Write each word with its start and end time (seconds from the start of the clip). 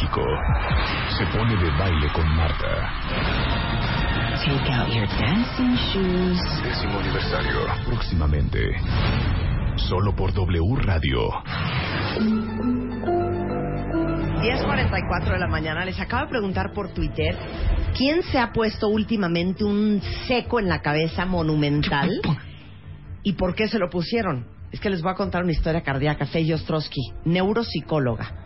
México 0.00 0.24
se 1.18 1.26
pone 1.26 1.54
de 1.56 1.70
baile 1.72 2.08
con 2.14 2.26
Marta. 2.34 2.90
Take 4.42 4.72
out 4.72 4.88
your 4.88 5.06
dancing 5.06 5.76
shoes. 5.76 6.38
Décimo 6.62 7.00
aniversario. 7.00 7.66
Próximamente. 7.84 8.80
Solo 9.76 10.16
por 10.16 10.32
W 10.32 10.76
Radio. 10.76 11.28
10.44 14.40 15.32
de 15.32 15.38
la 15.38 15.48
mañana. 15.48 15.84
Les 15.84 16.00
acabo 16.00 16.22
de 16.24 16.30
preguntar 16.30 16.72
por 16.72 16.94
Twitter 16.94 17.36
quién 17.94 18.22
se 18.22 18.38
ha 18.38 18.52
puesto 18.54 18.88
últimamente 18.88 19.64
un 19.64 20.00
seco 20.26 20.60
en 20.60 20.68
la 20.70 20.80
cabeza 20.80 21.26
monumental 21.26 22.08
y 23.22 23.34
por 23.34 23.54
qué 23.54 23.68
se 23.68 23.78
lo 23.78 23.90
pusieron. 23.90 24.46
Es 24.72 24.80
que 24.80 24.88
les 24.88 25.02
voy 25.02 25.12
a 25.12 25.16
contar 25.16 25.42
una 25.42 25.52
historia 25.52 25.82
cardíaca. 25.82 26.24
Fey 26.24 26.50
Ostrowski, 26.54 27.12
neuropsicóloga. 27.26 28.39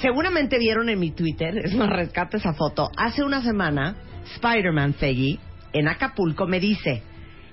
Seguramente 0.00 0.58
vieron 0.58 0.88
en 0.88 0.98
mi 0.98 1.10
Twitter, 1.10 1.58
es 1.64 1.74
más, 1.74 1.90
rescate 1.90 2.36
esa 2.36 2.54
foto. 2.54 2.90
Hace 2.96 3.22
una 3.22 3.42
semana, 3.42 3.96
Spider-Man 4.34 4.94
Feggy, 4.94 5.38
en 5.72 5.88
Acapulco, 5.88 6.46
me 6.46 6.60
dice, 6.60 7.02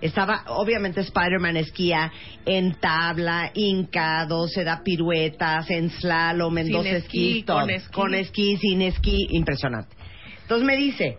estaba, 0.02 0.44
obviamente 0.48 1.02
Spider-Man 1.02 1.58
esquía 1.58 2.12
en 2.46 2.76
tabla, 2.76 3.52
hincado, 3.54 4.48
se 4.48 4.64
da 4.64 4.84
piruetas, 4.84 5.70
en 5.70 5.90
slalom, 5.90 6.58
en 6.58 6.66
Sin 6.66 6.74
dos 6.74 6.86
esquí, 6.86 7.44
con 7.44 7.70
esquí. 7.70 7.92
con 7.92 8.14
esquí, 8.14 8.58
sin 8.58 8.82
esquí, 8.82 9.28
impresionante. 9.32 9.96
Entonces 10.42 10.66
me 10.66 10.78
dice, 10.78 11.18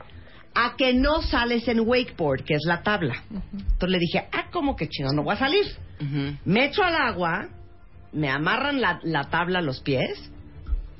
a 0.55 0.75
que 0.77 0.95
no 0.95 1.23
sales 1.23 1.67
en 1.69 1.81
wakeboard, 1.81 2.45
que 2.45 2.55
es 2.55 2.63
la 2.65 2.83
tabla. 2.83 3.25
Entonces 3.53 3.91
le 3.91 3.99
dije, 3.99 4.27
ah, 4.33 4.47
¿cómo 4.53 4.77
que 4.77 4.89
chino? 4.89 5.11
No 5.13 5.23
voy 5.23 5.35
a 5.35 5.39
salir. 5.39 5.67
Me 6.45 6.67
echo 6.67 6.83
al 6.83 6.95
agua, 6.95 7.49
me 8.13 8.29
amarran 8.29 8.81
la, 8.81 9.01
la 9.03 9.25
tabla 9.25 9.59
a 9.59 9.63
los 9.63 9.81
pies 9.81 10.31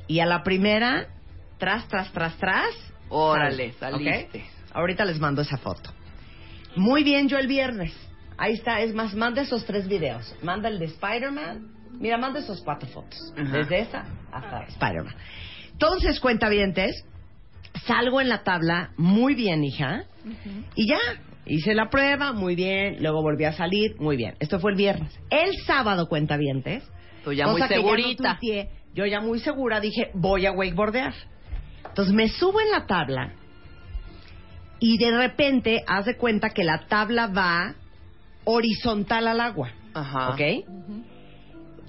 y 0.07 0.21
a 0.21 0.27
la 0.27 0.43
primera, 0.43 1.09
tras, 1.59 1.89
tras, 1.89 2.13
tras, 2.13 2.37
tras. 2.37 2.75
Órale, 3.09 3.73
saliste. 3.75 4.45
Ahorita 4.73 5.05
les 5.05 5.19
mando 5.19 5.43
esa 5.43 5.57
foto. 5.57 5.91
Muy 6.77 7.03
bien, 7.05 7.29
yo 7.29 7.39
el 7.39 7.47
viernes. 7.47 7.95
Ahí 8.39 8.53
está, 8.53 8.81
es 8.81 8.95
más, 8.95 9.15
manda 9.15 9.43
esos 9.43 9.65
tres 9.65 9.89
videos. 9.89 10.35
Manda 10.43 10.69
el 10.69 10.79
de 10.79 10.87
Spider-Man. 10.87 11.69
Mira, 11.99 12.19
manda 12.19 12.41
esos 12.41 12.61
cuatro 12.63 12.89
fotos. 12.89 13.33
Ajá. 13.37 13.57
Desde 13.57 13.81
esa 13.81 14.05
hasta 14.31 14.65
Spider-Man. 14.65 15.15
Entonces, 15.73 16.21
cuentavientes, 16.21 17.05
salgo 17.87 18.21
en 18.21 18.29
la 18.29 18.43
tabla 18.43 18.91
muy 18.97 19.35
bien, 19.35 19.65
hija. 19.65 20.05
Y 20.75 20.89
ya, 20.89 20.99
hice 21.47 21.75
la 21.75 21.89
prueba, 21.89 22.33
muy 22.33 22.55
bien. 22.55 22.97
Luego 23.01 23.23
volví 23.23 23.45
a 23.45 23.53
salir, 23.53 23.97
muy 23.99 24.17
bien. 24.17 24.35
Esto 24.41 24.61
fue 24.61 24.73
el 24.73 24.77
viernes. 24.77 25.19
El 25.31 25.55
sábado, 25.67 26.09
cuentavientes. 26.09 26.83
Tú 27.25 27.33
ya 27.33 27.47
muy 27.47 27.55
cosa 27.55 27.69
que 27.69 27.75
ya 27.75 27.81
no 27.81 27.89
segurita. 27.89 28.39
tuiteé, 28.39 28.71
yo 28.97 29.05
ya 29.05 29.21
muy 29.21 29.39
segura 29.41 29.79
dije, 29.79 30.11
voy 30.15 30.47
a 30.47 30.53
wakeboardear. 30.53 31.15
Entonces 31.87 32.15
me 32.15 32.29
subo 32.29 32.61
en 32.61 32.71
la 32.71 32.87
tabla 32.87 33.35
y 34.81 34.97
de 34.99 35.17
repente 35.17 35.85
haz 35.87 36.07
de 36.07 36.17
cuenta 36.17 36.51
que 36.51 36.65
la 36.65 36.87
tabla 36.89 37.27
va 37.29 37.75
horizontal 38.45 39.29
al 39.29 39.41
agua. 39.41 39.71
Ajá. 39.95 40.31
¿Ok? 40.31 40.41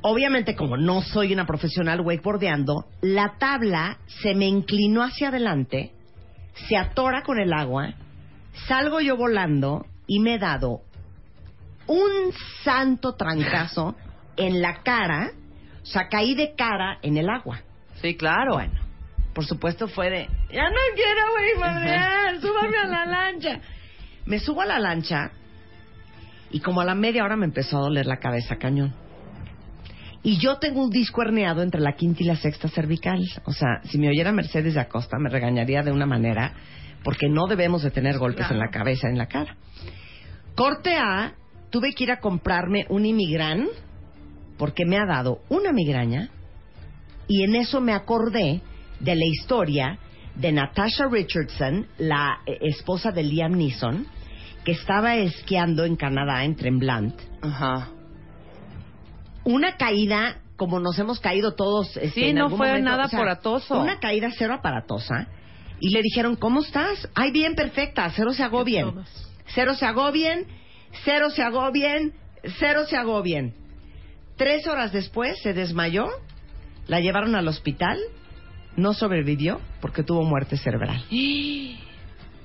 Obviamente, 0.02 0.56
como 0.56 0.78
no 0.78 1.02
soy 1.02 1.34
una 1.34 1.46
profesional 1.46 2.02
wakeboardeando, 2.02 2.86
la 3.02 3.38
tabla 3.40 3.98
se 4.22 4.36
me 4.36 4.46
inclinó 4.46 5.02
hacia 5.02 5.30
adelante, 5.30 5.94
se 6.68 6.78
atora 6.78 7.24
con 7.24 7.40
el 7.40 7.54
agua, 7.54 7.94
salgo 8.68 9.00
yo 9.00 9.16
volando 9.16 9.86
y 10.08 10.20
me 10.20 10.36
he 10.36 10.40
dado 10.40 10.82
un 11.88 12.34
santo 12.64 13.16
trancazo 13.16 13.96
en 14.36 14.62
la 14.62 14.84
cara, 14.84 15.32
o 15.88 15.90
sea, 15.90 16.10
caí 16.10 16.36
de 16.36 16.54
cara 16.54 17.00
en 17.02 17.16
el 17.16 17.30
agua. 17.30 17.62
Sí, 18.02 18.16
claro. 18.16 18.56
Bueno, 18.56 18.74
por 19.34 19.46
supuesto 19.46 19.88
fue 19.88 20.10
de, 20.10 20.28
ya 20.52 20.70
no 20.70 20.76
quiero 20.96 21.22
wakeboardear, 21.34 22.42
súbame 22.42 22.78
a 22.78 22.88
la 22.88 23.06
lancha. 23.06 23.62
Me 24.26 24.40
subo 24.40 24.62
a 24.62 24.66
la 24.66 24.80
lancha 24.80 25.32
y 26.52 26.60
como 26.60 26.82
a 26.82 26.86
la 26.86 26.96
media 26.96 27.24
hora 27.24 27.38
me 27.38 27.46
empezó 27.46 27.78
a 27.78 27.82
doler 27.82 28.06
la 28.06 28.18
cabeza 28.18 28.58
cañón. 28.58 28.94
Y 30.22 30.38
yo 30.38 30.58
tengo 30.58 30.84
un 30.84 30.90
disco 30.90 31.22
herniado 31.22 31.62
entre 31.62 31.80
la 31.80 31.94
quinta 31.94 32.24
y 32.24 32.26
la 32.26 32.36
sexta 32.36 32.68
cervical. 32.68 33.24
O 33.46 33.54
sea, 33.54 33.80
si 33.84 33.98
me 33.98 34.10
oyera 34.10 34.34
Mercedes 34.34 34.74
de 34.74 34.82
Acosta 34.82 35.18
me 35.18 35.30
regañaría 35.30 35.82
de 35.82 35.94
una 35.94 36.06
manera 36.06 36.54
porque 37.06 37.30
no 37.30 37.48
debemos 37.48 37.84
de 37.84 37.92
tener 37.92 38.18
golpes 38.18 38.52
en 38.52 38.60
la 38.60 38.68
cabeza, 38.68 39.08
en 39.08 39.18
la 39.18 39.28
cara. 39.28 39.56
Corte 40.56 40.98
A, 40.98 41.36
tuve 41.70 41.94
que 41.94 42.04
ir 42.04 42.12
a 42.12 42.20
comprarme 42.20 42.86
un 42.90 43.06
imigrán 43.06 43.68
porque 44.58 44.86
me 44.86 44.98
ha 44.98 45.06
dado 45.06 45.40
una 45.50 45.72
migraña 45.72 46.30
y 47.28 47.44
en 47.44 47.56
eso 47.56 47.82
me 47.82 47.94
acordé 47.94 48.62
de 49.00 49.16
la 49.16 49.26
historia 49.26 50.00
de 50.36 50.52
Natasha 50.52 51.08
Richardson, 51.10 51.88
la 51.98 52.40
eh, 52.46 52.58
esposa 52.62 53.12
de 53.12 53.24
Liam 53.24 53.54
Neeson, 53.54 54.06
que 54.64 54.72
estaba 54.72 55.16
esquiando 55.16 55.84
en 55.86 55.96
Canadá, 55.96 56.44
en 56.44 56.56
Tremblant. 56.56 57.20
Ajá. 57.42 57.90
Una 59.44 59.78
caída, 59.78 60.42
como 60.56 60.80
nos 60.80 61.00
hemos 61.00 61.20
caído 61.20 61.56
todos. 61.56 61.96
este, 61.98 62.10
Sí, 62.12 62.24
en 62.26 62.36
no 62.36 62.46
algún 62.46 62.58
fue 62.58 62.68
momento, 62.68 62.90
nada 62.90 63.06
o 63.06 63.10
sea, 63.10 63.20
aparatoso. 63.20 63.80
Una 63.80 64.00
caída 64.00 64.30
cero 64.38 64.54
aparatosa. 64.54 65.28
Y 65.80 65.90
le 65.92 66.02
dijeron, 66.02 66.36
¿cómo 66.36 66.62
estás? 66.62 67.08
Ay, 67.16 67.32
bien, 67.32 67.56
perfecta, 67.56 68.12
cero 68.16 68.32
se 68.34 68.44
agobien. 68.44 68.92
Cero 69.54 69.74
se 69.76 69.86
agobien, 69.86 70.48
cero 71.06 71.30
se 71.30 71.44
agobien, 71.44 72.14
cero 72.60 72.82
se 72.90 72.98
agobien. 72.98 73.54
Tres 74.38 74.68
horas 74.68 74.92
después 74.92 75.38
se 75.42 75.54
desmayó, 75.54 76.08
la 76.88 77.00
llevaron 77.00 77.36
al 77.36 77.48
hospital, 77.48 77.98
no 78.76 78.94
sobrevivió 78.94 79.60
porque 79.82 80.04
tuvo 80.04 80.24
muerte 80.24 80.58
cerebral. 80.58 81.04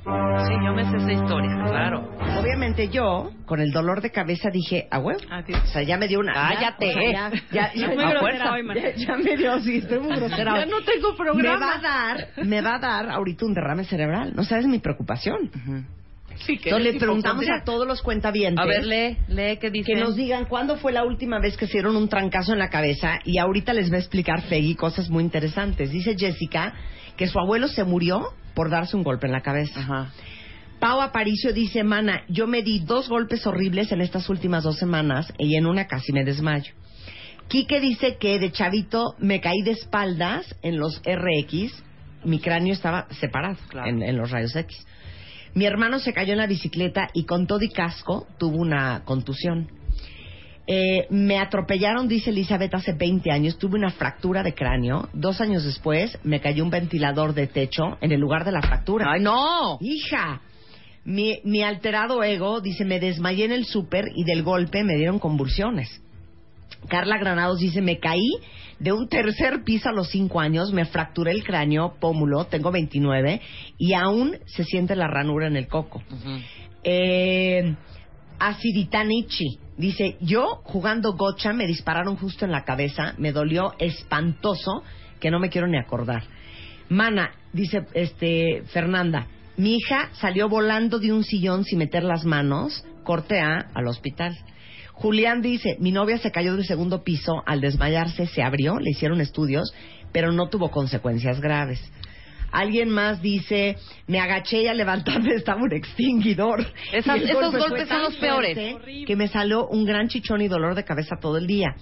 Sí, 0.04 0.54
yo 0.64 0.72
me 0.72 0.82
sé 0.90 0.96
esa 0.96 1.12
historia, 1.12 1.50
claro. 1.64 2.10
Obviamente 2.36 2.88
yo, 2.88 3.30
con 3.46 3.60
el 3.60 3.70
dolor 3.70 4.00
de 4.00 4.10
cabeza, 4.10 4.50
dije, 4.50 4.88
ah, 4.90 4.98
huevo. 4.98 5.20
O 5.20 5.66
sea, 5.66 5.82
ya 5.84 5.96
me 5.96 6.08
dio 6.08 6.18
una... 6.18 6.32
Cállate. 6.32 6.92
Ya, 7.12 7.28
o 7.28 7.30
sea, 7.30 7.30
ya, 7.52 7.72
ya, 7.72 7.74
ya, 7.74 7.86
Muy 7.86 8.04
grosera 8.06 8.52
hoy, 8.52 8.66
ya, 8.74 8.94
ya 8.96 9.16
me 9.16 9.36
dio, 9.36 9.60
sí, 9.60 9.76
estoy 9.76 10.00
muy 10.00 10.16
grosera. 10.16 10.56
Ya 10.58 10.66
no 10.66 10.82
tengo 10.82 11.10
Me 11.12 11.16
programa. 11.16 11.66
va 11.66 11.74
a 11.74 11.80
dar, 11.80 12.28
me 12.44 12.60
va 12.60 12.74
a 12.74 12.78
dar 12.80 13.10
ahorita 13.10 13.46
un 13.46 13.54
derrame 13.54 13.84
cerebral. 13.84 14.32
No 14.34 14.42
sabes 14.42 14.66
mi 14.66 14.80
preocupación. 14.80 15.52
Sí, 16.38 16.56
que 16.58 16.70
Entonces 16.70 16.80
eres 16.88 16.94
le 16.94 17.00
preguntamos 17.00 17.44
a 17.48 17.64
todos 17.64 17.86
los 17.86 18.02
cuentavientes 18.02 18.62
A 18.62 18.66
ver, 18.66 18.84
lee, 18.84 19.16
lee 19.28 19.56
qué 19.60 19.70
dice. 19.70 19.92
que 19.92 20.00
nos 20.00 20.16
digan 20.16 20.44
cuándo 20.46 20.76
fue 20.76 20.92
la 20.92 21.04
última 21.04 21.38
vez 21.40 21.56
que 21.56 21.66
se 21.66 21.74
dieron 21.74 21.96
un 21.96 22.08
trancazo 22.08 22.52
en 22.52 22.58
la 22.58 22.68
cabeza 22.70 23.18
y 23.24 23.38
ahorita 23.38 23.72
les 23.72 23.90
va 23.92 23.96
a 23.96 24.00
explicar 24.00 24.42
Feggy 24.42 24.74
cosas 24.74 25.08
muy 25.10 25.22
interesantes. 25.24 25.90
Dice 25.90 26.16
Jessica 26.18 26.74
que 27.16 27.26
su 27.28 27.38
abuelo 27.38 27.68
se 27.68 27.84
murió 27.84 28.22
por 28.54 28.70
darse 28.70 28.96
un 28.96 29.02
golpe 29.02 29.26
en 29.26 29.32
la 29.32 29.40
cabeza. 29.42 29.80
Ajá. 29.80 30.12
Pau 30.80 31.00
Aparicio 31.00 31.52
dice, 31.52 31.84
mana, 31.84 32.22
yo 32.28 32.46
me 32.48 32.62
di 32.62 32.80
dos 32.80 33.08
golpes 33.08 33.46
horribles 33.46 33.92
en 33.92 34.00
estas 34.00 34.28
últimas 34.28 34.64
dos 34.64 34.78
semanas 34.78 35.32
y 35.38 35.54
en 35.56 35.66
una 35.66 35.86
casi 35.86 36.12
me 36.12 36.24
desmayo. 36.24 36.72
Quique 37.48 37.80
dice 37.80 38.16
que 38.16 38.38
de 38.38 38.50
chavito 38.50 39.14
me 39.18 39.40
caí 39.40 39.62
de 39.62 39.72
espaldas 39.72 40.56
en 40.62 40.78
los 40.78 41.00
RX, 41.04 41.72
mi 42.24 42.40
cráneo 42.40 42.72
estaba 42.72 43.06
separado 43.20 43.56
Claro. 43.68 43.88
en, 43.90 44.02
en 44.02 44.16
los 44.16 44.30
rayos 44.30 44.56
X. 44.56 44.86
Mi 45.54 45.66
hermano 45.66 45.98
se 45.98 46.12
cayó 46.12 46.32
en 46.32 46.38
la 46.38 46.46
bicicleta 46.46 47.10
y 47.12 47.24
con 47.24 47.46
todo 47.46 47.62
y 47.62 47.68
casco 47.68 48.26
tuvo 48.38 48.56
una 48.56 49.02
contusión. 49.04 49.68
Eh, 50.66 51.06
me 51.10 51.38
atropellaron, 51.38 52.08
dice 52.08 52.30
Elizabeth, 52.30 52.74
hace 52.74 52.92
20 52.92 53.30
años. 53.30 53.58
Tuve 53.58 53.76
una 53.76 53.90
fractura 53.90 54.42
de 54.42 54.54
cráneo. 54.54 55.08
Dos 55.12 55.40
años 55.40 55.64
después 55.64 56.18
me 56.22 56.40
cayó 56.40 56.64
un 56.64 56.70
ventilador 56.70 57.34
de 57.34 57.48
techo 57.48 57.98
en 58.00 58.12
el 58.12 58.20
lugar 58.20 58.44
de 58.44 58.52
la 58.52 58.62
fractura. 58.62 59.12
¡Ay, 59.12 59.20
no! 59.20 59.78
Hija, 59.80 60.40
mi, 61.04 61.40
mi 61.44 61.62
alterado 61.62 62.22
ego 62.22 62.60
dice, 62.60 62.84
me 62.84 63.00
desmayé 63.00 63.44
en 63.44 63.52
el 63.52 63.64
súper 63.64 64.06
y 64.14 64.24
del 64.24 64.42
golpe 64.42 64.84
me 64.84 64.96
dieron 64.96 65.18
convulsiones. 65.18 66.01
Carla 66.88 67.18
Granados 67.18 67.58
dice, 67.58 67.80
me 67.80 67.98
caí 67.98 68.30
de 68.78 68.92
un 68.92 69.08
tercer 69.08 69.62
piso 69.64 69.88
a 69.88 69.92
los 69.92 70.10
cinco 70.10 70.40
años, 70.40 70.72
me 70.72 70.84
fracturé 70.84 71.30
el 71.32 71.44
cráneo, 71.44 71.94
pómulo, 72.00 72.46
tengo 72.46 72.72
29 72.72 73.40
y 73.78 73.94
aún 73.94 74.38
se 74.46 74.64
siente 74.64 74.96
la 74.96 75.06
ranura 75.06 75.46
en 75.46 75.56
el 75.56 75.68
coco. 75.68 76.02
Eh, 76.82 77.74
Aciditanichi 78.38 79.58
dice, 79.76 80.16
yo 80.20 80.62
jugando 80.64 81.12
gocha 81.12 81.52
me 81.52 81.66
dispararon 81.66 82.16
justo 82.16 82.44
en 82.44 82.50
la 82.50 82.64
cabeza, 82.64 83.14
me 83.18 83.30
dolió 83.30 83.74
espantoso 83.78 84.82
que 85.20 85.30
no 85.30 85.38
me 85.38 85.48
quiero 85.48 85.68
ni 85.68 85.78
acordar. 85.78 86.24
Mana, 86.88 87.30
dice 87.52 87.86
este 87.94 88.64
Fernanda, 88.72 89.28
mi 89.56 89.76
hija 89.76 90.10
salió 90.14 90.48
volando 90.48 90.98
de 90.98 91.12
un 91.12 91.22
sillón 91.22 91.64
sin 91.64 91.78
meter 91.78 92.02
las 92.02 92.24
manos, 92.24 92.84
corte 93.04 93.40
A 93.40 93.70
al 93.74 93.86
hospital. 93.86 94.36
Julián 94.92 95.42
dice, 95.42 95.76
mi 95.80 95.92
novia 95.92 96.18
se 96.18 96.30
cayó 96.30 96.54
del 96.54 96.64
segundo 96.64 97.02
piso, 97.02 97.42
al 97.46 97.60
desmayarse 97.60 98.26
se 98.26 98.42
abrió, 98.42 98.78
le 98.78 98.90
hicieron 98.90 99.20
estudios, 99.20 99.74
pero 100.12 100.32
no 100.32 100.48
tuvo 100.48 100.70
consecuencias 100.70 101.40
graves. 101.40 101.80
Alguien 102.52 102.90
más 102.90 103.22
dice, 103.22 103.76
me 104.06 104.20
agaché 104.20 104.62
y 104.62 104.66
al 104.68 104.76
levantarme 104.76 105.30
estaba 105.34 105.62
un 105.62 105.72
extinguidor. 105.72 106.64
Esos 106.92 107.20
golpe 107.32 107.58
golpes 107.58 107.88
son 107.88 108.02
los 108.02 108.16
peores. 108.16 108.76
Que 109.06 109.16
me 109.16 109.28
salió 109.28 109.66
un 109.66 109.86
gran 109.86 110.08
chichón 110.08 110.42
y 110.42 110.48
dolor 110.48 110.74
de 110.74 110.84
cabeza 110.84 111.16
todo 111.20 111.38
el 111.38 111.46
día. 111.46 111.74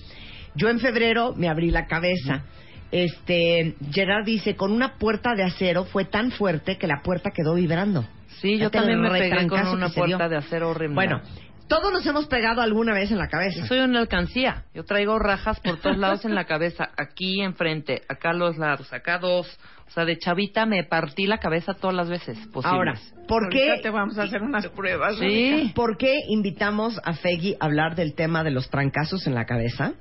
Yo 0.55 0.69
en 0.69 0.79
febrero 0.79 1.35
me 1.37 1.49
abrí 1.49 1.71
la 1.71 1.87
cabeza. 1.87 2.45
Este, 2.93 3.77
Gerard 3.93 4.25
dice, 4.25 4.57
con 4.57 4.73
una 4.73 4.97
puerta 4.99 5.35
de 5.35 5.45
acero 5.45 5.85
fue 5.85 6.05
tan 6.05 6.31
fuerte 6.31 6.77
que 6.77 6.87
la 6.87 7.03
puerta 7.03 7.31
quedó 7.31 7.55
vibrando. 7.55 8.05
Sí, 8.41 8.59
yo 8.59 8.71
también 8.71 9.01
me 9.01 9.11
pegué 9.11 9.47
con 9.49 9.67
una 9.69 9.91
puerta 9.91 10.29
de 10.29 10.37
acero 10.37 10.71
horrible. 10.71 10.95
Bueno, 10.95 11.21
todos 11.71 11.93
nos 11.93 12.05
hemos 12.05 12.27
pegado 12.27 12.61
alguna 12.61 12.93
vez 12.93 13.13
en 13.13 13.19
la 13.19 13.29
cabeza. 13.29 13.61
Yo 13.61 13.67
soy 13.67 13.79
una 13.79 14.01
alcancía. 14.01 14.65
Yo 14.75 14.85
traigo 14.85 15.21
rajas 15.21 15.61
por 15.61 15.79
todos 15.79 15.97
lados 15.97 16.25
en 16.25 16.35
la 16.35 16.45
cabeza. 16.45 16.91
Aquí 16.99 17.41
enfrente, 17.41 18.03
acá 18.09 18.31
a 18.31 18.33
los 18.33 18.59
lados, 18.59 18.93
acá 18.93 19.19
dos. 19.19 19.47
O 19.87 19.91
sea, 19.93 20.05
de 20.05 20.19
chavita 20.19 20.67
me 20.67 20.83
partí 20.83 21.27
la 21.27 21.39
cabeza 21.39 21.75
todas 21.75 21.95
las 21.95 22.09
veces 22.11 22.37
posibles. 22.49 22.65
Ahora, 22.65 22.95
¿por 23.29 23.45
Ahorita 23.45 23.77
qué, 23.77 23.83
te 23.83 23.91
vamos 23.91 24.19
a 24.19 24.25
hacer 24.25 24.43
unas 24.43 24.67
pruebas. 24.69 25.17
Sí. 25.19 25.71
¿por 25.75 25.97
qué 25.97 26.19
invitamos 26.29 27.01
a 27.05 27.13
Feggy 27.13 27.55
a 27.61 27.67
hablar 27.67 27.95
del 27.95 28.15
tema 28.15 28.43
de 28.43 28.51
los 28.51 28.69
trancazos 28.69 29.29
en 29.29 29.37
la 29.37 29.47
cabeza? 29.47 29.95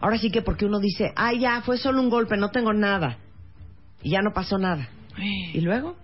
Ahora 0.00 0.18
sí 0.18 0.30
que 0.30 0.42
porque 0.42 0.66
uno 0.66 0.78
dice, 0.78 1.12
ay, 1.16 1.40
ya, 1.40 1.62
fue 1.62 1.78
solo 1.78 2.00
un 2.00 2.10
golpe, 2.10 2.36
no 2.36 2.50
tengo 2.50 2.72
nada. 2.72 3.18
Y 4.02 4.10
ya 4.10 4.20
no 4.22 4.32
pasó 4.32 4.56
nada. 4.56 4.88
¿Y 5.16 5.60
luego? 5.62 5.96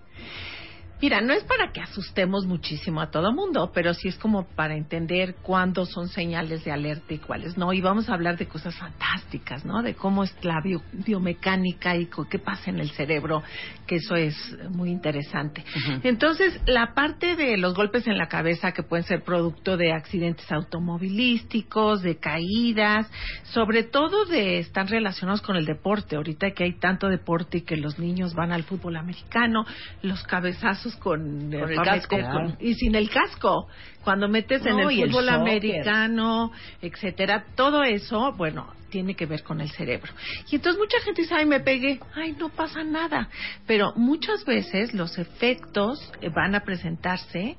Mira, 1.02 1.20
no 1.20 1.32
es 1.34 1.44
para 1.44 1.70
que 1.72 1.80
asustemos 1.80 2.46
muchísimo 2.46 3.00
a 3.00 3.10
todo 3.10 3.32
mundo, 3.32 3.70
pero 3.74 3.92
sí 3.92 4.08
es 4.08 4.16
como 4.16 4.46
para 4.54 4.74
entender 4.74 5.34
cuándo 5.42 5.84
son 5.84 6.08
señales 6.08 6.64
de 6.64 6.72
alerta 6.72 7.12
y 7.12 7.18
cuáles 7.18 7.58
no. 7.58 7.72
Y 7.72 7.80
vamos 7.80 8.08
a 8.08 8.14
hablar 8.14 8.38
de 8.38 8.46
cosas 8.46 8.74
fantásticas, 8.76 9.64
¿no? 9.66 9.82
De 9.82 9.94
cómo 9.94 10.24
es 10.24 10.34
la 10.42 10.60
bio- 10.62 10.82
biomecánica 10.92 11.96
y 11.96 12.08
qué 12.30 12.38
pasa 12.38 12.70
en 12.70 12.78
el 12.78 12.90
cerebro, 12.92 13.42
que 13.86 13.96
eso 13.96 14.14
es 14.14 14.34
muy 14.70 14.90
interesante. 14.90 15.64
Entonces, 16.04 16.58
la 16.66 16.94
parte 16.94 17.36
de 17.36 17.56
los 17.58 17.74
golpes 17.74 18.06
en 18.06 18.16
la 18.16 18.28
cabeza 18.28 18.72
que 18.72 18.82
pueden 18.82 19.04
ser 19.04 19.24
producto 19.24 19.76
de 19.76 19.92
accidentes 19.92 20.50
automovilísticos, 20.50 22.02
de 22.02 22.16
caídas, 22.18 23.10
sobre 23.44 23.82
todo 23.82 24.24
de 24.26 24.58
están 24.58 24.88
relacionados 24.88 25.42
con 25.42 25.56
el 25.56 25.66
deporte. 25.66 26.16
Ahorita 26.16 26.52
que 26.52 26.64
hay 26.64 26.78
tanto 26.78 27.08
deporte 27.08 27.58
y 27.58 27.62
que 27.62 27.76
los 27.76 27.98
niños 27.98 28.34
van 28.34 28.52
al 28.52 28.62
fútbol 28.62 28.96
americano, 28.96 29.64
los 30.02 30.22
cabezazos 30.22 30.83
con, 30.96 31.50
Con 31.50 31.70
el 31.72 31.82
casco. 31.82 32.16
con- 32.16 32.56
y 32.60 32.74
sin 32.74 32.94
el 32.94 33.08
casco. 33.10 33.68
Cuando 34.02 34.28
metes 34.28 34.64
en 34.66 34.76
No, 34.76 34.90
el 34.90 35.08
fútbol 35.10 35.28
americano, 35.30 36.52
etcétera, 36.82 37.44
todo 37.54 37.82
eso, 37.82 38.32
bueno, 38.36 38.72
tiene 38.90 39.14
que 39.16 39.26
ver 39.26 39.42
con 39.42 39.60
el 39.60 39.70
cerebro. 39.70 40.12
Y 40.50 40.56
entonces 40.56 40.78
mucha 40.78 41.00
gente 41.00 41.22
dice, 41.22 41.34
ay, 41.34 41.46
me 41.46 41.60
pegué, 41.60 42.00
ay, 42.14 42.32
no 42.38 42.48
pasa 42.50 42.84
nada. 42.84 43.28
Pero 43.66 43.92
muchas 43.96 44.44
veces 44.44 44.94
los 44.94 45.18
efectos 45.18 46.12
eh, 46.20 46.28
van 46.28 46.54
a 46.54 46.60
presentarse 46.60 47.56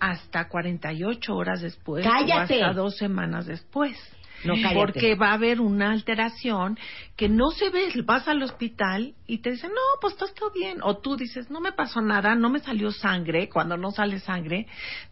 hasta 0.00 0.48
48 0.48 1.34
horas 1.34 1.60
después 1.60 2.06
¡Cállate! 2.06 2.62
o 2.62 2.66
hasta 2.66 2.72
dos 2.72 2.96
semanas 2.96 3.46
después. 3.46 3.96
No. 4.44 4.54
Porque 4.74 5.14
va 5.14 5.30
a 5.30 5.34
haber 5.34 5.60
una 5.60 5.90
alteración 5.90 6.78
que 7.16 7.28
no 7.28 7.50
se 7.50 7.70
ve. 7.70 7.88
Vas 8.04 8.28
al 8.28 8.42
hospital 8.42 9.14
y 9.26 9.38
te 9.38 9.50
dicen, 9.50 9.70
no, 9.70 10.00
pues 10.00 10.16
todo 10.16 10.28
está 10.28 10.46
bien. 10.54 10.78
O 10.82 10.98
tú 10.98 11.16
dices, 11.16 11.50
no 11.50 11.60
me 11.60 11.72
pasó 11.72 12.00
nada, 12.00 12.34
no 12.34 12.48
me 12.50 12.60
salió 12.60 12.90
sangre, 12.92 13.48
cuando 13.48 13.76
no 13.76 13.90
sale 13.90 14.20
sangre. 14.20 14.66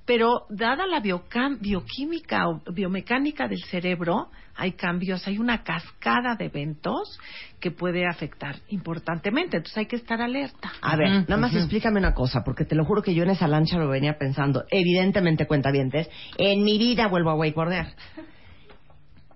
Pero 0.05 0.47
dada 0.49 0.87
la 0.87 1.01
biocam- 1.03 1.59
bioquímica 1.61 2.49
o 2.49 2.63
biomecánica 2.73 3.49
del 3.49 3.63
cerebro, 3.65 4.29
hay 4.55 4.73
cambios, 4.73 5.27
hay 5.27 5.39
una 5.39 5.63
cascada 5.65 6.35
de 6.37 6.47
eventos 6.47 7.19
que 7.61 7.71
puede 7.71 8.07
afectar 8.07 8.57
importantemente. 8.69 9.59
Entonces 9.59 9.77
hay 9.79 9.87
que 9.87 9.97
estar 9.97 10.23
alerta. 10.23 10.73
A 10.81 10.97
ver, 10.97 11.11
nada 11.29 11.37
más 11.37 11.51
ujú. 11.51 11.59
explícame 11.59 11.99
una 11.99 12.15
cosa, 12.15 12.43
porque 12.45 12.65
te 12.65 12.75
lo 12.75 12.85
juro 12.85 13.03
que 13.03 13.15
yo 13.15 13.25
en 13.25 13.31
esa 13.31 13.49
lancha 13.49 13.77
lo 13.77 13.89
venía 13.89 14.17
pensando. 14.19 14.65
Evidentemente, 14.71 15.47
cuentavientes, 15.47 16.09
en 16.39 16.63
mi 16.65 16.79
vida 16.79 17.09
vuelvo 17.09 17.31
a 17.31 17.35
wakeboardear. 17.35 17.95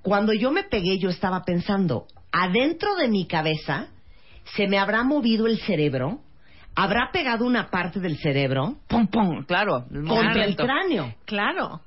Cuando 0.03 0.33
yo 0.33 0.51
me 0.51 0.65
pegué, 0.65 0.99
yo 0.99 1.11
estaba 1.11 1.43
pensando, 1.45 2.07
adentro 2.33 2.97
de 2.97 3.09
mi 3.09 3.27
cabeza, 3.27 3.89
¿se 4.57 4.67
me 4.67 4.79
habrá 4.79 5.03
movido 5.03 5.47
el 5.47 5.59
cerebro? 5.59 6.21
¿Habrá 6.75 7.11
pegado 7.13 7.45
una 7.45 7.69
parte 7.69 7.99
del 7.99 8.17
cerebro 8.19 8.77
Pum, 8.87 9.09
pum, 9.09 9.45
claro. 9.45 9.85
contra 10.07 10.45
el 10.45 10.57
cráneo? 10.57 11.15
Claro, 11.25 11.81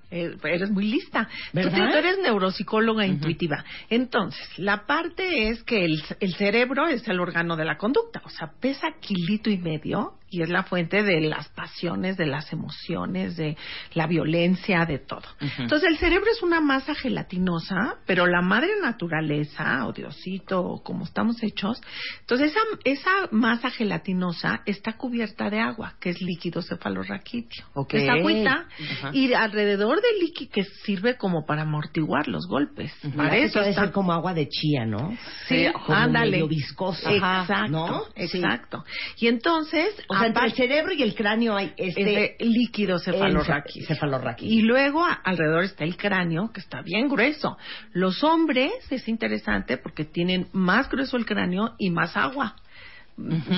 eres 0.43 0.71
muy 0.71 0.85
lista. 0.85 1.27
Tú, 1.51 1.59
eres 1.59 2.19
neuropsicóloga 2.19 3.05
intuitiva. 3.05 3.63
Entonces, 3.89 4.47
la 4.57 4.85
parte 4.85 5.49
es 5.49 5.63
que 5.63 5.85
el, 5.85 6.03
el 6.19 6.35
cerebro 6.35 6.87
es 6.87 7.07
el 7.07 7.19
órgano 7.19 7.55
de 7.55 7.65
la 7.65 7.77
conducta, 7.77 8.21
o 8.23 8.29
sea, 8.29 8.51
pesa 8.59 8.93
kilito 8.99 9.49
y 9.49 9.57
medio 9.57 10.17
y 10.33 10.41
es 10.41 10.49
la 10.49 10.63
fuente 10.63 11.03
de 11.03 11.21
las 11.21 11.47
pasiones, 11.49 12.17
de 12.17 12.25
las 12.25 12.51
emociones, 12.51 13.37
de 13.37 13.55
la 13.93 14.07
violencia, 14.07 14.83
de 14.85 14.97
todo. 14.97 15.27
Entonces, 15.59 15.87
el 15.87 15.97
cerebro 15.97 16.25
es 16.31 16.41
una 16.41 16.59
masa 16.59 16.95
gelatinosa, 16.95 17.97
pero 18.07 18.25
la 18.25 18.41
madre 18.41 18.71
naturaleza, 18.81 19.85
o 19.85 19.93
Diosito, 19.93 20.59
o 20.59 20.83
como 20.83 21.05
estamos 21.05 21.41
hechos, 21.43 21.79
entonces 22.21 22.51
esa, 22.51 22.59
esa 22.83 23.11
masa 23.29 23.69
gelatinosa 23.69 24.63
está 24.65 24.93
cubierta 24.93 25.51
de 25.51 25.59
agua, 25.59 25.97
que 25.99 26.09
es 26.09 26.19
líquido 26.19 26.63
cefalorraquídeo. 26.63 27.65
Ok. 27.75 27.93
Es 27.93 28.09
agüita 28.09 28.65
y 29.11 29.33
alrededor 29.33 30.01
del 30.11 30.19
líquido 30.19 30.51
que 30.51 30.63
sirve 30.63 31.17
como 31.17 31.45
para 31.45 31.63
amortiguar 31.63 32.27
los 32.27 32.45
golpes. 32.47 32.93
Ujú. 33.03 33.15
Para 33.17 33.29
Parece 33.29 33.45
eso 33.47 33.59
debe 33.59 33.69
está 33.71 33.83
ser 33.85 33.91
como 33.91 34.13
agua 34.13 34.33
de 34.33 34.47
chía, 34.47 34.85
¿no? 34.85 35.17
Sí, 35.47 35.65
como 35.85 35.97
ándale. 35.97 36.31
medio 36.31 36.47
viscosa. 36.47 37.11
Exacto, 37.11 37.67
¿no? 37.69 38.03
Sí. 38.15 38.37
exacto. 38.37 38.83
Y 39.19 39.27
entonces, 39.27 39.89
O 40.09 40.15
sea, 40.17 40.27
entre 40.27 40.45
el 40.45 40.53
cerebro 40.53 40.93
y 40.93 41.01
el 41.03 41.15
cráneo 41.15 41.55
hay 41.55 41.73
este 41.77 42.35
líquido 42.39 42.99
cefalorraquídeo. 42.99 44.51
Y 44.51 44.61
luego 44.61 45.03
a- 45.05 45.13
alrededor 45.13 45.63
está 45.63 45.83
el 45.83 45.97
cráneo, 45.97 46.51
que 46.53 46.59
está 46.59 46.81
bien 46.81 47.07
grueso. 47.07 47.57
Los 47.93 48.23
hombres 48.23 48.71
es 48.89 49.07
interesante 49.07 49.77
porque 49.77 50.05
tienen 50.05 50.47
más 50.53 50.89
grueso 50.89 51.17
el 51.17 51.25
cráneo 51.25 51.75
y 51.77 51.89
más 51.89 52.15
agua 52.17 52.55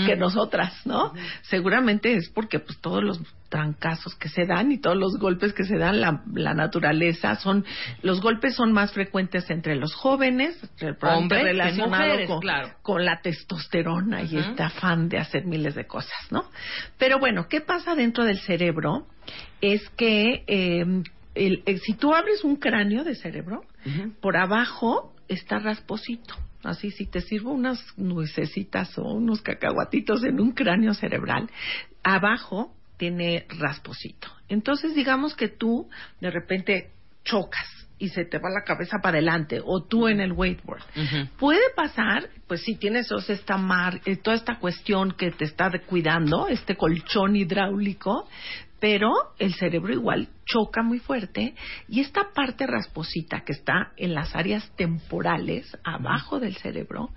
Que 0.05 0.15
nosotras, 0.17 0.73
¿no? 0.85 1.13
Seguramente 1.43 2.13
es 2.13 2.29
porque 2.29 2.59
pues 2.59 2.77
todos 2.81 3.01
los 3.03 3.21
trancazos 3.47 4.13
que 4.15 4.27
se 4.27 4.45
dan 4.45 4.71
y 4.71 4.79
todos 4.79 4.97
los 4.97 5.17
golpes 5.17 5.53
que 5.53 5.63
se 5.63 5.77
dan 5.77 6.01
la, 6.01 6.23
la 6.33 6.53
naturaleza 6.53 7.35
son 7.35 7.63
los 8.01 8.19
golpes 8.19 8.55
son 8.55 8.73
más 8.73 8.91
frecuentes 8.91 9.49
entre 9.49 9.75
los 9.75 9.93
jóvenes 9.95 10.59
Hombres 11.19 11.43
relacionado 11.43 12.03
mujeres, 12.05 12.27
con, 12.27 12.39
claro. 12.41 12.69
con 12.81 13.05
la 13.05 13.21
testosterona 13.21 14.23
y 14.23 14.37
este 14.37 14.61
afán 14.61 15.07
de 15.07 15.19
hacer 15.19 15.45
miles 15.45 15.73
de 15.75 15.87
cosas, 15.87 16.11
¿no? 16.31 16.49
Pero 16.97 17.19
bueno, 17.19 17.47
¿qué 17.47 17.61
pasa 17.61 17.95
dentro 17.95 18.25
del 18.25 18.39
cerebro? 18.39 19.07
Es 19.61 19.87
que 19.91 20.43
eh, 20.47 20.85
el- 21.33 21.63
el- 21.65 21.79
si 21.79 21.93
tú 21.93 22.13
abres 22.13 22.43
un 22.43 22.57
cráneo 22.57 23.03
de 23.05 23.15
cerebro, 23.15 23.61
por 24.21 24.35
abajo 24.35 25.13
está 25.29 25.59
rasposito. 25.59 26.35
Así, 26.67 26.91
si 26.91 27.05
te 27.05 27.21
sirvo 27.21 27.51
unas 27.51 27.79
nuecesitas 27.97 28.97
o 28.97 29.03
unos 29.03 29.41
cacahuatitos 29.41 30.23
en 30.23 30.39
un 30.39 30.51
cráneo 30.51 30.93
cerebral, 30.93 31.49
abajo 32.03 32.73
tiene 32.97 33.45
rasposito. 33.59 34.27
Entonces, 34.47 34.95
digamos 34.95 35.35
que 35.35 35.47
tú 35.49 35.89
de 36.21 36.31
repente 36.31 36.91
chocas 37.23 37.67
y 37.97 38.09
se 38.09 38.25
te 38.25 38.39
va 38.39 38.49
la 38.49 38.63
cabeza 38.63 38.97
para 39.01 39.17
adelante 39.17 39.61
o 39.63 39.83
tú 39.83 40.07
en 40.07 40.19
el 40.19 40.33
wakeboard. 40.33 40.83
Ujú. 40.95 41.27
Puede 41.37 41.69
pasar, 41.75 42.29
pues 42.47 42.61
si 42.61 42.75
tienes 42.75 43.11
o 43.11 43.19
sea, 43.19 43.35
esta 43.35 43.57
mar, 43.57 44.01
eh, 44.05 44.17
toda 44.17 44.35
esta 44.35 44.59
cuestión 44.59 45.13
que 45.13 45.31
te 45.31 45.45
está 45.45 45.71
cuidando, 45.85 46.47
este 46.47 46.75
colchón 46.75 47.35
hidráulico, 47.35 48.27
pero 48.79 49.11
el 49.39 49.53
cerebro 49.53 49.93
igual 49.93 50.29
choca 50.45 50.83
muy 50.83 50.99
fuerte 50.99 51.55
y 51.87 52.01
esta 52.01 52.33
parte 52.33 52.67
rasposita 52.67 53.41
que 53.41 53.53
está 53.53 53.93
en 53.97 54.13
las 54.13 54.35
áreas 54.35 54.69
temporales, 54.75 55.77
abajo 55.83 56.39
del 56.39 56.55
cerebro, 56.55 57.09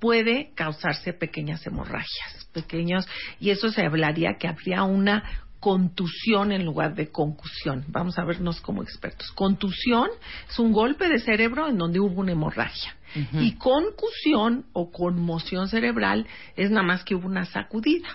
puede 0.00 0.52
causarse 0.54 1.12
pequeñas 1.12 1.66
hemorragias, 1.66 2.48
pequeños, 2.52 3.06
y 3.40 3.50
eso 3.50 3.70
se 3.70 3.86
hablaría 3.86 4.36
que 4.38 4.48
habría 4.48 4.82
una 4.82 5.44
contusión 5.60 6.52
en 6.52 6.62
lugar 6.62 6.94
de 6.94 7.10
concusión. 7.10 7.86
Vamos 7.88 8.18
a 8.18 8.24
vernos 8.24 8.60
como 8.60 8.82
expertos. 8.82 9.32
Contusión 9.32 10.10
es 10.46 10.58
un 10.58 10.72
golpe 10.72 11.08
de 11.08 11.20
cerebro 11.20 11.68
en 11.68 11.78
donde 11.78 12.00
hubo 12.00 12.20
una 12.20 12.32
hemorragia. 12.32 12.94
Y 13.32 13.56
concusión 13.56 14.66
o 14.72 14.90
conmoción 14.90 15.68
cerebral 15.68 16.26
es 16.56 16.70
nada 16.70 16.86
más 16.86 17.04
que 17.04 17.14
hubo 17.14 17.26
una 17.26 17.44
sacudida. 17.44 18.08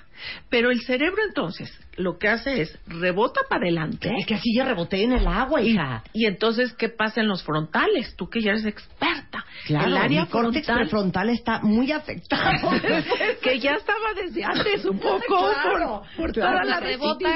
Pero 0.49 0.71
el 0.71 0.81
cerebro 0.81 1.21
entonces 1.27 1.71
lo 1.95 2.17
que 2.17 2.27
hace 2.27 2.61
es 2.61 2.77
rebota 2.87 3.41
para 3.49 3.63
adelante. 3.63 4.11
Es 4.17 4.25
que 4.25 4.35
así 4.35 4.55
yo 4.55 4.63
reboté 4.63 5.03
en 5.03 5.13
el 5.13 5.27
agua, 5.27 5.61
hija. 5.61 6.03
Y 6.13 6.25
entonces, 6.25 6.73
¿qué 6.73 6.89
pasa 6.89 7.21
en 7.21 7.27
los 7.27 7.43
frontales? 7.43 8.15
Tú 8.15 8.29
que 8.29 8.41
ya 8.41 8.51
eres 8.51 8.65
experta. 8.65 9.45
Claro, 9.65 9.87
el 9.87 9.97
área 9.97 10.21
mi 10.23 10.27
córtex 10.29 10.65
frontal, 10.65 10.81
prefrontal 10.81 11.29
está 11.29 11.59
muy 11.61 11.91
afectado. 11.91 12.69
que 13.41 13.59
ya 13.59 13.75
estaba 13.75 14.13
desde 14.15 14.43
antes 14.43 14.85
un 14.85 14.99
poco 14.99 15.19
Claro, 15.27 16.01
por, 16.15 16.15
por 16.15 16.31
claro. 16.33 16.59
toda 16.59 16.65
la 16.65 16.79
Rebota. 16.79 17.29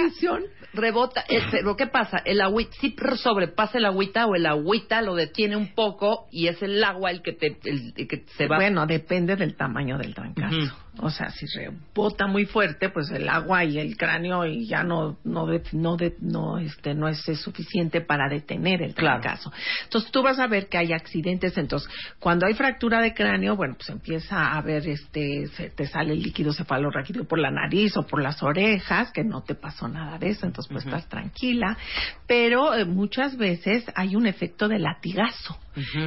Rebota, 0.74 1.24
el 1.27 1.50
cerebro, 1.50 1.75
¿qué 1.75 1.88
pasa? 1.88 2.18
El 2.25 2.42
agüita, 2.42 2.72
si 2.80 2.96
sobrepasa 3.18 3.77
el 3.77 3.86
agüita 3.86 4.25
o 4.25 4.36
el 4.36 4.46
agüita 4.46 5.01
lo 5.01 5.15
detiene 5.15 5.56
un 5.56 5.74
poco 5.74 6.27
y 6.32 6.48
es 6.48 6.62
el 6.62 6.84
agua 6.84 7.12
el 7.12 7.22
que 7.22 7.34
te, 7.34 7.58
el, 7.63 7.94
el 7.96 8.08
que 8.08 8.25
se 8.38 8.48
va. 8.48 8.58
Bueno, 8.58 8.86
depende 8.86 9.36
del 9.36 9.56
tamaño 9.56 9.98
del 9.98 10.13
trancazo. 10.13 10.83
O 11.00 11.10
sea, 11.10 11.32
si 11.32 11.48
rebota 11.48 12.28
muy 12.28 12.46
fuerte, 12.46 12.90
pues 12.90 13.10
el 13.10 13.28
agua 13.28 13.64
y 13.66 13.80
el 13.80 13.98
cráneo 13.98 14.46
y 14.46 14.68
ya 14.68 14.84
no 14.84 15.18
no 15.24 15.48
de- 15.48 15.64
no 15.72 15.98
de- 15.98 16.16
no 16.20 16.60
este 16.60 16.94
no 16.94 17.08
es, 17.08 17.24
suficiente 17.40 18.02
para 18.02 18.30
detener 18.30 18.82
el 18.84 18.94
Claro. 18.94 19.24
Entonces 19.86 20.12
tú 20.12 20.22
vas 20.22 20.38
a 20.40 20.46
ver 20.48 20.68
que 20.70 20.78
hay 20.78 20.94
accidentes. 20.94 21.58
Entonces 21.58 21.90
cuando 22.20 22.46
hay 22.46 22.54
fractura 22.54 23.02
de 23.02 23.14
cráneo, 23.14 23.56
bueno, 23.56 23.74
pues 23.76 23.90
empieza 23.90 24.54
a 24.54 24.62
ver 24.62 24.88
este 24.88 25.48
se 25.48 25.70
te 25.72 25.88
sale 25.88 26.14
el 26.14 26.22
líquido 26.22 26.54
cefalorraquídeo 26.54 27.26
por 27.26 27.40
la 27.40 27.50
nariz 27.50 27.98
o 27.98 28.04
por 28.06 28.22
las 28.22 28.44
orejas, 28.44 29.12
que 29.12 29.24
no 29.24 29.42
te 29.42 29.56
pasó 29.56 29.88
nada 29.88 30.20
de 30.20 30.30
eso, 30.30 30.46
entonces 30.46 30.72
pues 30.72 30.86
Ujú. 30.86 30.96
estás 30.96 31.10
tranquila. 31.10 31.76
Pero 32.28 32.76
eh, 32.76 32.86
muchas 32.86 33.36
veces 33.36 33.84
hay 33.96 34.16
un 34.16 34.28
efecto 34.28 34.68
de 34.68 34.78
latigazo. 34.80 35.58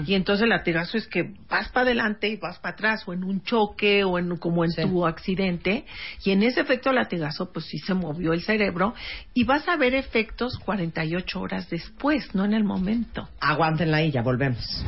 Y 0.07 0.15
entonces 0.15 0.45
el 0.45 0.51
latigazo 0.51 0.97
es 0.97 1.07
que 1.07 1.35
vas 1.49 1.69
para 1.71 1.87
adelante 1.87 2.29
y 2.29 2.37
vas 2.37 2.59
para 2.59 2.75
atrás, 2.75 3.03
o 3.07 3.13
en 3.13 3.25
un 3.25 3.43
choque, 3.43 4.05
o 4.05 4.19
en 4.19 4.37
como 4.37 4.65
en 4.65 4.71
Sí. 4.71 4.83
tu 4.83 5.07
accidente. 5.07 5.85
Y 6.25 6.31
en 6.31 6.43
ese 6.43 6.61
efecto 6.61 6.93
latigazo, 6.93 7.53
pues 7.53 7.67
sí 7.67 7.79
se 7.79 7.95
movió 7.95 8.33
el 8.33 8.43
cerebro. 8.43 8.95
Y 9.35 9.45
vas 9.45 9.69
a 9.69 9.77
ver 9.77 9.95
efectos 9.95 10.59
48 10.59 11.41
horas 11.41 11.69
después, 11.71 12.35
no 12.35 12.45
en 12.45 12.55
el 12.55 12.65
momento. 12.65 13.29
Aguántenla 13.41 13.99
ahí, 13.99 14.11
ya 14.11 14.23
volvemos. 14.23 14.85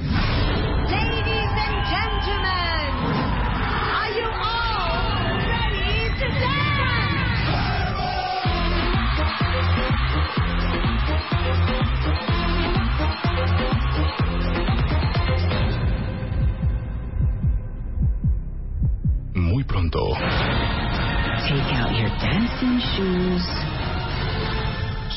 Muy 19.49 19.65
pronto, 19.65 19.99
Take 20.13 21.75
out 21.75 21.91
your 21.97 22.11
dancing 22.21 22.79
shoes. 22.79 23.43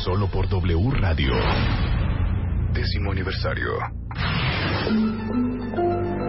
solo 0.06 0.28
por 0.28 0.48
W 0.48 0.90
Radio. 0.92 1.34
Décimo 2.74 3.12
aniversario. 3.12 3.72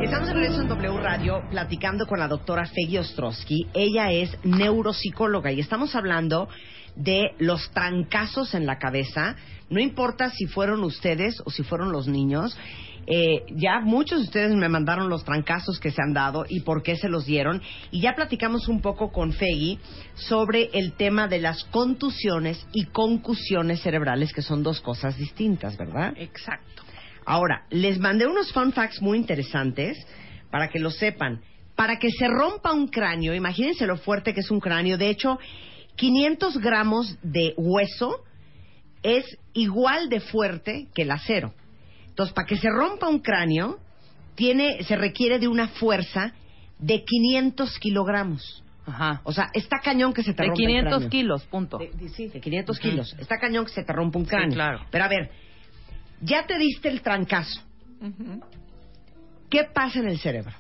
Estamos 0.02 0.28
de 0.28 0.34
regreso 0.34 0.62
en 0.62 0.68
W 0.68 0.98
Radio 1.00 1.42
platicando 1.48 2.06
con 2.06 2.18
la 2.18 2.26
doctora 2.26 2.66
Feggy 2.66 2.98
Ostrowski. 2.98 3.68
Ella 3.72 4.10
es 4.10 4.36
neuropsicóloga 4.42 5.52
y 5.52 5.60
estamos 5.60 5.94
hablando 5.94 6.48
de 6.96 7.30
los 7.38 7.70
trancazos 7.70 8.54
en 8.54 8.66
la 8.66 8.78
cabeza. 8.78 9.36
No 9.70 9.78
importa 9.80 10.30
si 10.30 10.46
fueron 10.46 10.82
ustedes 10.82 11.40
o 11.44 11.50
si 11.50 11.62
fueron 11.62 11.92
los 11.92 12.08
niños. 12.08 12.58
Eh, 13.06 13.44
ya 13.56 13.80
muchos 13.80 14.20
de 14.20 14.24
ustedes 14.26 14.54
me 14.54 14.68
mandaron 14.68 15.08
los 15.08 15.24
trancazos 15.24 15.80
que 15.80 15.90
se 15.90 16.02
han 16.02 16.12
dado 16.12 16.44
y 16.48 16.60
por 16.60 16.82
qué 16.82 16.96
se 16.96 17.08
los 17.08 17.26
dieron. 17.26 17.60
Y 17.90 18.00
ya 18.00 18.14
platicamos 18.14 18.68
un 18.68 18.80
poco 18.80 19.10
con 19.10 19.32
Feggy 19.32 19.78
sobre 20.14 20.70
el 20.72 20.92
tema 20.92 21.28
de 21.28 21.40
las 21.40 21.64
contusiones 21.64 22.64
y 22.72 22.86
concusiones 22.86 23.80
cerebrales, 23.82 24.32
que 24.32 24.42
son 24.42 24.62
dos 24.62 24.80
cosas 24.80 25.16
distintas, 25.16 25.76
¿verdad? 25.76 26.14
Exacto. 26.16 26.82
Ahora, 27.24 27.66
les 27.70 27.98
mandé 27.98 28.26
unos 28.26 28.52
fun 28.52 28.72
facts 28.72 29.00
muy 29.00 29.18
interesantes 29.18 29.98
para 30.50 30.68
que 30.68 30.78
lo 30.78 30.90
sepan. 30.90 31.40
Para 31.76 31.98
que 31.98 32.10
se 32.10 32.28
rompa 32.28 32.72
un 32.72 32.88
cráneo, 32.88 33.34
imagínense 33.34 33.86
lo 33.86 33.96
fuerte 33.96 34.34
que 34.34 34.40
es 34.40 34.50
un 34.50 34.60
cráneo. 34.60 34.98
De 34.98 35.08
hecho, 35.08 35.38
500 35.96 36.58
gramos 36.58 37.18
de 37.22 37.54
hueso 37.56 38.24
es 39.02 39.24
igual 39.52 40.08
de 40.08 40.20
fuerte 40.20 40.88
que 40.94 41.02
el 41.02 41.10
acero. 41.10 41.54
Entonces, 42.12 42.34
para 42.34 42.46
que 42.46 42.56
se 42.56 42.68
rompa 42.70 43.08
un 43.08 43.20
cráneo, 43.20 43.78
tiene, 44.34 44.82
se 44.84 44.96
requiere 44.96 45.38
de 45.38 45.48
una 45.48 45.68
fuerza 45.68 46.32
de 46.78 47.04
500 47.04 47.78
kilogramos. 47.78 48.62
Ajá. 48.86 49.20
O 49.24 49.32
sea, 49.32 49.48
está 49.54 49.78
cañón 49.78 50.12
que 50.12 50.22
se 50.22 50.34
te 50.34 50.42
De 50.42 50.48
rompa 50.48 50.56
500 50.56 50.90
cráneo. 50.92 51.10
kilos, 51.10 51.44
punto. 51.46 51.78
De- 51.78 51.90
de- 51.92 52.08
sí, 52.08 52.26
de 52.28 52.40
500 52.40 52.78
Ujú. 52.78 52.88
kilos. 52.90 53.16
Está 53.18 53.38
cañón 53.38 53.64
que 53.64 53.72
se 53.72 53.84
te 53.84 53.92
rompa 53.92 54.18
un 54.18 54.24
cráneo. 54.24 54.54
claro. 54.54 54.80
Pero 54.90 55.04
a 55.04 55.08
ver, 55.08 55.30
ya 56.20 56.44
te 56.46 56.58
diste 56.58 56.88
el 56.88 57.00
trancazo. 57.02 57.60
Ujú. 58.00 58.42
¿Qué 59.48 59.64
pasa 59.64 59.98
en 60.00 60.08
el 60.08 60.18
cerebro? 60.18 60.52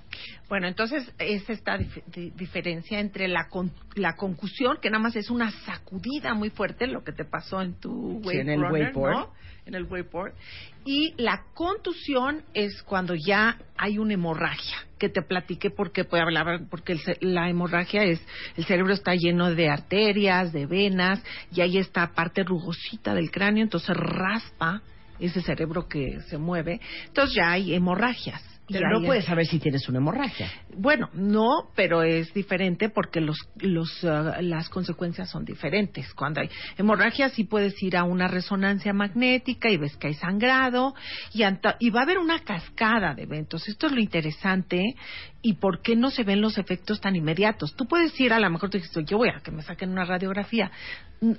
Bueno, 0.48 0.68
entonces 0.68 1.10
es 1.18 1.48
esta 1.48 1.78
dif- 1.78 2.02
di- 2.14 2.30
diferencia 2.30 3.00
entre 3.00 3.26
la, 3.26 3.48
con- 3.48 3.72
la 3.94 4.14
concusión, 4.16 4.76
que 4.82 4.90
nada 4.90 5.02
más 5.02 5.16
es 5.16 5.30
una 5.30 5.50
sacudida 5.50 6.34
muy 6.34 6.50
fuerte, 6.50 6.86
lo 6.86 7.02
que 7.02 7.12
te 7.12 7.24
pasó 7.24 7.62
en 7.62 7.74
tu 7.80 8.20
Sí, 8.28 8.36
en 8.36 8.50
el 8.50 8.60
wakeboard. 8.62 9.14
¿no? 9.14 9.30
En 9.64 9.74
el 9.74 9.84
wakeboard. 9.84 10.34
Y 10.84 11.14
la 11.16 11.44
contusión 11.54 12.42
es 12.54 12.82
cuando 12.82 13.14
ya 13.14 13.58
hay 13.76 13.98
una 13.98 14.14
hemorragia, 14.14 14.78
que 14.98 15.08
te 15.08 15.22
platiqué 15.22 15.70
porque 15.70 16.04
puede 16.04 16.22
hablar, 16.22 16.62
porque 16.68 16.92
el 16.92 17.00
la 17.20 17.48
hemorragia 17.48 18.02
es, 18.04 18.20
el 18.56 18.64
cerebro 18.64 18.92
está 18.92 19.14
lleno 19.14 19.54
de 19.54 19.68
arterias, 19.68 20.52
de 20.52 20.66
venas, 20.66 21.22
y 21.52 21.60
hay 21.60 21.78
esta 21.78 22.12
parte 22.14 22.42
rugosita 22.42 23.14
del 23.14 23.30
cráneo, 23.30 23.62
entonces 23.62 23.96
raspa 23.96 24.82
ese 25.20 25.40
cerebro 25.40 25.88
que 25.88 26.20
se 26.28 26.36
mueve, 26.36 26.80
entonces 27.06 27.36
ya 27.36 27.52
hay 27.52 27.74
hemorragias. 27.74 28.51
Pero 28.68 28.88
no 28.90 29.00
es- 29.00 29.06
puedes 29.06 29.24
saber 29.24 29.46
si 29.46 29.58
tienes 29.58 29.88
una 29.88 29.98
hemorragia. 29.98 30.50
bueno, 30.76 31.10
no, 31.14 31.68
pero 31.74 32.02
es 32.02 32.32
diferente 32.32 32.88
porque 32.88 33.20
los, 33.20 33.36
los, 33.56 34.04
ah, 34.04 34.38
las 34.40 34.68
consecuencias 34.68 35.28
son 35.30 35.44
diferentes. 35.44 36.12
Cuando 36.14 36.40
hay 36.40 36.48
hemorragia 36.78 37.28
sí 37.28 37.44
puedes 37.44 37.80
ir 37.82 37.96
a 37.96 38.04
una 38.04 38.28
resonancia 38.28 38.92
magnética 38.92 39.68
y 39.68 39.76
ves 39.76 39.96
que 39.96 40.06
hay 40.08 40.14
sangrado 40.14 40.94
y, 41.34 41.42
anta- 41.42 41.76
y 41.80 41.90
va 41.90 42.00
a 42.00 42.02
haber 42.04 42.18
una 42.18 42.38
cascada 42.40 43.14
de 43.14 43.24
eventos. 43.24 43.68
Esto 43.68 43.86
es 43.88 43.92
lo 43.92 44.00
interesante 44.00 44.94
y 45.42 45.54
por 45.54 45.82
qué 45.82 45.96
no 45.96 46.10
se 46.10 46.22
ven 46.24 46.40
los 46.40 46.56
efectos 46.56 47.00
tan 47.00 47.16
inmediatos. 47.16 47.74
Tú 47.74 47.86
puedes 47.86 48.18
ir 48.20 48.32
a 48.32 48.38
lo 48.38 48.48
mejor 48.48 48.70
te 48.70 48.78
dices, 48.78 49.04
yo 49.06 49.18
voy 49.18 49.28
a 49.28 49.40
que 49.42 49.50
me 49.50 49.62
saquen 49.62 49.90
una 49.90 50.04
radiografía. 50.04 50.70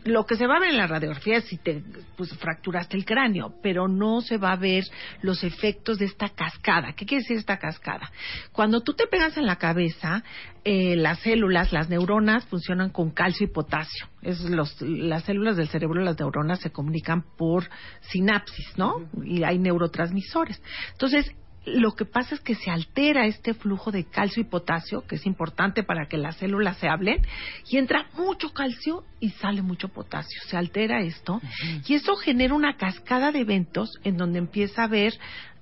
Lo 0.05 0.25
que 0.25 0.37
se 0.37 0.47
va 0.47 0.55
a 0.55 0.59
ver 0.61 0.69
en 0.69 0.77
la 0.77 0.87
radiografía 0.87 1.37
es 1.37 1.45
si 1.45 1.57
te 1.57 1.83
pues, 2.15 2.33
fracturaste 2.37 2.95
el 2.95 3.03
cráneo, 3.03 3.55
pero 3.61 3.89
no 3.89 4.21
se 4.21 4.37
va 4.37 4.53
a 4.53 4.55
ver 4.55 4.85
los 5.21 5.43
efectos 5.43 5.99
de 5.99 6.05
esta 6.05 6.29
cascada. 6.29 6.93
¿Qué 6.93 7.05
quiere 7.05 7.21
decir 7.23 7.37
esta 7.37 7.57
cascada? 7.57 8.09
Cuando 8.53 8.81
tú 8.81 8.93
te 8.93 9.07
pegas 9.07 9.35
en 9.35 9.45
la 9.45 9.57
cabeza, 9.57 10.23
eh, 10.63 10.95
las 10.95 11.19
células, 11.19 11.73
las 11.73 11.89
neuronas 11.89 12.45
funcionan 12.45 12.91
con 12.91 13.11
calcio 13.11 13.45
y 13.45 13.49
potasio. 13.49 14.07
Es 14.21 14.39
los, 14.41 14.81
las 14.81 15.25
células 15.25 15.57
del 15.57 15.67
cerebro, 15.67 16.01
las 16.01 16.17
neuronas 16.17 16.61
se 16.61 16.71
comunican 16.71 17.25
por 17.37 17.69
sinapsis, 17.99 18.77
¿no? 18.77 19.09
Y 19.25 19.43
hay 19.43 19.59
neurotransmisores. 19.59 20.61
Entonces, 20.93 21.29
lo 21.65 21.93
que 21.93 22.05
pasa 22.05 22.35
es 22.35 22.41
que 22.41 22.55
se 22.55 22.69
altera 22.69 23.25
este 23.25 23.53
flujo 23.53 23.91
de 23.91 24.03
calcio 24.03 24.41
y 24.41 24.45
potasio, 24.45 25.05
que 25.07 25.15
es 25.15 25.25
importante 25.25 25.83
para 25.83 26.07
que 26.07 26.17
las 26.17 26.37
células 26.37 26.77
se 26.77 26.89
hablen, 26.89 27.21
y 27.69 27.77
entra 27.77 28.07
mucho 28.17 28.49
calcio 28.53 29.03
y 29.19 29.29
sale 29.31 29.61
mucho 29.61 29.87
potasio. 29.87 30.41
Se 30.47 30.57
altera 30.57 31.01
esto 31.01 31.41
y 31.87 31.93
eso 31.93 32.15
genera 32.15 32.53
una 32.53 32.75
cascada 32.75 33.31
de 33.31 33.39
eventos 33.39 33.91
en 34.03 34.17
donde 34.17 34.39
empieza 34.39 34.81
a 34.81 34.85
haber 34.85 35.13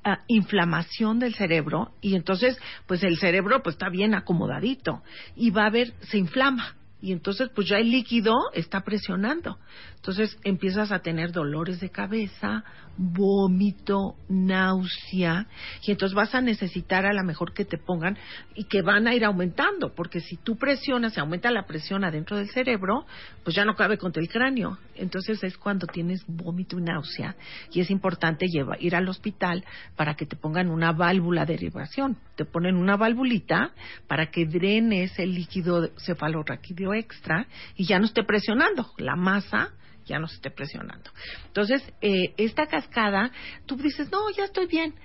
ah, 0.03 0.19
inflamación 0.27 1.19
del 1.19 1.35
cerebro 1.35 1.91
y 2.01 2.15
entonces 2.15 2.57
pues 2.87 3.03
el 3.03 3.17
cerebro 3.17 3.61
pues 3.61 3.75
está 3.75 3.89
bien 3.89 4.15
acomodadito 4.15 5.03
y 5.35 5.51
va 5.51 5.63
a 5.63 5.67
haber 5.67 5.93
se 6.01 6.17
inflama 6.17 6.75
y 7.01 7.11
entonces 7.11 7.49
pues 7.53 7.67
ya 7.67 7.77
el 7.77 7.89
líquido 7.89 8.35
está 8.53 8.81
presionando. 8.81 9.57
Entonces 9.95 10.37
empiezas 10.43 10.91
a 10.91 10.99
tener 10.99 11.31
dolores 11.31 11.79
de 11.79 11.89
cabeza, 11.89 12.63
vómito, 12.97 14.15
náusea 14.27 15.47
y 15.85 15.91
entonces 15.91 16.15
vas 16.15 16.33
a 16.35 16.41
necesitar 16.41 17.05
a 17.05 17.13
lo 17.13 17.23
mejor 17.23 17.53
que 17.53 17.65
te 17.65 17.77
pongan 17.77 18.17
y 18.55 18.65
que 18.65 18.81
van 18.81 19.07
a 19.07 19.15
ir 19.15 19.23
aumentando, 19.23 19.93
porque 19.95 20.19
si 20.19 20.37
tú 20.37 20.57
presionas, 20.57 21.13
se 21.13 21.19
aumenta 21.19 21.51
la 21.51 21.65
presión 21.65 22.03
adentro 22.03 22.37
del 22.37 22.49
cerebro, 22.49 23.05
pues 23.43 23.55
ya 23.55 23.65
no 23.65 23.75
cabe 23.75 23.97
contra 23.97 24.21
el 24.21 24.29
cráneo. 24.29 24.77
Entonces 24.95 25.43
es 25.43 25.57
cuando 25.57 25.87
tienes 25.87 26.23
vómito 26.27 26.77
y 26.77 26.81
náusea 26.81 27.35
y 27.71 27.79
es 27.81 27.89
importante 27.89 28.47
lleva- 28.47 28.77
ir 28.79 28.95
al 28.95 29.07
hospital 29.07 29.63
para 29.95 30.15
que 30.15 30.25
te 30.25 30.35
pongan 30.35 30.69
una 30.69 30.91
válvula 30.91 31.45
de 31.45 31.51
derivación. 31.53 32.17
Te 32.35 32.45
ponen 32.45 32.75
una 32.75 32.97
valvulita 32.97 33.71
para 34.07 34.31
que 34.31 34.45
drene 34.45 35.03
ese 35.03 35.25
líquido 35.27 35.89
cefalorraquídeo 36.05 36.93
extra 36.93 37.45
y 37.75 37.85
ya 37.85 37.99
no 37.99 38.05
esté 38.05 38.23
presionando 38.23 38.87
la 38.97 39.15
masa 39.15 39.73
ya 40.05 40.19
no 40.19 40.27
se 40.27 40.35
esté 40.35 40.51
presionando. 40.51 41.11
Entonces, 41.47 41.81
eh, 42.01 42.33
esta 42.37 42.67
cascada, 42.67 43.31
tú 43.65 43.75
dices, 43.77 44.11
no, 44.11 44.19
ya 44.35 44.45
estoy 44.45 44.67
bien. 44.67 44.95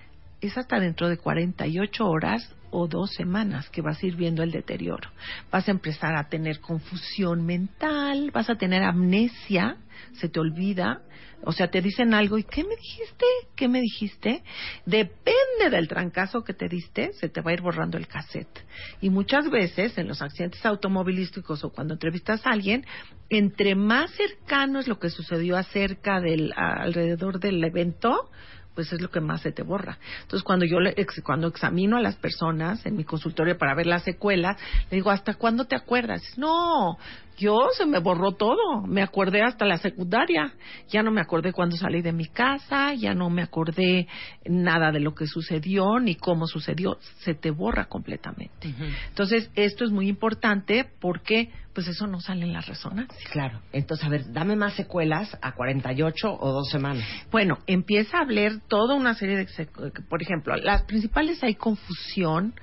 Es 0.41 0.57
hasta 0.59 0.79
dentro 0.79 1.09
de 1.09 1.17
48 1.17 2.07
horas 2.07 2.55
o 2.77 2.87
dos 2.87 3.11
semanas 3.13 3.71
que 3.71 3.81
vas 3.81 4.03
a 4.03 4.07
ir 4.07 4.17
viendo 4.17 4.43
el 4.43 4.51
deterioro. 4.51 5.11
Vas 5.51 5.67
a 5.67 5.71
empezar 5.71 6.15
a 6.15 6.29
tener 6.29 6.61
confusión 6.61 7.47
mental, 7.47 8.31
vas 8.33 8.51
a 8.51 8.57
tener 8.57 8.83
amnesia, 8.83 9.79
se 10.13 10.29
te 10.29 10.41
olvida, 10.41 11.01
o 11.43 11.53
sea, 11.53 11.69
te 11.69 11.81
dicen 11.81 12.13
algo 12.13 12.39
y 12.39 12.45
¿qué 12.45 12.65
me 12.65 12.77
dijiste? 12.77 13.25
¿Qué 13.55 13.69
me 13.69 13.81
dijiste? 13.81 14.43
Depende 14.85 15.71
del 15.71 15.89
trancazo 15.89 16.45
que 16.45 16.55
te 16.55 16.69
diste, 16.69 17.13
se 17.15 17.29
te 17.29 17.41
va 17.41 17.51
a 17.51 17.55
ir 17.55 17.63
borrando 17.63 17.97
el 17.97 18.07
cassette. 18.07 18.65
Y 19.01 19.11
muchas 19.11 19.49
veces 19.51 19.97
en 19.97 20.09
los 20.09 20.21
accidentes 20.23 20.65
automovilísticos 20.67 21.65
o 21.65 21.71
cuando 21.71 21.95
entrevistas 21.95 22.47
a 22.47 22.51
alguien, 22.51 22.85
entre 23.29 23.75
más 23.75 24.11
cercano 24.13 24.81
es 24.81 24.89
lo 24.89 24.99
que 24.99 25.11
sucedió 25.11 25.57
acerca 25.57 26.21
del 26.21 26.53
alrededor 26.57 27.39
del 27.41 27.63
evento, 27.65 28.31
pues 28.77 28.93
es 28.93 29.01
lo 29.01 29.11
que 29.11 29.21
más 29.21 29.41
se 29.41 29.51
te 29.53 29.63
borra. 29.63 29.99
Entonces, 30.23 30.45
cuando 30.45 30.67
yo 30.67 30.79
le- 30.79 30.95
ex- 30.97 31.23
cuando 31.25 31.49
examino 31.49 31.97
a 31.97 32.01
las 32.01 32.15
personas 32.17 32.85
en 32.87 32.95
mi 32.95 33.05
consultorio 33.05 33.57
para 33.59 33.75
ver 33.75 33.87
las 33.87 34.05
secuelas, 34.05 34.57
le 34.91 34.97
digo, 34.99 35.11
¿hasta 35.11 35.35
cuándo 35.35 35.65
te 35.65 35.75
acuerdas? 35.75 36.23
No, 36.37 36.99
yo 37.37 37.69
se 37.77 37.87
me 37.87 37.99
borró 37.99 38.33
todo. 38.33 38.83
Me 38.87 39.03
acordé 39.03 39.43
hasta 39.43 39.65
la 39.65 39.79
secundaria. 39.79 40.53
Ya 40.89 41.03
no 41.03 41.11
me 41.11 41.21
acordé 41.21 41.53
cuando 41.53 41.77
salí 41.77 42.03
de 42.03 42.13
mi 42.13 42.27
casa, 42.27 42.95
ya 42.95 43.15
no 43.15 43.31
me 43.31 43.43
acordé 43.43 44.07
nada 44.45 44.93
de 44.93 45.01
lo 45.01 45.15
que 45.15 45.27
sucedió 45.27 45.99
ni 46.01 46.15
cómo 46.15 46.47
sucedió. 46.47 46.99
Se 47.19 47.35
te 47.35 47.51
borra 47.51 47.87
completamente. 47.87 48.75
Entonces, 49.09 49.51
esto 49.55 49.85
es 49.85 49.91
muy 49.91 50.09
importante 50.09 50.89
porque 51.01 51.51
pues 51.77 51.89
eso 51.89 52.07
no 52.07 52.21
sale 52.21 52.47
en 52.47 52.55
la 52.55 52.63
resonancia. 52.63 53.19
Claro. 53.31 53.61
Entonces, 53.71 54.07
a 54.07 54.09
ver, 54.09 54.33
dame 54.33 54.57
más 54.57 54.73
secuelas 54.73 55.37
a 55.43 55.53
48 55.53 56.39
o 56.41 56.53
dos 56.53 56.71
semanas. 56.71 57.05
Bueno, 57.31 57.59
empieza 57.67 58.17
a 58.17 58.23
hablar 58.23 58.63
toda 58.67 58.95
una 58.95 59.13
serie 59.13 59.37
de, 59.37 59.67
por 60.09 60.23
ejemplo, 60.23 60.57
las 60.57 60.85
principales 60.85 61.45
hay 61.45 61.55
confusión, 61.55 62.55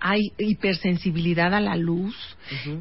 hay 0.00 0.32
hipersensibilidad 0.38 1.54
a 1.54 1.60
la 1.60 1.76
luz 1.76 2.16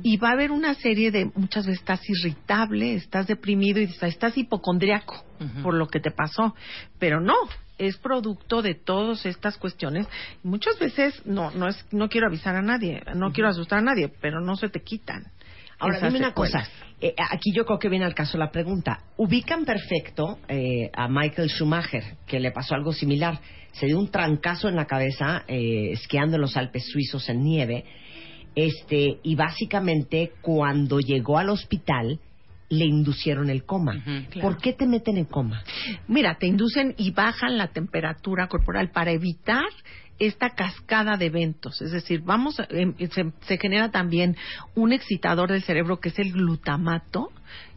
y 0.03 0.17
va 0.17 0.29
a 0.29 0.33
haber 0.33 0.51
una 0.51 0.74
serie 0.75 1.12
de, 1.12 1.31
muchas 1.36 1.65
veces 1.65 1.79
estás 1.79 2.01
irritable, 2.09 2.95
estás 2.95 3.27
deprimido 3.27 3.79
y 3.79 3.86
estás, 4.01 4.38
hipocondriaco 4.38 5.24
por 5.62 5.74
lo 5.74 5.88
que 5.88 6.00
te 6.00 6.12
pasó, 6.12 6.55
pero 7.00 7.19
no. 7.19 7.36
Es 7.77 7.95
producto 7.97 8.63
de 8.63 8.74
todas 8.74 9.24
estas 9.27 9.55
cuestiones. 9.59 10.07
Muchas 10.41 10.79
veces 10.79 11.21
no, 11.25 11.51
no 11.51 11.67
es, 11.67 11.86
no 11.91 12.09
quiero 12.09 12.25
avisar 12.25 12.55
a 12.55 12.63
nadie, 12.63 13.03
no 13.13 13.31
quiero 13.31 13.50
asustar 13.50 13.77
a 13.77 13.83
nadie, 13.83 14.12
pero 14.19 14.41
no 14.41 14.55
se 14.55 14.69
te 14.69 14.81
quitan. 14.81 15.27
Ahora, 15.79 16.00
dime 16.00 16.19
una 16.19 16.34
cosa. 16.34 16.67
Eh, 17.00 17.13
aquí 17.17 17.51
yo 17.53 17.65
creo 17.65 17.77
que 17.77 17.89
viene 17.89 18.05
al 18.05 18.15
caso 18.15 18.38
la 18.38 18.51
pregunta. 18.51 19.03
Ubican 19.17 19.65
perfecto 19.65 20.39
eh, 20.48 20.89
a 20.93 21.07
Michael 21.07 21.50
Schumacher, 21.50 22.17
que 22.25 22.39
le 22.39 22.51
pasó 22.51 22.74
algo 22.74 22.91
similar. 22.91 23.39
Se 23.72 23.86
dio 23.86 24.00
un 24.00 24.10
trancazo 24.10 24.67
en 24.67 24.75
la 24.75 24.86
cabeza 24.86 25.43
eh, 25.48 25.91
esquiando 25.91 26.36
en 26.36 26.41
los 26.41 26.57
Alpes 26.57 26.88
suizos 26.91 27.29
en 27.29 27.43
nieve. 27.43 27.86
Este, 28.55 29.19
y 29.22 29.36
básicamente, 29.36 30.32
cuando 30.41 30.99
llegó 30.99 31.38
al 31.38 31.49
hospital, 31.49 32.19
le 32.69 32.86
inducieron 32.86 33.49
el 33.52 33.63
coma. 33.63 34.04
Claro. 34.04 34.41
¿Por 34.41 34.58
qué 34.58 34.73
te 34.73 34.88
meten 34.88 35.17
en 35.17 35.25
coma? 35.25 35.63
Mira, 36.08 36.38
te 36.39 36.47
inducen 36.47 36.95
y 36.97 37.12
bajan 37.12 37.58
la 37.58 37.67
temperatura 37.67 38.47
corporal 38.47 38.89
para 38.89 39.12
evitar 39.12 39.69
esta 40.19 40.51
cascada 40.51 41.17
de 41.17 41.27
eventos. 41.27 41.82
Es 41.82 41.91
decir, 41.91 42.21
vamos, 42.21 42.62
em, 42.69 42.95
se, 43.10 43.32
se 43.41 43.58
genera 43.58 43.91
también 43.91 44.36
un 44.75 44.93
excitador 44.93 45.51
del 45.51 45.63
cerebro 45.63 45.99
que 45.99 46.10
es 46.10 46.19
el 46.19 46.32
glutamato, 46.32 47.32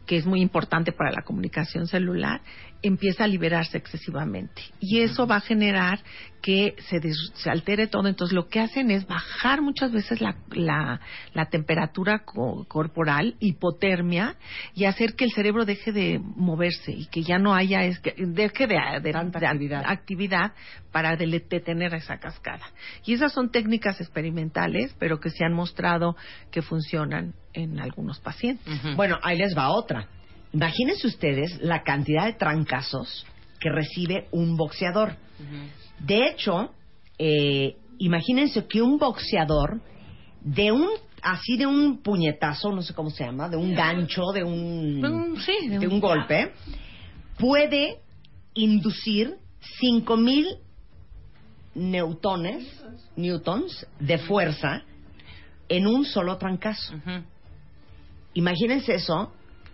que 0.05 0.17
es 0.17 0.25
muy 0.25 0.41
importante 0.41 0.91
para 0.91 1.11
la 1.11 1.21
comunicación 1.21 1.87
celular, 1.87 2.41
empieza 2.83 3.25
a 3.25 3.27
liberarse 3.27 3.77
excesivamente. 3.77 4.61
Y 4.79 5.01
eso 5.01 5.27
va 5.27 5.35
a 5.37 5.41
generar 5.41 5.99
que 6.41 6.75
se, 6.89 6.99
des- 6.99 7.31
se 7.35 7.51
altere 7.51 7.85
todo. 7.85 8.07
Entonces, 8.07 8.33
lo 8.33 8.47
que 8.47 8.59
hacen 8.59 8.89
es 8.89 9.05
bajar 9.05 9.61
muchas 9.61 9.91
veces 9.91 10.19
la, 10.21 10.35
la, 10.51 10.99
la 11.33 11.45
temperatura 11.45 12.23
co- 12.25 12.65
corporal, 12.67 13.35
hipotermia, 13.39 14.35
y 14.73 14.85
hacer 14.85 15.13
que 15.15 15.25
el 15.25 15.31
cerebro 15.31 15.65
deje 15.65 15.91
de 15.91 16.19
moverse 16.19 16.91
y 16.91 17.05
que 17.05 17.21
ya 17.21 17.37
no 17.37 17.53
haya, 17.53 17.83
es 17.83 17.99
que 17.99 18.15
deje 18.17 18.65
de, 18.65 18.75
de- 19.03 19.11
Tanta 19.11 19.39
de- 19.39 19.45
actividad. 19.47 19.83
actividad 19.85 20.51
para 20.91 21.15
detener 21.15 21.93
esa 21.93 22.17
cascada. 22.17 22.65
Y 23.05 23.13
esas 23.13 23.31
son 23.31 23.51
técnicas 23.51 24.01
experimentales, 24.01 24.95
pero 24.99 25.19
que 25.19 25.29
se 25.29 25.45
han 25.45 25.53
mostrado 25.53 26.15
que 26.51 26.61
funcionan 26.63 27.33
en 27.53 27.79
algunos 27.79 28.19
pacientes. 28.19 28.65
Bueno, 28.95 29.19
ahí 29.21 29.37
les 29.37 29.55
va 29.55 29.69
otra. 29.69 30.07
Imagínense 30.53 31.07
ustedes 31.07 31.59
la 31.61 31.83
cantidad 31.83 32.25
de 32.25 32.33
trancazos 32.33 33.25
que 33.59 33.69
recibe 33.69 34.27
un 34.31 34.57
boxeador. 34.57 35.15
De 35.99 36.27
hecho, 36.27 36.71
eh, 37.17 37.75
imagínense 37.99 38.65
que 38.67 38.81
un 38.81 38.97
boxeador 38.97 39.79
de 40.41 40.71
un 40.71 40.87
así 41.21 41.55
de 41.55 41.67
un 41.67 42.01
puñetazo, 42.01 42.71
no 42.71 42.81
sé 42.81 42.93
cómo 42.95 43.11
se 43.11 43.23
llama, 43.23 43.47
de 43.47 43.55
un 43.57 43.75
gancho, 43.75 44.31
de 44.33 44.43
un 44.43 44.99
sí, 45.37 45.67
de 45.69 45.77
de 45.79 45.87
un- 45.87 45.93
un 45.93 45.99
golpe, 45.99 46.51
puede 47.37 47.99
inducir 48.55 49.35
5000 49.79 50.47
newtones, 51.75 52.65
newtons 53.15 53.85
de 53.99 54.17
fuerza 54.17 54.81
en 55.69 55.87
un 55.87 56.03
solo 56.05 56.37
trancazo. 56.37 56.93
Imagínense 58.33 58.95
eso 58.95 59.31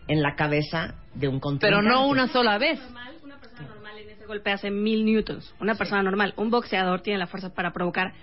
en 0.08 0.22
la 0.22 0.36
cabeza 0.36 0.96
de 1.14 1.28
un 1.28 1.36
Pero 1.36 1.42
contrincante. 1.42 1.90
no 1.90 2.08
una 2.08 2.28
sola 2.28 2.58
vez. 2.58 2.80
normal, 2.80 3.16
una 3.24 3.38
persona 3.40 3.68
normal 3.70 3.98
en 4.00 4.10
ese 4.10 4.26
golpe 4.26 4.52
hace 4.52 4.72
mil 4.72 5.06
newtons. 5.06 5.54
Una 5.60 5.76
persona 5.76 6.04
normal, 6.04 6.34
un 6.38 6.50
boxeador 6.50 7.02
tiene 7.02 7.20
la 7.20 7.28
fuerza 7.28 7.54
para 7.54 7.72
provocar 7.72 8.14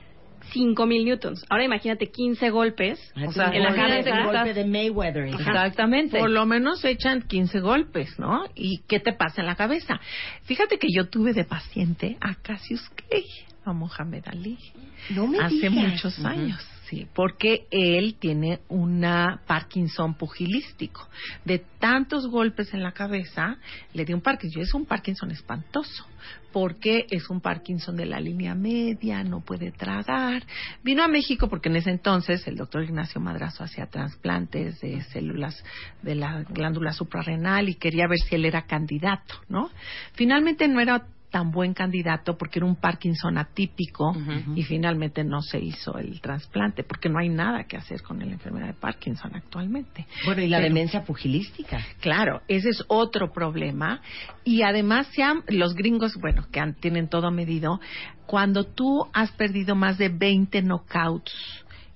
cinco 0.52 0.86
mil 0.86 1.04
newtons. 1.06 1.44
Ahora 1.48 1.64
imagínate 1.64 2.10
15 2.10 2.50
golpes 2.50 3.00
O 3.26 3.32
sea, 3.32 3.48
en 3.48 3.62
la 3.62 3.74
cabeza. 3.74 4.10
el 4.10 4.24
golpe 4.26 4.52
de 4.54 4.64
Mayweather. 4.66 5.24
Exactamente. 5.28 6.18
Por 6.18 6.28
lo 6.30 6.44
menos 6.46 6.84
echan 6.84 7.22
15 7.22 7.60
golpes, 7.60 8.18
¿no? 8.18 8.44
¿Y 8.54 8.82
qué 8.86 9.00
te 9.00 9.12
pasa 9.14 9.40
en 9.40 9.46
la 9.46 9.54
cabeza? 9.56 9.98
Fíjate 10.42 10.78
que 10.78 10.88
yo 10.94 11.08
tuve 11.08 11.32
de 11.32 11.44
paciente 11.44 12.18
a 12.20 12.34
Cassius 12.34 12.88
Clay, 12.90 13.24
a 13.64 13.72
Mohamed 13.72 14.24
Ali, 14.26 14.58
No 15.10 15.26
me 15.26 15.38
hace 15.38 15.54
digas. 15.70 15.72
muchos 15.72 16.24
años. 16.24 16.60
Sí, 16.88 17.06
porque 17.14 17.66
él 17.70 18.16
tiene 18.18 18.60
una 18.68 19.40
Parkinson 19.46 20.14
pugilístico. 20.14 21.08
De 21.44 21.60
tantos 21.78 22.26
golpes 22.26 22.74
en 22.74 22.82
la 22.82 22.92
cabeza, 22.92 23.56
le 23.94 24.04
dio 24.04 24.14
un 24.14 24.20
Parkinson. 24.20 24.62
Es 24.62 24.74
un 24.74 24.84
Parkinson 24.84 25.30
espantoso, 25.30 26.04
porque 26.52 27.06
es 27.10 27.30
un 27.30 27.40
Parkinson 27.40 27.96
de 27.96 28.04
la 28.04 28.20
línea 28.20 28.54
media, 28.54 29.24
no 29.24 29.40
puede 29.40 29.72
tragar. 29.72 30.42
Vino 30.82 31.02
a 31.02 31.08
México 31.08 31.48
porque 31.48 31.70
en 31.70 31.76
ese 31.76 31.90
entonces 31.90 32.46
el 32.46 32.56
doctor 32.56 32.84
Ignacio 32.84 33.18
Madrazo 33.18 33.64
hacía 33.64 33.86
trasplantes 33.86 34.78
de 34.80 35.02
células 35.04 35.64
de 36.02 36.16
la 36.16 36.42
glándula 36.42 36.92
suprarrenal 36.92 37.70
y 37.70 37.76
quería 37.76 38.06
ver 38.06 38.18
si 38.18 38.34
él 38.34 38.44
era 38.44 38.66
candidato, 38.66 39.36
¿no? 39.48 39.70
Finalmente 40.12 40.68
no 40.68 40.80
era 40.80 41.06
tan 41.34 41.50
buen 41.50 41.74
candidato 41.74 42.38
porque 42.38 42.60
era 42.60 42.66
un 42.66 42.76
Parkinson 42.76 43.38
atípico 43.38 44.14
y 44.54 44.62
finalmente 44.62 45.24
no 45.24 45.42
se 45.42 45.58
hizo 45.58 45.98
el 45.98 46.20
trasplante 46.20 46.84
porque 46.84 47.08
no 47.08 47.18
hay 47.18 47.28
nada 47.28 47.64
que 47.64 47.76
hacer 47.76 48.02
con 48.02 48.20
la 48.20 48.26
enfermedad 48.26 48.68
de 48.68 48.74
Parkinson 48.74 49.34
actualmente. 49.34 50.06
Bueno, 50.26 50.42
y 50.42 50.46
la 50.46 50.58
Pero- 50.58 50.68
demencia 50.68 51.02
pugilística. 51.02 51.80
Claro, 52.00 52.42
ese 52.46 52.68
es 52.68 52.84
otro 52.86 53.32
problema. 53.32 54.00
Y 54.44 54.62
además, 54.62 55.08
se 55.08 55.24
han- 55.24 55.42
los 55.48 55.74
gringos, 55.74 56.16
bueno, 56.20 56.46
que 56.52 56.60
han- 56.60 56.74
tienen 56.74 57.08
todo 57.08 57.32
medido, 57.32 57.80
cuando 58.26 58.62
tú 58.62 59.04
has 59.12 59.32
perdido 59.32 59.74
más 59.74 59.98
de 59.98 60.10
20 60.10 60.62
knockouts, 60.62 61.32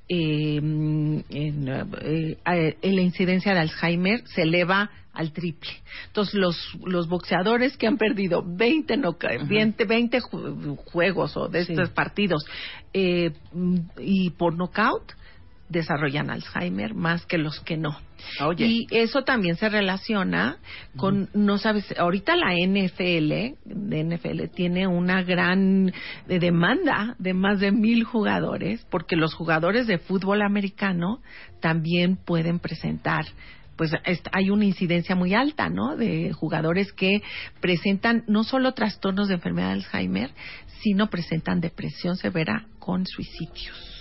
eh, 0.09 0.57
en, 0.57 1.25
eh, 1.31 2.37
eh, 2.45 2.77
la 2.83 3.01
incidencia 3.03 3.55
de 3.55 3.61
Alzheimer 3.61 4.27
se 4.27 4.43
eleva 4.43 4.91
al 5.19 5.33
triple. 5.33 5.71
Entonces, 6.07 6.35
los, 6.35 6.57
los 6.85 7.09
boxeadores 7.09 7.77
que 7.77 7.87
han 7.89 7.99
perdido 7.99 8.43
20, 8.47 8.97
knocka- 8.97 9.47
20, 9.49 9.85
20 9.85 10.21
ju- 10.21 10.77
juegos 10.77 11.37
o 11.37 11.49
de 11.49 11.65
Sí. 11.65 11.73
estos 11.73 11.91
partidos 11.91 12.47
eh, 12.95 13.33
y 13.99 14.31
por 14.31 14.55
knockout, 14.55 15.13
desarrollan 15.69 16.31
Alzheimer 16.31 16.95
más 16.95 17.27
que 17.27 17.37
los 17.37 17.61
que 17.61 17.77
no. 17.77 17.99
Oye. 18.43 18.65
Y 18.67 18.87
eso 18.91 19.23
también 19.23 19.57
se 19.57 19.69
relaciona 19.69 20.57
con, 20.97 21.29
no 21.35 21.59
sabes, 21.59 21.85
ahorita 21.99 22.37
la 22.37 22.55
NFL, 22.55 23.57
de 23.67 24.05
NFL 24.05 24.49
tiene 24.55 24.87
una 24.87 25.23
gran 25.23 25.93
demanda 26.27 27.17
de 27.19 27.35
más 27.35 27.61
de 27.61 27.71
mil 27.73 28.05
jugadores, 28.05 28.87
porque 28.91 29.15
los 29.17 29.35
jugadores 29.35 29.87
de 29.87 29.99
fútbol 29.99 30.41
americano 30.43 31.21
también 31.61 32.17
pueden 32.17 32.61
presentar 32.61 33.27
pues 33.79 33.93
hay 34.33 34.51
una 34.51 34.67
incidencia 34.67 35.15
muy 35.15 35.33
alta, 35.33 35.71
¿no? 35.71 35.97
De 35.97 36.33
jugadores 36.35 36.93
que 36.93 37.23
presentan 37.61 38.25
no 38.27 38.45
solo 38.45 38.73
trastornos 38.75 39.29
de 39.29 39.35
enfermedad 39.35 39.69
de 39.69 39.73
Alzheimer, 39.75 40.31
sino 40.83 41.09
presentan 41.09 41.61
depresión 41.61 42.17
severa 42.17 42.67
con 42.81 43.07
suicidios. 43.07 43.95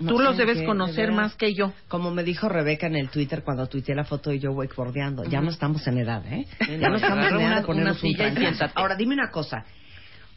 No 0.00 0.12
Tú 0.14 0.18
los 0.20 0.36
debes 0.36 0.54
que, 0.54 0.60
de 0.60 0.66
conocer 0.66 1.12
más 1.12 1.34
que 1.36 1.54
yo. 1.54 1.72
Como 1.88 2.10
me 2.10 2.22
dijo 2.24 2.48
Rebeca 2.48 2.86
en 2.86 2.96
el 2.96 3.08
Twitter 3.08 3.42
cuando 3.44 3.66
tuiteé 3.68 3.94
la 3.94 4.04
foto 4.04 4.32
y 4.32 4.38
yo 4.38 4.52
wakeboardeando, 4.52 5.24
ya 5.24 5.40
no 5.40 5.50
estamos 5.50 5.86
en 5.86 5.98
edad, 5.98 6.24
¿eh? 6.26 6.46
Ya 6.80 6.88
no 6.88 6.96
estamos 6.96 7.26
en 7.26 7.34
edad 7.40 7.64
una- 7.64 7.74
de 7.74 7.82
una 7.82 7.92
un 7.92 7.98
silla 7.98 8.28
y 8.28 8.32
trancazo. 8.32 8.40
siéntate. 8.56 8.72
Ahora, 8.76 8.96
dime 8.96 9.14
una 9.14 9.30
cosa. 9.30 9.64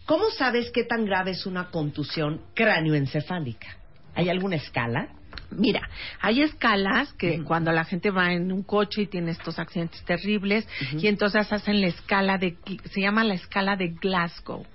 ¿Cómo 0.06 0.26
sabes 0.38 0.72
qué 0.72 0.84
tan 0.84 1.06
grave 1.06 1.32
es 1.32 1.46
una 1.46 1.70
contusión 1.70 2.42
cráneoencefálica? 2.56 3.68
¿Hay 4.16 4.30
alguna 4.30 4.56
escala? 4.56 5.10
Mira, 5.52 5.90
hay 6.22 6.42
escalas 6.42 7.12
que 7.14 7.44
cuando 7.44 7.72
la 7.72 7.84
gente 7.84 8.12
va 8.12 8.34
en 8.34 8.52
un 8.52 8.62
coche 8.62 9.04
y 9.04 9.08
tiene 9.08 9.32
estos 9.32 9.58
accidentes 9.58 10.04
terribles 10.06 10.68
y 10.94 11.08
entonces 11.08 11.52
hacen 11.52 11.82
la 11.82 11.88
escala 11.88 12.38
de 12.38 12.56
se 12.92 13.02
llama 13.02 13.24
la 13.24 13.34
escala 13.34 13.76
de 13.76 13.90
Glasgow. 13.90 14.66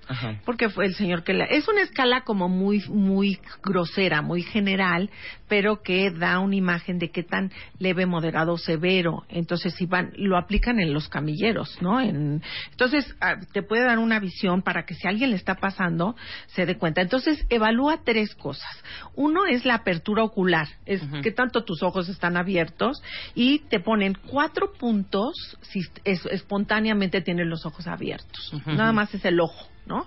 Porque 0.44 0.68
fue 0.68 0.86
el 0.86 0.94
señor 0.94 1.22
que 1.22 1.32
la 1.32 1.44
es 1.44 1.68
una 1.68 1.82
escala 1.82 2.22
como 2.22 2.48
muy 2.48 2.82
muy 2.88 3.38
grosera, 3.62 4.20
muy 4.20 4.42
general, 4.42 5.10
pero 5.48 5.80
que 5.82 6.10
da 6.10 6.40
una 6.40 6.56
imagen 6.56 6.98
de 6.98 7.10
qué 7.10 7.22
tan 7.22 7.52
leve, 7.78 8.04
moderado, 8.04 8.58
severo. 8.58 9.24
Entonces 9.28 9.74
si 9.74 9.86
van 9.86 10.12
lo 10.16 10.36
aplican 10.36 10.80
en 10.80 10.92
los 10.92 11.08
camilleros, 11.08 11.80
¿no? 11.80 12.00
En, 12.00 12.42
entonces 12.72 13.14
ah, 13.20 13.36
te 13.52 13.62
puede 13.62 13.84
dar 13.84 13.98
una 13.98 14.18
visión 14.18 14.62
para 14.62 14.84
que 14.84 14.94
si 14.94 15.06
a 15.06 15.10
alguien 15.10 15.30
le 15.30 15.36
está 15.36 15.54
pasando 15.54 16.16
se 16.48 16.66
dé 16.66 16.76
cuenta. 16.76 17.00
Entonces 17.00 17.46
evalúa 17.48 18.00
tres 18.04 18.34
cosas. 18.34 18.70
Uno 19.14 19.46
es 19.46 19.64
la 19.64 19.76
apertura 19.76 20.24
ocular, 20.24 20.43
es 20.86 21.00
que 21.22 21.30
tanto 21.30 21.64
tus 21.64 21.82
ojos 21.82 22.08
están 22.08 22.36
abiertos 22.36 23.02
y 23.34 23.60
te 23.60 23.80
ponen 23.80 24.14
cuatro 24.30 24.72
puntos 24.72 25.34
si 25.62 25.80
es- 26.04 26.26
espontáneamente 26.26 27.20
tienes 27.20 27.46
los 27.46 27.64
ojos 27.66 27.86
abiertos. 27.86 28.52
Nada 28.66 28.92
más 28.92 29.12
es 29.14 29.24
el 29.24 29.40
ojo. 29.40 29.68
¿No? 29.86 30.06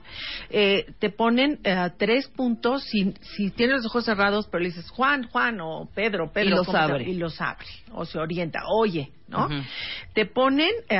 Eh, 0.49 0.91
te 0.97 1.11
ponen 1.11 1.59
eh, 1.63 1.91
tres 1.99 2.27
puntos 2.29 2.81
si, 2.85 3.13
si 3.35 3.51
tienes 3.51 3.75
los 3.75 3.85
ojos 3.85 4.05
cerrados, 4.05 4.47
pero 4.47 4.63
le 4.63 4.69
dices 4.69 4.89
Juan, 4.89 5.27
Juan 5.29 5.59
o 5.61 5.87
Pedro, 5.93 6.31
Pedro. 6.33 6.47
Y 6.47 6.49
los 6.57 6.65
¿cómo 6.65 6.77
te- 6.79 6.83
abre. 6.83 7.03
Y 7.07 7.13
los 7.13 7.39
abre. 7.39 7.67
O 7.91 8.03
se 8.03 8.17
orienta, 8.17 8.61
oye, 8.73 9.11
¿no? 9.27 9.47
Te 10.15 10.25
ponen 10.25 10.71
eh, 10.89 10.97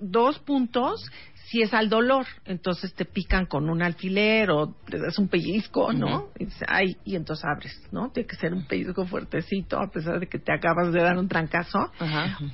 dos 0.00 0.40
puntos 0.40 1.08
si 1.48 1.62
es 1.62 1.72
al 1.72 1.88
dolor, 1.88 2.26
entonces 2.44 2.92
te 2.94 3.04
pican 3.04 3.46
con 3.46 3.70
un 3.70 3.80
alfiler 3.82 4.50
o 4.50 4.74
te 4.88 4.98
das 4.98 5.16
un 5.18 5.28
pellizco, 5.28 5.92
¿no? 5.92 6.30
y, 6.38 6.46
dices, 6.46 6.62
"Ay", 6.68 6.96
y 7.04 7.14
entonces 7.14 7.44
abres, 7.44 7.72
¿no? 7.92 8.10
Tiene 8.10 8.26
que 8.26 8.36
ser 8.36 8.52
un 8.52 8.66
pellizco 8.66 9.06
fuertecito 9.06 9.78
a 9.78 9.88
pesar 9.88 10.18
de 10.18 10.26
que 10.26 10.38
te 10.38 10.52
acabas 10.52 10.92
de 10.92 11.00
dar 11.00 11.16
un 11.16 11.28
trancazo. 11.28 11.90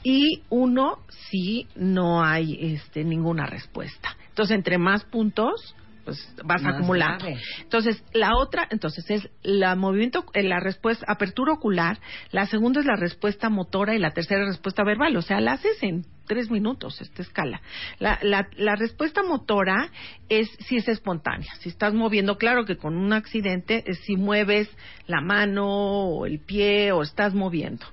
Y 0.03 0.43
uno 0.51 0.99
si 1.31 1.67
no 1.75 2.23
hay 2.23 2.59
este 2.75 3.03
ninguna 3.05 3.47
respuesta. 3.47 4.11
Entonces, 4.29 4.57
entre 4.57 4.77
más 4.79 5.05
puntos, 5.05 5.75
pues 6.05 6.19
vas 6.45 6.63
Más 6.63 6.75
acumulando. 6.75 7.25
grave. 7.25 7.41
Entonces, 7.63 8.03
la 8.13 8.37
otra, 8.37 8.67
entonces 8.71 9.09
es 9.09 9.29
la 9.43 9.77
movimiento, 9.77 10.25
eh, 10.35 10.43
la 10.43 10.59
respuesta, 10.61 11.07
apertura 11.09 11.53
ocular, 11.53 11.99
la 12.33 12.47
segunda 12.47 12.81
es 12.81 12.87
la 12.87 12.97
respuesta 12.97 13.49
motora 13.49 13.95
y 13.95 13.99
la 13.99 14.11
tercera 14.11 14.45
respuesta 14.45 14.83
verbal, 14.85 15.17
o 15.17 15.23
sea, 15.23 15.41
la 15.41 15.53
haces 15.53 15.81
en 15.83 16.05
tres 16.33 16.51
minutos 16.51 16.99
esta 17.03 17.21
escala. 17.21 17.61
La, 17.99 18.19
la, 18.23 18.49
la 18.57 18.75
respuesta 18.75 19.23
motora 19.23 19.91
es 20.31 20.49
si 20.67 20.77
es 20.77 20.89
espontánea, 20.89 21.53
si 21.61 21.69
estás 21.69 21.93
moviendo, 21.93 22.39
claro 22.39 22.65
que 22.65 22.79
con 22.79 22.97
un 22.97 23.13
accidente, 23.13 23.85
es 23.87 23.99
si 24.07 24.17
mueves 24.17 24.71
la 25.07 25.21
mano 25.21 25.67
o 25.67 26.25
el 26.25 26.39
pie 26.39 26.91
o 26.93 27.03
estás 27.03 27.35
moviendo. 27.35 27.85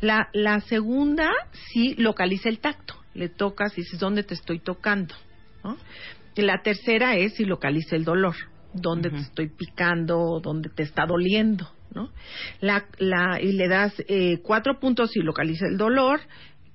La, 0.00 0.28
la 0.32 0.60
segunda, 0.60 1.28
si 1.72 1.96
localiza 1.96 2.48
el 2.48 2.60
tacto, 2.60 2.94
le 3.14 3.28
tocas 3.28 3.76
y 3.76 3.80
dices, 3.80 3.98
¿dónde 3.98 4.22
te 4.22 4.34
estoy 4.34 4.60
tocando? 4.60 5.16
¿no? 5.64 5.76
Y 6.36 6.42
la 6.42 6.62
tercera 6.62 7.16
es 7.16 7.34
si 7.34 7.44
localiza 7.44 7.96
el 7.96 8.04
dolor, 8.04 8.36
dónde 8.72 9.10
te 9.10 9.16
estoy 9.16 9.48
picando, 9.48 10.38
dónde 10.40 10.68
te 10.68 10.84
está 10.84 11.04
doliendo, 11.04 11.68
¿no? 11.92 12.12
La, 12.60 12.84
la, 12.98 13.40
y 13.42 13.54
le 13.54 13.66
das 13.66 13.92
eh, 14.06 14.38
cuatro 14.44 14.78
puntos 14.78 15.10
si 15.10 15.18
localiza 15.18 15.66
el 15.66 15.76
dolor, 15.76 16.20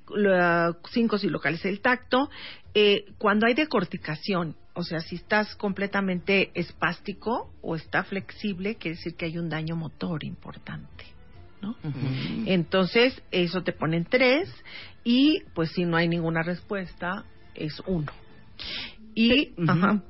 la- 0.10 0.76
cinco 0.92 1.18
si 1.18 1.30
localiza 1.30 1.70
el 1.70 1.82
tacto. 1.82 2.30
Eh, 2.74 3.06
cuando 3.18 3.46
hay 3.46 3.54
decorticación, 3.54 4.56
o 4.74 4.84
sea, 4.84 5.00
si 5.00 5.16
estás 5.16 5.56
completamente 5.56 6.52
espástico 6.56 7.52
o 7.62 7.76
está 7.76 8.04
flexible, 8.04 8.76
quiere 8.76 8.98
decir 8.98 9.16
que 9.16 9.26
hay 9.26 9.38
un 9.38 9.50
daño 9.50 9.76
motor 9.76 10.24
importante. 10.24 11.06
¿no? 11.62 11.76
Entonces, 12.46 13.22
eso 13.32 13.64
te 13.64 13.72
ponen 13.72 14.06
tres 14.06 14.50
y 15.06 15.44
pues 15.54 15.72
si 15.72 15.86
no 15.86 15.96
hay 15.96 16.10
ninguna 16.10 16.44
respuesta, 16.44 17.24
es 17.56 17.82
uno. 17.86 18.12
Y, 19.16 19.54
ajá, 19.68 20.02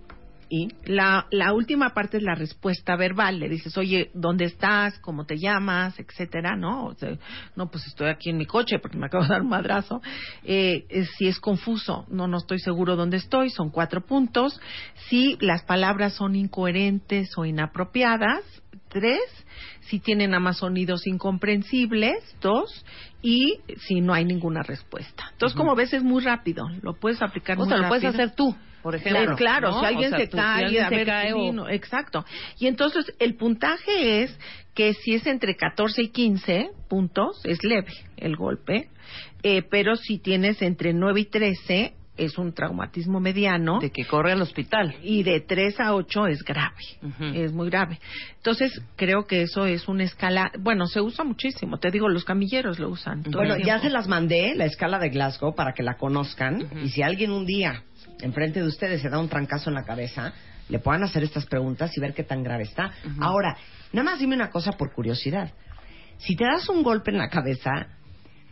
y 0.56 0.68
la, 0.86 1.26
la 1.32 1.52
última 1.52 1.96
parte 1.96 2.18
es 2.18 2.24
la 2.24 2.36
respuesta 2.36 2.96
verbal. 2.96 3.40
Le 3.40 3.50
dices, 3.50 3.76
oye, 3.76 4.12
¿dónde 4.14 4.46
estás? 4.46 5.00
¿Cómo 5.00 5.26
te 5.26 5.40
llamas? 5.40 6.00
Etcétera, 6.00 6.56
¿no? 6.56 6.86
O 6.86 6.94
sea, 6.94 7.18
no, 7.56 7.72
pues 7.72 7.88
estoy 7.88 8.10
aquí 8.10 8.30
en 8.30 8.38
mi 8.38 8.46
coche 8.46 8.78
porque 8.78 8.96
me 8.96 9.08
acabo 9.08 9.24
de 9.24 9.30
dar 9.30 9.42
un 9.42 9.50
madrazo. 9.50 10.00
Eh, 10.44 10.86
eh, 10.90 11.06
si 11.18 11.28
es 11.28 11.40
confuso, 11.40 12.06
no, 12.08 12.28
no 12.28 12.38
estoy 12.38 12.60
seguro 12.60 12.96
dónde 12.96 13.18
estoy, 13.18 13.50
son 13.50 13.72
cuatro 13.72 14.06
puntos. 14.06 14.62
Si 15.10 15.40
las 15.42 15.64
palabras 15.64 16.14
son 16.14 16.36
incoherentes 16.36 17.36
o 17.36 17.46
inapropiadas, 17.46 18.44
tres. 18.90 19.22
Si 19.90 20.00
tienen 20.00 20.40
más 20.40 20.58
sonidos 20.58 21.08
incomprensibles, 21.08 22.38
dos. 22.42 22.86
Y 23.24 23.58
si 23.88 24.02
no 24.02 24.14
hay 24.14 24.24
ninguna 24.24 24.62
respuesta. 24.62 25.24
Entonces, 25.32 25.58
como 25.58 25.74
ves, 25.74 25.94
es 25.94 26.04
muy 26.04 26.24
rápido. 26.24 26.68
Lo 26.84 26.94
puedes 26.94 27.24
aplicar 27.24 27.58
O 27.58 27.62
muy 27.62 27.70
sea, 27.70 27.78
lo 27.80 27.88
puedes 27.88 28.06
hacer 28.06 28.36
tú, 28.36 28.56
por 28.84 28.94
ejemplo. 28.96 29.36
Claro, 29.38 29.72
¿no? 29.72 29.80
si 29.80 29.86
alguien 29.86 30.14
O 30.14 30.18
sea, 30.18 30.20
se 30.20 30.28
tú- 30.28 30.38
si 30.38 30.44
cae, 30.44 30.66
alguien 30.66 30.84
a 30.84 30.90
se 30.90 30.96
ver, 30.96 31.08
cae 31.08 31.34
o- 31.34 31.70
exacto. 31.70 32.26
Y 32.60 32.68
entonces 32.68 33.12
el 33.18 33.36
puntaje 33.36 34.24
es 34.24 34.38
que 34.76 34.94
si 34.94 35.16
es 35.16 35.26
entre 35.26 35.56
14 35.56 36.02
y 36.04 36.10
15 36.10 36.70
puntos, 36.90 37.40
es 37.46 37.64
leve 37.64 37.92
el 38.18 38.36
golpe, 38.36 38.90
eh, 39.42 39.64
pero 39.72 39.96
si 39.96 40.20
tienes 40.20 40.62
entre 40.62 40.94
9 40.94 41.22
y 41.22 41.26
13, 41.26 41.94
es 42.18 42.38
un 42.38 42.54
traumatismo 42.54 43.20
mediano. 43.20 43.80
de 43.80 43.92
que 43.92 44.06
corre 44.06 44.34
al 44.34 44.42
hospital. 44.42 44.96
y 45.02 45.24
de 45.24 45.42
3 45.42 45.80
a 45.80 45.96
8 45.96 46.28
es 46.28 46.44
grave, 46.44 46.76
es 47.34 47.52
muy 47.52 47.70
grave. 47.70 48.00
Entonces, 48.38 48.82
creo 48.96 49.26
que 49.26 49.44
eso 49.44 49.66
es 49.66 49.88
una 49.88 50.04
escala, 50.04 50.52
bueno, 50.60 50.88
se 50.88 51.02
usa 51.02 51.24
muchísimo, 51.24 51.80
te 51.80 51.92
digo, 51.92 52.10
los 52.10 52.26
camilleros 52.26 52.80
lo 52.80 52.90
usan. 52.90 53.24
Bueno, 53.24 53.58
ya 53.58 53.80
se 53.80 53.90
las 53.90 54.08
mandé, 54.08 54.54
la 54.56 54.66
escala 54.66 55.00
de 55.00 55.10
Glasgow, 55.10 55.56
para 55.56 55.74
que 55.74 55.84
la 55.84 55.96
conozcan. 55.98 56.68
Y 56.84 56.90
si 56.90 57.02
alguien 57.02 57.32
un 57.32 57.46
día, 57.46 57.84
enfrente 58.22 58.62
de 58.62 58.68
ustedes, 58.68 59.02
se 59.02 59.10
da 59.10 59.20
un 59.20 59.30
trancazo 59.30 59.70
en 59.70 59.76
la 59.76 59.84
cabeza, 59.84 60.34
le 60.70 60.80
puedan 60.80 61.04
hacer 61.04 61.24
estas 61.24 61.46
preguntas 61.46 61.96
y 61.98 62.00
ver 62.02 62.14
qué 62.14 62.24
tan 62.24 62.44
grave 62.44 62.64
está. 62.64 62.92
Ahora, 63.20 63.58
nada 63.92 64.12
más 64.12 64.20
dime 64.20 64.36
una 64.36 64.50
cosa 64.50 64.74
por 64.74 64.94
curiosidad. 64.94 65.52
Si 66.18 66.36
te 66.36 66.46
das 66.46 66.70
un 66.70 66.84
golpe 66.84 67.12
en 67.12 67.18
la 67.18 67.30
cabeza, 67.30 67.88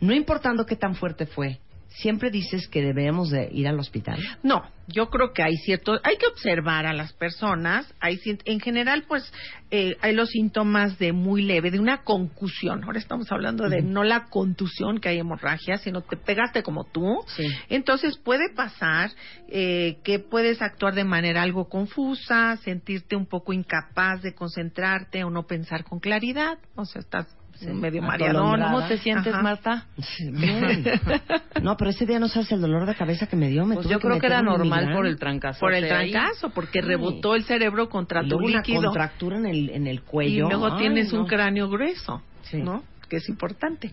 no 0.00 0.12
importando 0.12 0.66
qué 0.66 0.76
tan 0.76 0.94
fuerte 0.94 1.26
fue, 1.26 1.60
siempre 1.96 2.30
dices 2.30 2.68
que 2.68 2.82
debemos 2.82 3.30
de 3.30 3.48
ir 3.52 3.68
al 3.68 3.78
hospital. 3.78 4.18
No, 4.42 4.62
yo 4.88 5.10
creo 5.10 5.32
que 5.32 5.42
hay 5.42 5.56
cierto, 5.56 5.98
hay 6.02 6.16
que 6.16 6.26
observar 6.26 6.86
a 6.86 6.92
las 6.92 7.12
personas. 7.12 7.92
Hay, 8.00 8.20
en 8.44 8.60
general, 8.60 9.04
pues, 9.06 9.32
eh, 9.70 9.96
hay 10.00 10.14
los 10.14 10.30
síntomas 10.30 10.98
de 10.98 11.12
muy 11.12 11.42
leve, 11.42 11.70
de 11.70 11.80
una 11.80 12.02
concusión. 12.02 12.84
Ahora 12.84 12.98
estamos 12.98 13.30
hablando 13.30 13.68
de 13.68 13.82
no 13.82 14.04
la 14.04 14.26
contusión 14.26 14.98
que 14.98 15.10
hay 15.10 15.18
hemorragia, 15.18 15.78
sino 15.78 16.02
te 16.02 16.16
pegaste 16.16 16.62
como 16.62 16.84
tú. 16.84 17.22
Sí. 17.36 17.46
Entonces 17.68 18.18
puede 18.18 18.52
pasar 18.54 19.10
eh, 19.48 19.98
que 20.04 20.18
puedes 20.18 20.62
actuar 20.62 20.94
de 20.94 21.04
manera 21.04 21.42
algo 21.42 21.68
confusa, 21.68 22.56
sentirte 22.58 23.16
un 23.16 23.26
poco 23.26 23.52
incapaz 23.52 24.22
de 24.22 24.34
concentrarte 24.34 25.24
o 25.24 25.30
no 25.30 25.46
pensar 25.46 25.84
con 25.84 26.00
claridad. 26.00 26.58
O 26.74 26.84
sea, 26.84 27.00
estás 27.00 27.26
medio 27.72 28.02
mareadón. 28.02 28.60
¿Cómo 28.60 28.86
te 28.88 28.98
sientes, 28.98 29.32
Ajá. 29.32 29.42
Marta? 29.42 29.86
Bien. 30.32 30.84
No, 31.62 31.76
pero 31.76 31.90
ese 31.90 32.06
día 32.06 32.18
no 32.18 32.26
sabes 32.28 32.50
el 32.50 32.60
dolor 32.60 32.86
de 32.86 32.94
cabeza 32.96 33.28
que 33.28 33.36
me 33.36 33.48
dio. 33.48 33.64
Me 33.64 33.76
Pues 33.76 33.86
yo 33.88 34.00
creo 34.00 34.18
que 34.18 34.26
era 34.26 34.42
normal 34.42 34.90
por 34.92 35.06
el 35.06 35.16
trancazo. 35.16 35.60
Por 35.60 35.74
el 35.74 35.86
trancazo, 35.86 36.50
porque 36.50 36.80
rebotó 36.80 37.36
el 37.36 37.44
cerebro 37.44 37.88
contra 37.88 38.22
Y 38.24 38.28
tu 38.28 38.30
luego 38.30 38.46
una 38.48 38.58
líquido. 38.58 38.82
contractura 38.82 39.36
en 39.36 39.46
el, 39.46 39.70
en 39.70 39.86
el 39.86 39.96
y 39.96 39.98
cuello. 40.00 40.48
luego 40.48 40.66
Ay, 40.72 40.78
tienes 40.78 41.12
no. 41.12 41.20
un 41.20 41.26
cráneo 41.28 41.68
grueso, 41.68 42.20
Sí. 42.42 42.56
¿no? 42.56 42.82
Que 43.08 43.18
es 43.18 43.28
importante. 43.28 43.92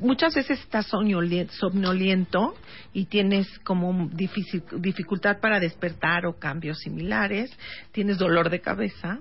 Muchas 0.00 0.34
veces 0.34 0.58
estás 0.60 0.86
somnoliento 0.86 2.54
y 2.94 3.06
tienes 3.06 3.46
como 3.60 4.08
dificultad 4.12 5.38
para 5.40 5.60
despertar 5.60 6.24
o 6.26 6.38
cambios 6.38 6.78
similares. 6.78 7.50
Tienes 7.90 8.16
dolor 8.18 8.48
de 8.48 8.60
cabeza. 8.60 9.18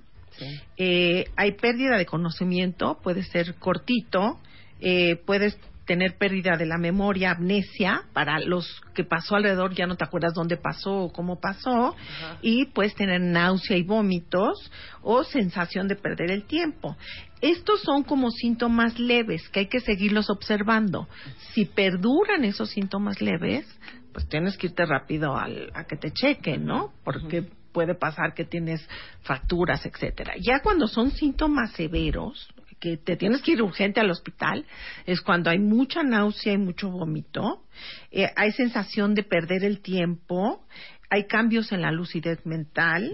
Eh, 0.78 1.26
hay 1.36 1.52
pérdida 1.54 1.98
de 1.98 2.06
conocimiento, 2.06 3.00
puede 3.04 3.24
ser 3.24 3.56
cortito, 3.56 4.40
eh, 4.80 5.16
puedes 5.26 5.58
tener 5.86 6.16
pérdida 6.18 6.56
de 6.58 6.66
la 6.66 6.78
memoria, 6.78 7.32
amnesia, 7.32 8.04
para 8.14 8.40
los 8.40 8.82
que 8.94 9.04
pasó 9.04 9.36
alrededor 9.36 9.74
ya 9.74 9.88
no 9.88 9.96
te 9.98 10.06
acuerdas 10.06 10.34
dónde 10.34 10.56
pasó 10.56 10.94
o 10.94 11.12
cómo 11.12 11.40
pasó, 11.42 11.96
y 12.42 12.66
puedes 12.68 12.96
tener 12.96 13.20
náusea 13.20 13.76
y 13.78 13.84
vómitos 13.84 14.72
o 15.02 15.24
sensación 15.24 15.88
de 15.88 15.96
perder 15.96 16.32
el 16.32 16.44
tiempo. 16.44 16.96
Estos 17.42 17.82
son 17.82 18.04
como 18.04 18.30
síntomas 18.30 19.00
leves 19.00 19.50
que 19.50 19.62
hay 19.62 19.68
que 19.68 19.80
seguirlos 19.82 20.30
observando. 20.30 21.08
Si 21.54 21.66
perduran 21.66 22.46
esos 22.46 22.70
síntomas 22.70 23.20
leves, 23.20 23.66
pues 24.14 24.30
tienes 24.30 24.58
que 24.58 24.68
irte 24.68 24.86
rápido 24.86 25.36
al- 25.36 25.72
a 25.74 25.86
que 25.86 25.98
te 25.98 26.12
chequen, 26.12 26.66
¿no? 26.66 26.94
Porque 27.04 27.50
puede 27.72 27.96
pasar 27.96 28.34
que 28.34 28.46
tienes 28.46 28.88
fracturas, 29.22 29.86
etcétera. 29.86 30.34
Ya 30.40 30.60
cuando 30.62 30.88
son 30.88 31.12
síntomas 31.12 31.72
severos, 31.74 32.50
que 32.82 32.98
te 32.98 33.16
tienes 33.16 33.42
que 33.42 33.52
ir 33.52 33.62
urgente 33.62 34.02
al 34.02 34.10
hospital, 34.10 34.66
es 35.06 35.22
cuando 35.22 35.50
hay 35.50 35.60
mucha 35.60 36.04
náusea 36.04 36.54
y 36.54 36.58
mucho 36.58 36.90
vómito, 36.90 37.64
eh, 38.10 38.30
hay 38.36 38.52
sensación 38.52 39.14
de 39.14 39.24
perder 39.24 39.64
el 39.64 39.82
tiempo, 39.82 40.66
hay 41.10 41.28
cambios 41.28 41.72
en 41.72 41.82
la 41.82 41.92
lucidez 41.92 42.44
mental, 42.46 43.12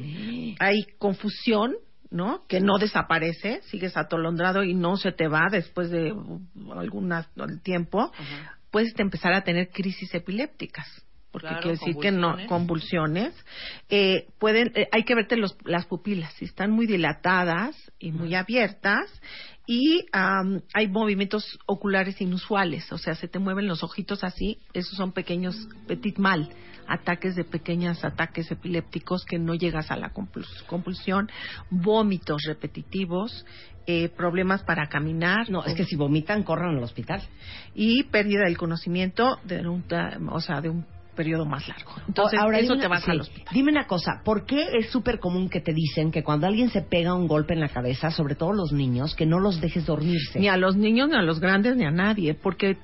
hay 0.59 0.83
confusión, 0.97 1.75
¿no? 2.09 2.45
Que 2.47 2.61
no 2.61 2.77
desaparece, 2.77 3.61
sigues 3.63 3.97
atolondrado 3.97 4.63
y 4.63 4.73
no 4.73 4.95
se 4.97 5.11
te 5.11 5.27
va 5.27 5.47
después 5.51 5.89
de 5.89 6.13
uh, 6.13 6.41
el 6.81 7.61
tiempo. 7.61 8.11
Puedes 8.71 8.93
empezar 8.99 9.33
a 9.33 9.43
tener 9.43 9.69
crisis 9.69 10.13
epilépticas. 10.13 10.87
Porque 11.37 11.49
Claro, 11.49 11.61
quiere 11.61 11.77
decir 11.77 11.95
que 12.01 12.11
no, 12.11 12.35
convulsiones. 12.47 13.31
Eh, 13.89 14.25
pueden, 14.39 14.71
eh, 14.73 14.87
hay 14.91 15.03
que 15.03 15.13
verte 15.13 15.37
los- 15.37 15.55
las 15.65 15.85
pupilas, 15.85 16.33
si 16.33 16.45
están 16.45 16.71
muy 16.71 16.87
dilatadas 16.87 17.75
y 17.99 18.11
muy 18.11 18.33
abiertas. 18.33 19.07
Y 19.67 20.05
am, 20.13 20.61
hay 20.73 20.87
movimientos 20.87 21.59
oculares 21.67 22.19
inusuales, 22.21 22.91
o 22.91 22.97
sea, 22.97 23.13
se 23.13 23.27
te 23.27 23.37
mueven 23.37 23.67
los 23.67 23.83
ojitos 23.83 24.23
así, 24.23 24.57
esos 24.73 24.95
son 24.97 25.11
pequeños 25.11 25.55
petit 25.87 26.17
mal, 26.17 26.49
ataques 26.87 27.35
de 27.35 27.43
pequeños 27.43 28.03
ataques 28.03 28.49
epilépticos 28.49 29.25
que 29.25 29.37
no 29.37 29.53
llegas 29.53 29.91
a 29.91 29.97
la 29.97 30.11
compuls- 30.11 30.63
compulsión, 30.65 31.29
vómitos 31.69 32.41
repetitivos, 32.47 33.45
eh, 33.87 34.09
problemas 34.09 34.63
para 34.63 34.87
caminar. 34.87 35.49
No, 35.49 35.63
es 35.63 35.73
que 35.75 35.85
si 35.85 35.95
vomitan, 35.95 36.43
corran 36.43 36.75
al 36.77 36.83
hospital. 36.83 37.21
y 37.75 38.03
pérdida 38.03 38.45
del 38.45 38.57
conocimiento 38.57 39.37
de 39.43 39.67
un, 39.67 39.83
o 40.31 40.39
sea, 40.41 40.61
de 40.61 40.69
un 40.69 40.85
periodo 41.17 41.45
más 41.45 41.67
largo. 41.67 41.91
Entonces, 42.07 42.39
Ahora, 42.39 42.59
eso 42.59 42.73
dime 42.73 42.83
te 42.83 42.87
vas 42.87 43.03
sí, 43.03 43.11
al 43.11 43.21
hospital. 43.21 43.53
Dime 43.53 43.71
una 43.71 43.87
cosa, 43.87 44.21
¿por 44.23 44.45
qué 44.45 44.67
es 44.79 44.89
súper 44.89 45.19
común 45.19 45.49
que 45.49 45.59
te 45.59 45.73
dicen 45.73 46.11
que 46.11 46.23
cuando 46.23 46.47
alguien 46.47 46.69
se 46.69 46.81
pega 46.81 47.13
un 47.13 47.27
golpe 47.27 47.53
en 47.53 47.59
la 47.59 47.69
cabeza, 47.69 48.11
sobre 48.11 48.35
todo 48.35 48.53
los 48.53 48.71
niños, 48.71 49.15
que 49.15 49.25
no 49.25 49.39
los 49.39 49.59
dejes 49.59 49.85
dormirse? 49.85 50.39
Ni 50.39 50.47
a 50.47 50.55
los 50.55 50.77
niños, 50.77 51.09
ni 51.09 51.15
a 51.15 51.21
los 51.21 51.41
grandes, 51.41 51.75
ni 51.75 51.83
a 51.83 51.91
nadie, 51.91 52.33
porque 52.33 52.77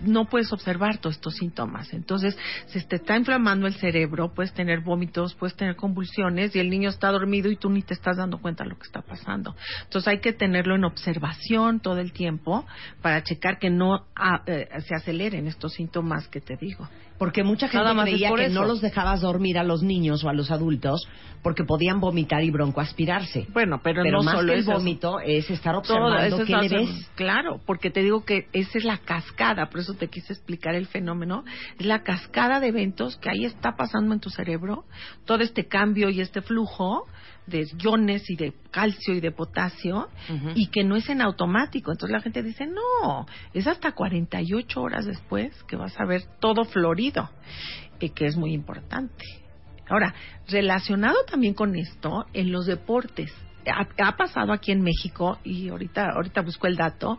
no 0.00 0.26
puedes 0.26 0.52
observar 0.52 0.98
todos 0.98 1.16
estos 1.16 1.36
síntomas. 1.36 1.92
Entonces, 1.92 2.36
se 2.66 2.80
te 2.82 2.96
está 2.96 3.16
inflamando 3.16 3.66
el 3.66 3.74
cerebro, 3.74 4.32
puedes 4.34 4.52
tener 4.52 4.80
vómitos, 4.80 5.34
puedes 5.34 5.56
tener 5.56 5.76
convulsiones 5.76 6.54
y 6.54 6.58
el 6.58 6.70
niño 6.70 6.90
está 6.90 7.10
dormido 7.10 7.50
y 7.50 7.56
tú 7.56 7.70
ni 7.70 7.82
te 7.82 7.94
estás 7.94 8.16
dando 8.16 8.38
cuenta 8.38 8.64
de 8.64 8.70
lo 8.70 8.76
que 8.76 8.86
está 8.86 9.02
pasando. 9.02 9.54
Entonces, 9.84 10.08
hay 10.08 10.20
que 10.20 10.32
tenerlo 10.32 10.74
en 10.74 10.84
observación 10.84 11.80
todo 11.80 11.98
el 11.98 12.12
tiempo 12.12 12.66
para 13.02 13.22
checar 13.22 13.58
que 13.58 13.70
no 13.70 14.06
ah, 14.16 14.42
eh, 14.46 14.68
se 14.86 14.94
aceleren 14.94 15.46
estos 15.46 15.74
síntomas 15.74 16.28
que 16.28 16.40
te 16.40 16.56
digo. 16.56 16.88
Porque 17.18 17.42
mucha 17.42 17.68
gente 17.68 17.94
más 17.94 18.08
creía 18.08 18.30
que 18.32 18.46
eso. 18.46 18.54
no 18.54 18.66
los 18.66 18.80
dejabas 18.80 19.20
dormir 19.20 19.58
a 19.58 19.64
los 19.64 19.82
niños 19.82 20.22
o 20.24 20.28
a 20.28 20.32
los 20.32 20.50
adultos 20.50 21.06
porque 21.42 21.64
podían 21.64 22.00
vomitar 22.00 22.42
y 22.42 22.50
broncoaspirarse. 22.50 23.46
Bueno, 23.52 23.80
pero, 23.82 24.02
Pero 24.02 24.18
no 24.18 24.24
más 24.24 24.36
solo 24.36 24.52
que 24.52 24.58
el 24.58 24.64
vómito 24.64 25.20
es 25.20 25.48
estar 25.50 25.74
observando 25.74 26.44
qué 26.44 26.56
le 26.56 26.68
ves. 26.68 27.10
Claro, 27.14 27.60
porque 27.64 27.90
te 27.90 28.02
digo 28.02 28.24
que 28.24 28.46
esa 28.52 28.78
es 28.78 28.84
la 28.84 28.98
cascada, 28.98 29.68
por 29.70 29.80
eso 29.80 29.94
te 29.94 30.08
quise 30.08 30.32
explicar 30.32 30.74
el 30.74 30.86
fenómeno. 30.86 31.44
Es 31.78 31.86
la 31.86 32.02
cascada 32.02 32.60
de 32.60 32.68
eventos 32.68 33.16
que 33.16 33.30
ahí 33.30 33.44
está 33.44 33.76
pasando 33.76 34.14
en 34.14 34.20
tu 34.20 34.30
cerebro, 34.30 34.84
todo 35.24 35.42
este 35.42 35.66
cambio 35.66 36.10
y 36.10 36.20
este 36.20 36.42
flujo 36.42 37.06
de 37.46 37.66
iones 37.78 38.28
y 38.28 38.36
de 38.36 38.52
calcio 38.70 39.14
y 39.14 39.20
de 39.20 39.32
potasio 39.32 40.08
y 40.54 40.66
que 40.68 40.84
no 40.84 40.96
es 40.96 41.08
en 41.08 41.22
automático. 41.22 41.90
Entonces 41.90 42.12
la 42.12 42.20
gente 42.20 42.42
dice, 42.42 42.66
no, 42.66 43.26
es 43.54 43.66
hasta 43.66 43.92
48 43.92 44.80
horas 44.80 45.06
después 45.06 45.52
que 45.64 45.76
vas 45.76 45.98
a 45.98 46.04
ver 46.04 46.22
todo 46.40 46.64
florido, 46.64 47.30
y 48.00 48.10
que 48.10 48.26
es 48.26 48.36
muy 48.36 48.52
importante. 48.52 49.24
Ahora, 49.88 50.14
relacionado 50.48 51.24
también 51.24 51.54
con 51.54 51.74
esto, 51.76 52.26
en 52.32 52.52
los 52.52 52.66
deportes, 52.66 53.32
ha, 53.66 53.86
ha 54.06 54.16
pasado 54.16 54.52
aquí 54.52 54.72
en 54.72 54.82
México, 54.82 55.38
y 55.44 55.68
ahorita, 55.68 56.10
ahorita 56.14 56.42
busco 56.42 56.66
el 56.66 56.76
dato, 56.76 57.18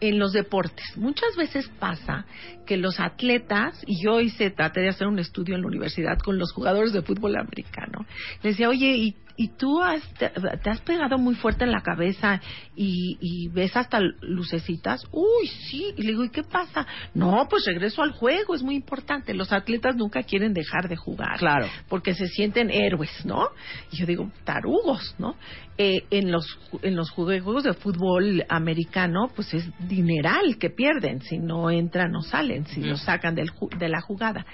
en 0.00 0.18
los 0.18 0.32
deportes. 0.32 0.84
Muchas 0.96 1.36
veces 1.36 1.68
pasa 1.78 2.26
que 2.66 2.76
los 2.76 2.98
atletas, 2.98 3.82
y 3.86 4.02
yo 4.04 4.20
hice, 4.20 4.50
traté 4.50 4.80
de 4.80 4.88
hacer 4.88 5.06
un 5.06 5.18
estudio 5.18 5.54
en 5.54 5.62
la 5.62 5.68
universidad 5.68 6.18
con 6.18 6.38
los 6.38 6.52
jugadores 6.52 6.92
de 6.92 7.02
fútbol 7.02 7.36
americano, 7.36 8.04
les 8.42 8.54
decía, 8.54 8.68
oye, 8.68 8.96
¿y, 8.96 9.16
y 9.36 9.48
tú 9.48 9.80
has, 9.80 10.02
te, 10.14 10.30
te 10.62 10.70
has 10.70 10.80
pegado 10.80 11.18
muy 11.18 11.34
fuerte 11.34 11.64
en 11.64 11.72
la 11.72 11.82
cabeza 11.82 12.40
y, 12.76 13.18
y 13.20 13.48
ves 13.48 13.76
hasta 13.76 14.00
lucecitas? 14.20 15.04
Uy, 15.10 15.46
sí. 15.68 15.94
Y 15.96 16.02
le 16.02 16.08
digo, 16.08 16.24
¿y 16.24 16.30
qué 16.30 16.42
pasa? 16.42 16.86
No, 17.14 17.46
pues 17.48 17.64
regreso 17.66 18.02
al 18.02 18.12
juego, 18.12 18.54
es 18.54 18.62
muy 18.62 18.74
importante. 18.74 19.34
Los 19.34 19.52
atletas 19.52 19.96
nunca 19.96 20.22
quieren 20.22 20.52
dejar 20.52 20.88
de 20.88 20.96
jugar. 20.96 21.38
Claro. 21.38 21.66
Porque 21.88 22.14
se 22.14 22.26
sienten 22.26 22.70
héroes, 22.70 23.24
¿no? 23.24 23.48
Y 23.90 23.96
yo 23.96 24.06
digo, 24.06 24.30
tarugos, 24.44 25.14
¿no? 25.18 25.36
Eh, 25.78 26.04
en 26.10 26.30
los 26.30 26.46
en 26.82 26.96
los 26.96 27.10
juegos 27.10 27.64
de 27.64 27.72
fútbol 27.72 28.44
americano, 28.50 29.30
pues 29.34 29.54
es 29.54 29.64
dineral 29.88 30.58
que 30.58 30.68
pierden 30.68 31.22
si 31.22 31.38
no 31.38 31.70
entran 31.70 32.14
o 32.14 32.20
salen, 32.20 32.66
si 32.66 32.82
los 32.82 33.02
sacan 33.02 33.34
del 33.34 33.50
de 33.78 33.88
la 33.88 34.02
jugada. 34.02 34.44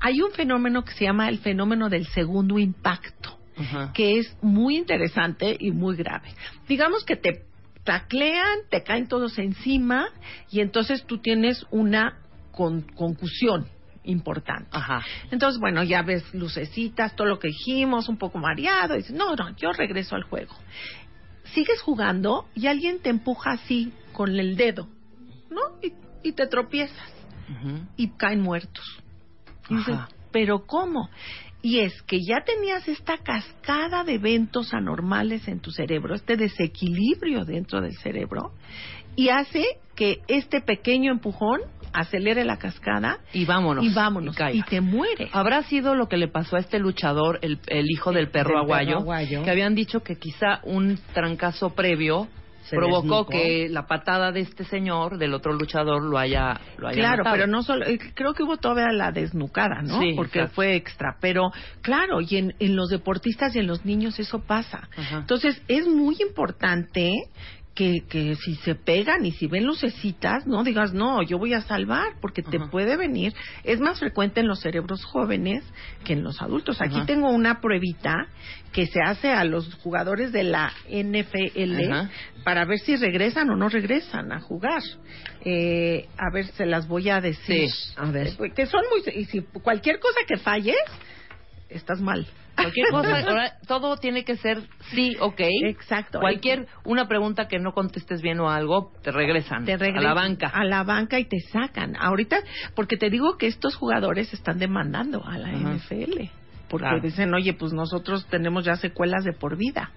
Hay 0.00 0.20
un 0.20 0.30
fenómeno 0.32 0.84
que 0.84 0.92
se 0.92 1.04
llama 1.04 1.30
el 1.30 1.38
fenómeno 1.38 1.88
del 1.88 2.06
segundo 2.08 2.58
impacto 2.58 3.37
Que 3.92 4.18
es 4.18 4.36
muy 4.42 4.76
interesante 4.76 5.56
y 5.58 5.70
muy 5.70 5.96
grave. 5.96 6.28
Digamos 6.68 7.04
que 7.04 7.16
te 7.16 7.44
taclean, 7.84 8.58
te 8.70 8.82
caen 8.82 9.08
todos 9.08 9.38
encima 9.38 10.08
y 10.50 10.60
entonces 10.60 11.04
tú 11.06 11.18
tienes 11.18 11.64
una 11.70 12.18
con- 12.52 12.82
concusión 12.82 13.66
importante. 14.04 14.68
Ajá. 14.72 15.02
Entonces, 15.30 15.60
bueno, 15.60 15.82
ya 15.82 16.02
ves 16.02 16.22
lucecitas, 16.34 17.14
todo 17.16 17.26
lo 17.26 17.38
que 17.38 17.48
dijimos, 17.48 18.08
un 18.08 18.16
poco 18.16 18.38
mareado, 18.38 18.94
y 18.94 18.98
dices, 18.98 19.14
no, 19.14 19.34
no, 19.36 19.54
yo 19.56 19.72
regreso 19.72 20.16
al 20.16 20.22
juego. 20.22 20.54
Sigues 21.54 21.80
jugando 21.82 22.46
y 22.54 22.66
alguien 22.66 23.00
te 23.00 23.10
empuja 23.10 23.52
así 23.52 23.92
con 24.12 24.38
el 24.38 24.56
dedo, 24.56 24.88
¿no? 25.50 25.60
Y, 25.82 25.92
y 26.28 26.32
te 26.32 26.46
tropiezas 26.46 27.12
y 27.96 28.08
caen 28.10 28.40
muertos. 28.40 28.84
Y 29.70 29.76
dices, 29.76 29.96
pero 30.30 30.66
¿cómo? 30.66 31.08
Y 31.62 31.80
es 31.80 32.00
que 32.02 32.20
ya 32.20 32.44
tenías 32.44 32.86
esta 32.88 33.18
cascada 33.18 34.04
de 34.04 34.14
eventos 34.14 34.72
anormales 34.72 35.48
en 35.48 35.60
tu 35.60 35.70
cerebro, 35.72 36.14
este 36.14 36.36
desequilibrio 36.36 37.44
dentro 37.44 37.80
del 37.80 37.96
cerebro, 37.96 38.52
y 39.16 39.30
hace 39.30 39.64
que 39.96 40.18
este 40.28 40.60
pequeño 40.60 41.10
empujón 41.10 41.60
acelere 41.92 42.44
la 42.44 42.58
cascada 42.58 43.18
Y 43.32 43.44
vámonos. 43.44 43.84
y 43.84 43.88
vámonos, 43.92 44.36
y 44.52 44.62
te 44.62 44.80
muere. 44.80 45.28
Habrá 45.32 45.64
sido 45.64 45.94
lo 45.96 46.06
que 46.06 46.16
le 46.16 46.28
pasó 46.28 46.54
a 46.56 46.60
este 46.60 46.78
luchador, 46.78 47.40
el, 47.42 47.58
el 47.66 47.90
hijo 47.90 48.12
del 48.12 48.30
perro, 48.30 48.50
Del 48.50 48.54
perro 48.54 48.58
aguayo, 48.60 48.96
aguayo. 48.98 49.42
que 49.42 49.50
habían 49.50 49.74
dicho 49.74 50.00
que 50.04 50.14
quizá 50.16 50.60
un 50.62 50.98
trancazo 51.12 51.70
previo 51.70 52.28
Se 52.68 52.76
provocó 52.76 53.26
que 53.26 53.68
la 53.70 53.86
patada 53.86 54.32
de 54.32 54.40
este 54.40 54.64
señor, 54.64 55.18
del 55.18 55.34
otro 55.34 55.52
luchador, 55.52 56.02
lo 56.02 56.18
haya, 56.18 56.60
lo 56.78 56.88
haya 56.88 56.98
Claro, 56.98 57.18
matado. 57.24 57.34
pero 57.36 57.46
no 57.46 57.62
solo, 57.62 57.86
eh, 57.86 57.98
creo 58.14 58.34
que 58.34 58.42
hubo 58.42 58.56
todavía 58.58 58.92
la 58.92 59.10
desnucada, 59.12 59.82
¿no? 59.82 60.00
Sí, 60.00 60.12
Porque 60.16 60.38
exacto. 60.40 60.54
fue 60.56 60.74
extra, 60.76 61.16
pero 61.20 61.50
claro, 61.82 62.20
y 62.20 62.36
en, 62.36 62.54
en 62.58 62.76
los 62.76 62.90
deportistas 62.90 63.54
y 63.56 63.60
en 63.60 63.66
los 63.66 63.84
niños 63.84 64.18
eso 64.18 64.40
pasa. 64.40 64.88
Ajá. 64.96 65.18
Entonces, 65.18 65.60
es 65.68 65.86
muy 65.86 66.16
importante 66.20 67.10
que, 67.78 68.00
que 68.08 68.34
si 68.34 68.56
se 68.56 68.74
pegan 68.74 69.24
y 69.24 69.30
si 69.30 69.46
ven 69.46 69.64
lucecitas, 69.64 70.48
no 70.48 70.64
digas, 70.64 70.92
no, 70.92 71.22
yo 71.22 71.38
voy 71.38 71.54
a 71.54 71.60
salvar, 71.60 72.14
porque 72.20 72.42
te 72.42 72.56
Ajá. 72.56 72.70
puede 72.72 72.96
venir. 72.96 73.32
Es 73.62 73.78
más 73.78 74.00
frecuente 74.00 74.40
en 74.40 74.48
los 74.48 74.58
cerebros 74.58 75.04
jóvenes 75.04 75.62
que 76.04 76.14
en 76.14 76.24
los 76.24 76.42
adultos. 76.42 76.80
Aquí 76.82 76.96
Ajá. 76.96 77.06
tengo 77.06 77.30
una 77.30 77.60
pruebita 77.60 78.26
que 78.72 78.86
se 78.86 79.00
hace 79.00 79.30
a 79.30 79.44
los 79.44 79.72
jugadores 79.76 80.32
de 80.32 80.42
la 80.42 80.72
NFL 80.90 81.92
Ajá. 81.92 82.10
para 82.42 82.64
ver 82.64 82.80
si 82.80 82.96
regresan 82.96 83.48
o 83.50 83.54
no 83.54 83.68
regresan 83.68 84.32
a 84.32 84.40
jugar. 84.40 84.82
Eh, 85.44 86.08
a 86.18 86.34
ver, 86.34 86.46
se 86.46 86.66
las 86.66 86.88
voy 86.88 87.10
a 87.10 87.20
decir. 87.20 87.68
Sí. 87.70 87.92
A 87.96 88.10
ver. 88.10 88.26
Eh, 88.26 88.52
Que 88.56 88.66
son 88.66 88.82
muy... 88.90 89.14
Y 89.14 89.24
si 89.26 89.40
cualquier 89.62 90.00
cosa 90.00 90.18
que 90.26 90.36
falles, 90.36 90.74
estás 91.68 92.00
mal. 92.00 92.26
Cualquier 92.56 92.88
cosa, 92.90 93.20
ahora, 93.20 93.54
todo 93.66 93.96
tiene 93.96 94.24
que 94.24 94.36
ser 94.36 94.62
sí, 94.90 95.16
ok. 95.20 95.40
Exacto. 95.66 96.20
Cualquier, 96.20 96.66
una 96.84 97.06
pregunta 97.06 97.48
que 97.48 97.58
no 97.58 97.72
contestes 97.72 98.22
bien 98.22 98.40
o 98.40 98.50
algo, 98.50 98.92
te 99.02 99.12
regresan 99.12 99.64
te 99.64 99.74
a 99.74 99.76
regresan 99.76 100.04
la 100.04 100.14
banca. 100.14 100.48
A 100.48 100.64
la 100.64 100.82
banca 100.82 101.18
y 101.18 101.24
te 101.24 101.40
sacan. 101.52 101.96
Ahorita, 101.98 102.40
porque 102.74 102.96
te 102.96 103.10
digo 103.10 103.36
que 103.36 103.46
estos 103.46 103.76
jugadores 103.76 104.32
están 104.32 104.58
demandando 104.58 105.24
a 105.24 105.38
la 105.38 105.48
Ajá. 105.48 105.74
NFL. 105.74 106.28
Porque 106.68 106.86
Claro. 106.86 107.00
dicen, 107.00 107.32
oye, 107.34 107.54
pues 107.54 107.72
nosotros 107.72 108.26
tenemos 108.28 108.64
ya 108.64 108.76
secuelas 108.76 109.24
de 109.24 109.32
por 109.32 109.56
vida. 109.56 109.90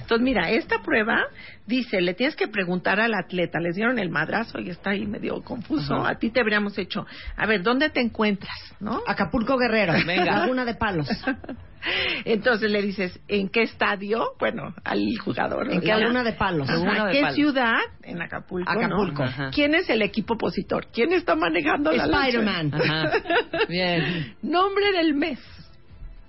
Entonces, 0.00 0.24
mira, 0.24 0.50
esta 0.50 0.78
prueba 0.82 1.24
dice, 1.66 2.00
le 2.00 2.14
tienes 2.14 2.36
que 2.36 2.48
preguntar 2.48 3.00
al 3.00 3.12
atleta, 3.12 3.58
les 3.60 3.74
dieron 3.74 3.98
el 3.98 4.08
madrazo 4.08 4.58
y 4.60 4.70
está 4.70 4.90
ahí 4.90 5.04
medio 5.06 5.42
confuso. 5.42 5.94
Ajá. 5.96 6.10
A 6.10 6.14
ti 6.18 6.30
te 6.30 6.40
habríamos 6.40 6.78
hecho, 6.78 7.06
a 7.36 7.46
ver, 7.46 7.62
¿dónde 7.62 7.90
te 7.90 8.00
encuentras? 8.00 8.56
¿No? 8.80 9.02
Acapulco 9.06 9.58
Guerrero. 9.58 9.92
Venga. 10.06 10.24
Laguna 10.40 10.64
de 10.64 10.74
Palos. 10.74 11.08
Entonces 12.24 12.70
le 12.70 12.80
dices, 12.80 13.20
¿en 13.28 13.50
qué 13.50 13.62
estadio? 13.62 14.30
Bueno, 14.38 14.74
al 14.84 15.02
jugador. 15.22 15.70
¿En 15.70 15.80
qué. 15.82 15.88
Laguna 15.88 16.22
de 16.22 16.32
Palos? 16.32 16.66
De 16.66 16.74
¿Qué 17.12 17.20
Palos. 17.20 17.34
ciudad? 17.34 17.76
En 18.02 18.22
Acapulco. 18.22 18.70
Acapulco. 18.70 19.24
¿Quién 19.52 19.74
es 19.74 19.90
el 19.90 20.00
equipo 20.00 20.32
opositor? 20.34 20.86
¿Quién 20.94 21.12
está 21.12 21.34
manejando 21.34 21.92
la 21.92 22.06
lancha? 22.06 22.28
Spider-Man. 22.28 22.72
Bien. 23.68 24.34
Nombre 24.42 24.92
del 24.92 25.14
mes. 25.14 25.38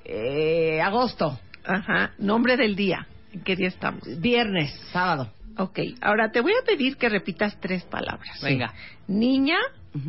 Eh, 0.06 0.80
agosto. 0.82 1.40
Ajá. 1.64 2.12
Nombre 2.20 2.58
del 2.58 2.76
día. 2.76 3.08
¿En 3.34 3.42
qué 3.42 3.56
día 3.56 3.68
estamos? 3.68 4.04
Viernes. 4.20 4.72
Sábado. 4.92 5.32
Ok. 5.58 5.80
Ahora 6.02 6.32
te 6.32 6.42
voy 6.42 6.54
a 6.54 6.66
pedir 6.66 6.98
que 6.98 7.10
repitas 7.10 7.60
tres 7.60 7.84
palabras. 7.84 8.40
Venga. 8.42 8.74
Niña, 9.08 9.58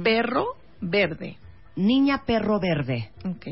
perro, 0.02 0.56
verde. 0.80 1.38
Niña 1.76 2.24
perro 2.24 2.58
verde. 2.58 3.10
Ok. 3.24 3.46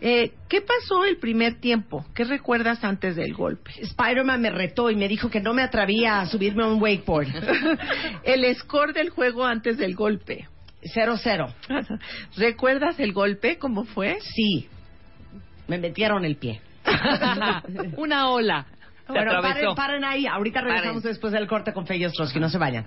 Eh, 0.00 0.32
¿Qué 0.48 0.60
pasó 0.60 1.04
el 1.04 1.18
primer 1.18 1.60
tiempo? 1.60 2.06
¿Qué 2.14 2.24
recuerdas 2.24 2.84
antes 2.84 3.16
del 3.16 3.34
golpe? 3.34 3.72
Spider-Man 3.80 4.40
me 4.40 4.50
retó 4.50 4.90
y 4.90 4.96
me 4.96 5.08
dijo 5.08 5.30
que 5.30 5.40
no 5.40 5.52
me 5.52 5.62
atrevía 5.62 6.20
a 6.20 6.26
subirme 6.26 6.62
a 6.62 6.68
un 6.68 6.80
wakeboard. 6.80 7.28
el 8.24 8.54
score 8.56 8.92
del 8.92 9.10
juego 9.10 9.44
antes 9.44 9.78
del 9.78 9.94
golpe. 9.96 10.48
0-0. 10.94 11.54
¿Recuerdas 12.36 13.00
el 13.00 13.12
golpe? 13.12 13.58
¿Cómo 13.58 13.84
fue? 13.84 14.18
Sí. 14.20 14.68
Me 15.68 15.78
metieron 15.78 16.24
el 16.24 16.36
pie. 16.36 16.60
Una 17.96 18.30
ola. 18.30 18.66
Bueno, 19.08 19.40
paren, 19.40 19.74
paren 19.74 20.04
ahí. 20.04 20.26
Ahorita 20.26 20.60
regresamos 20.60 21.02
Paren. 21.02 21.12
después 21.12 21.32
del 21.32 21.46
corte 21.46 21.72
con 21.72 21.86
Fellos 21.86 22.12
Trotsky. 22.12 22.40
No 22.40 22.48
se 22.48 22.58
vayan. 22.58 22.86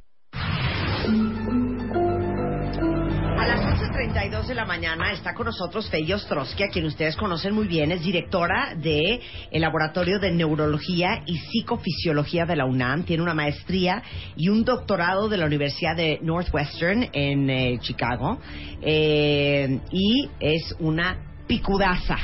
A 3.38 3.48
las 3.48 3.80
11.32 3.80 4.48
de 4.48 4.56
la 4.56 4.66
mañana 4.66 5.12
está 5.12 5.36
con 5.36 5.46
nosotros 5.46 5.90
Feyo 5.90 6.16
Ostrowski, 6.16 6.64
a 6.64 6.70
quien 6.70 6.86
ustedes 6.86 7.16
conocen 7.16 7.54
muy 7.54 7.68
bien. 7.68 7.92
Es 7.92 8.02
directora 8.02 8.74
del 8.76 9.22
Laboratorio 9.52 10.18
de 10.20 10.32
Neurología 10.32 11.22
y 11.26 11.38
Psicofisiología 11.38 12.46
de 12.46 12.56
la 12.56 12.66
UNAM. 12.66 13.04
Tiene 13.04 13.22
una 13.24 13.36
maestría 13.36 14.02
y 14.36 14.50
un 14.50 14.64
doctorado 14.64 15.30
de 15.30 15.38
la 15.38 15.46
Universidad 15.46 15.96
de 15.96 16.18
Northwestern 16.22 17.10
en 17.14 17.50
eh, 17.50 17.78
Chicago. 17.82 18.40
Eh, 18.82 19.80
y 19.92 20.30
es 20.40 20.76
una 20.80 21.18
picudaza. 21.48 22.18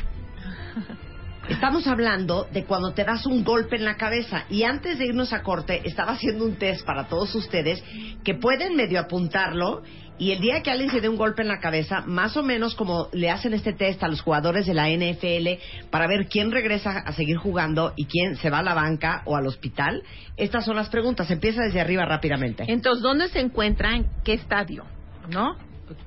Estamos 1.52 1.86
hablando 1.86 2.48
de 2.54 2.64
cuando 2.64 2.94
te 2.94 3.04
das 3.04 3.26
un 3.26 3.44
golpe 3.44 3.76
en 3.76 3.84
la 3.84 3.98
cabeza. 3.98 4.46
Y 4.50 4.64
antes 4.64 4.98
de 4.98 5.08
irnos 5.08 5.34
a 5.34 5.44
corte, 5.44 5.82
estaba 5.84 6.14
haciendo 6.14 6.46
un 6.46 6.56
test 6.56 6.86
para 6.86 7.10
todos 7.10 7.36
ustedes 7.36 7.84
que 8.24 8.36
pueden 8.36 8.78
medio 8.78 9.02
apuntarlo. 9.02 9.84
Y 10.18 10.32
el 10.32 10.40
día 10.40 10.64
que 10.64 10.72
alguien 10.72 10.90
se 10.90 11.02
dé 11.02 11.10
un 11.10 11.18
golpe 11.18 11.42
en 11.42 11.50
la 11.50 11.60
cabeza, 11.60 12.04
más 12.06 12.38
o 12.38 12.44
menos 12.44 12.74
como 12.74 13.10
le 13.12 13.30
hacen 13.30 13.54
este 13.54 13.74
test 13.74 14.02
a 14.02 14.08
los 14.08 14.22
jugadores 14.22 14.66
de 14.66 14.74
la 14.74 14.88
NFL 14.88 15.90
para 15.90 16.08
ver 16.08 16.28
quién 16.30 16.52
regresa 16.52 17.00
a 17.00 17.12
seguir 17.12 17.36
jugando 17.36 17.92
y 17.98 18.06
quién 18.06 18.38
se 18.38 18.50
va 18.50 18.60
a 18.60 18.64
la 18.64 18.74
banca 18.74 19.22
o 19.26 19.36
al 19.36 19.46
hospital, 19.46 20.04
estas 20.38 20.64
son 20.64 20.78
las 20.78 20.88
preguntas. 20.88 21.30
Empieza 21.32 21.64
desde 21.64 21.82
arriba 21.82 22.06
rápidamente. 22.06 22.64
Entonces, 22.66 23.04
¿dónde 23.04 23.28
se 23.28 23.42
encuentra? 23.42 23.94
¿En 23.94 24.06
qué 24.24 24.34
estadio? 24.34 24.86
¿No? 25.30 25.58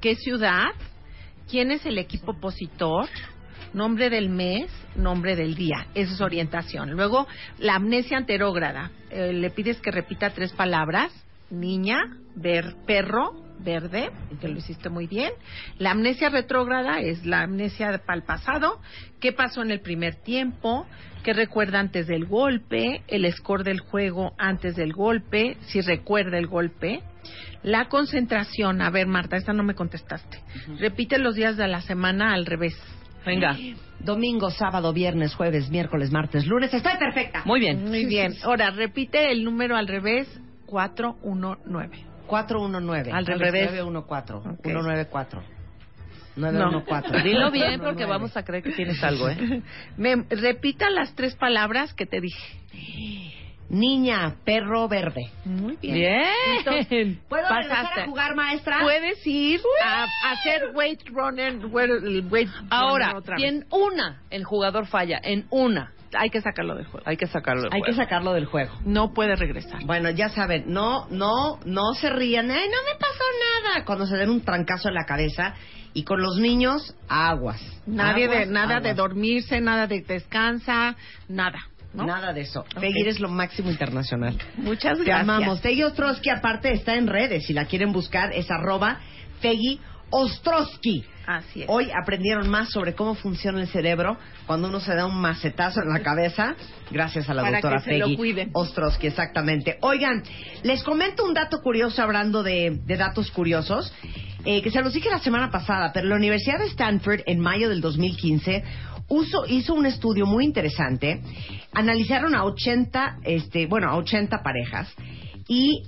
¿Qué 0.00 0.16
ciudad? 0.16 0.70
¿Quién 1.50 1.70
es 1.70 1.84
el 1.84 1.98
equipo 1.98 2.32
opositor? 2.32 3.08
Nombre 3.74 4.08
del 4.08 4.28
mes, 4.28 4.70
nombre 4.94 5.34
del 5.34 5.56
día. 5.56 5.88
Eso 5.96 6.14
es 6.14 6.20
orientación. 6.20 6.92
Luego, 6.92 7.26
la 7.58 7.74
amnesia 7.74 8.16
anterógrada. 8.16 8.92
Eh, 9.10 9.32
le 9.32 9.50
pides 9.50 9.80
que 9.80 9.90
repita 9.90 10.30
tres 10.30 10.52
palabras. 10.52 11.12
Niña, 11.50 12.16
ver, 12.36 12.76
perro, 12.86 13.32
verde, 13.58 14.10
que 14.40 14.46
lo 14.46 14.58
hiciste 14.58 14.90
muy 14.90 15.08
bien. 15.08 15.32
La 15.78 15.90
amnesia 15.90 16.28
retrógrada 16.28 17.00
es 17.00 17.26
la 17.26 17.42
amnesia 17.42 18.00
para 18.06 18.18
el 18.18 18.22
pasado. 18.22 18.80
¿Qué 19.20 19.32
pasó 19.32 19.62
en 19.62 19.72
el 19.72 19.80
primer 19.80 20.14
tiempo? 20.14 20.86
¿Qué 21.24 21.32
recuerda 21.32 21.80
antes 21.80 22.06
del 22.06 22.26
golpe? 22.26 23.02
El 23.08 23.30
score 23.32 23.64
del 23.64 23.80
juego 23.80 24.34
antes 24.38 24.76
del 24.76 24.92
golpe, 24.92 25.56
si 25.66 25.80
recuerda 25.80 26.38
el 26.38 26.46
golpe. 26.46 27.02
La 27.64 27.88
concentración. 27.88 28.82
A 28.82 28.90
ver, 28.90 29.08
Marta, 29.08 29.36
esta 29.36 29.52
no 29.52 29.64
me 29.64 29.74
contestaste. 29.74 30.38
Repite 30.78 31.18
los 31.18 31.34
días 31.34 31.56
de 31.56 31.66
la 31.66 31.80
semana 31.80 32.34
al 32.34 32.46
revés. 32.46 32.76
Venga. 33.24 33.56
Domingo, 34.00 34.50
sábado, 34.50 34.92
viernes, 34.92 35.34
jueves, 35.34 35.70
miércoles, 35.70 36.12
martes, 36.12 36.46
lunes. 36.46 36.72
Estoy 36.74 36.96
perfecta. 36.98 37.42
Muy 37.44 37.60
bien. 37.60 37.84
Muy 37.84 38.04
bien. 38.04 38.34
Ahora, 38.42 38.70
repite 38.70 39.32
el 39.32 39.44
número 39.44 39.76
al 39.76 39.88
revés. 39.88 40.28
419. 40.66 42.04
419. 42.26 43.12
Al 43.12 43.26
revés. 43.26 43.70
914. 43.70 44.48
Ok. 44.48 44.62
194. 44.62 45.42
914. 46.36 47.22
Dilo 47.22 47.50
bien 47.50 47.80
porque 47.80 48.04
vamos 48.04 48.36
a 48.36 48.42
creer 48.42 48.62
que 48.62 48.72
tienes 48.72 49.02
algo, 49.02 49.28
¿eh? 49.28 49.62
Me, 49.96 50.16
repita 50.28 50.90
las 50.90 51.14
tres 51.14 51.36
palabras 51.36 51.94
que 51.94 52.06
te 52.06 52.20
dije. 52.20 53.33
Niña, 53.74 54.36
perro 54.44 54.88
verde. 54.88 55.30
Muy 55.44 55.76
bien. 55.82 55.94
Bien. 55.94 56.22
Entonces, 56.58 57.18
¿Puedo 57.28 57.48
regresar 57.48 57.98
a 58.00 58.04
jugar, 58.06 58.34
maestra? 58.34 58.78
Puedes 58.82 59.26
ir 59.26 59.60
a, 59.84 60.04
a 60.04 60.30
hacer 60.32 60.70
weight 60.74 61.00
runner, 61.08 61.66
weight, 61.66 62.48
Ahora, 62.70 63.06
runner 63.06 63.16
otra 63.16 63.36
si 63.36 63.42
vez. 63.42 63.52
en 63.52 63.66
una 63.70 64.20
el 64.30 64.44
jugador 64.44 64.86
falla, 64.86 65.20
en 65.22 65.46
una, 65.50 65.92
Hay 66.16 66.30
que 66.30 66.40
sacarlo 66.40 66.74
del 66.76 66.86
juego. 66.86 67.04
hay 67.06 67.16
que 67.16 67.26
sacarlo 67.26 67.62
del 67.62 67.72
Hay 67.74 67.80
que 67.82 67.92
juego. 67.92 68.02
sacarlo 68.04 68.32
del 68.32 68.46
juego. 68.46 68.72
No 68.84 69.12
puede 69.12 69.34
regresar. 69.36 69.84
Bueno, 69.84 70.10
ya 70.10 70.28
saben, 70.28 70.64
no, 70.68 71.06
no, 71.10 71.58
no 71.64 71.94
se 71.94 72.10
rían. 72.10 72.50
Ay, 72.50 72.68
no 72.68 72.92
me 72.92 72.98
pasó 72.98 73.24
nada. 73.72 73.84
Cuando 73.84 74.06
se 74.06 74.16
den 74.16 74.30
un 74.30 74.40
trancazo 74.42 74.88
en 74.88 74.94
la 74.94 75.04
cabeza. 75.04 75.54
Y 75.96 76.02
con 76.02 76.20
los 76.20 76.38
niños, 76.38 76.96
aguas. 77.08 77.60
Nadie 77.86 78.26
de, 78.26 78.34
Aguas, 78.38 78.48
nada 78.48 78.80
de 78.80 78.94
dormirse, 78.94 79.60
nada 79.60 79.86
de 79.86 80.00
descansa, 80.02 80.96
nada. 81.28 81.68
¿No? 81.94 82.04
Nada 82.06 82.32
de 82.32 82.42
eso. 82.42 82.60
Ok. 82.60 82.80
Peggy 82.80 83.08
es 83.08 83.20
lo 83.20 83.28
máximo 83.28 83.70
internacional. 83.70 84.36
Muchas 84.56 84.98
Te 84.98 85.04
gracias. 85.04 85.20
amamos. 85.20 85.60
Peggy 85.60 85.82
Ostrowski, 85.84 86.30
aparte, 86.30 86.72
está 86.72 86.96
en 86.96 87.06
redes. 87.06 87.46
Si 87.46 87.52
la 87.52 87.64
quieren 87.66 87.92
buscar, 87.92 88.32
es 88.32 88.50
arroba 88.50 88.98
Peggy 89.40 89.80
Ostrowski. 90.10 91.04
Así 91.26 91.62
es. 91.62 91.66
Hoy 91.70 91.90
aprendieron 91.90 92.48
más 92.50 92.70
sobre 92.70 92.94
cómo 92.94 93.14
funciona 93.14 93.60
el 93.60 93.66
cerebro 93.68 94.18
cuando 94.46 94.68
uno 94.68 94.78
se 94.80 94.94
da 94.94 95.06
un 95.06 95.18
macetazo 95.20 95.80
en 95.80 95.88
la 95.88 96.00
cabeza, 96.00 96.54
gracias 96.90 97.30
a 97.30 97.34
la 97.34 97.42
Para 97.42 97.52
doctora 97.60 97.78
que 97.78 97.84
se 97.84 97.98
lo 97.98 98.04
Peggy 98.06 98.16
cuiden. 98.16 98.50
Ostrowski, 98.52 99.06
exactamente. 99.06 99.78
Oigan, 99.80 100.22
les 100.62 100.82
comento 100.82 101.24
un 101.24 101.32
dato 101.32 101.60
curioso 101.62 102.02
hablando 102.02 102.42
de, 102.42 102.78
de 102.84 102.96
datos 102.96 103.30
curiosos, 103.30 103.92
eh, 104.44 104.60
que 104.60 104.70
se 104.70 104.82
los 104.82 104.92
dije 104.92 105.08
la 105.10 105.18
semana 105.20 105.50
pasada, 105.50 105.92
pero 105.94 106.06
la 106.08 106.16
Universidad 106.16 106.58
de 106.58 106.66
Stanford 106.66 107.20
en 107.24 107.40
mayo 107.40 107.70
del 107.70 107.80
2015 107.80 108.62
uso- 109.08 109.46
hizo 109.46 109.74
un 109.74 109.86
estudio 109.86 110.26
muy 110.26 110.44
interesante. 110.44 111.20
Analizaron 111.72 112.34
a 112.34 112.44
80, 112.44 113.18
este, 113.24 113.66
bueno, 113.66 113.88
a 113.88 113.96
80 113.96 114.42
parejas 114.42 114.88
y 115.48 115.82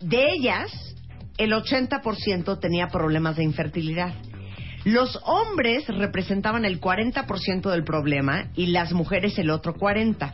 de 0.00 0.32
ellas, 0.32 0.70
el 1.38 1.52
80% 1.52 2.58
tenía 2.60 2.88
problemas 2.88 3.36
de 3.36 3.44
infertilidad. 3.44 4.14
Los 4.84 5.18
hombres 5.24 5.86
representaban 5.88 6.64
el 6.64 6.80
40% 6.80 7.70
del 7.70 7.82
problema 7.82 8.50
y 8.54 8.66
las 8.66 8.92
mujeres 8.92 9.36
el 9.38 9.50
otro 9.50 9.74
40%. 9.74 10.32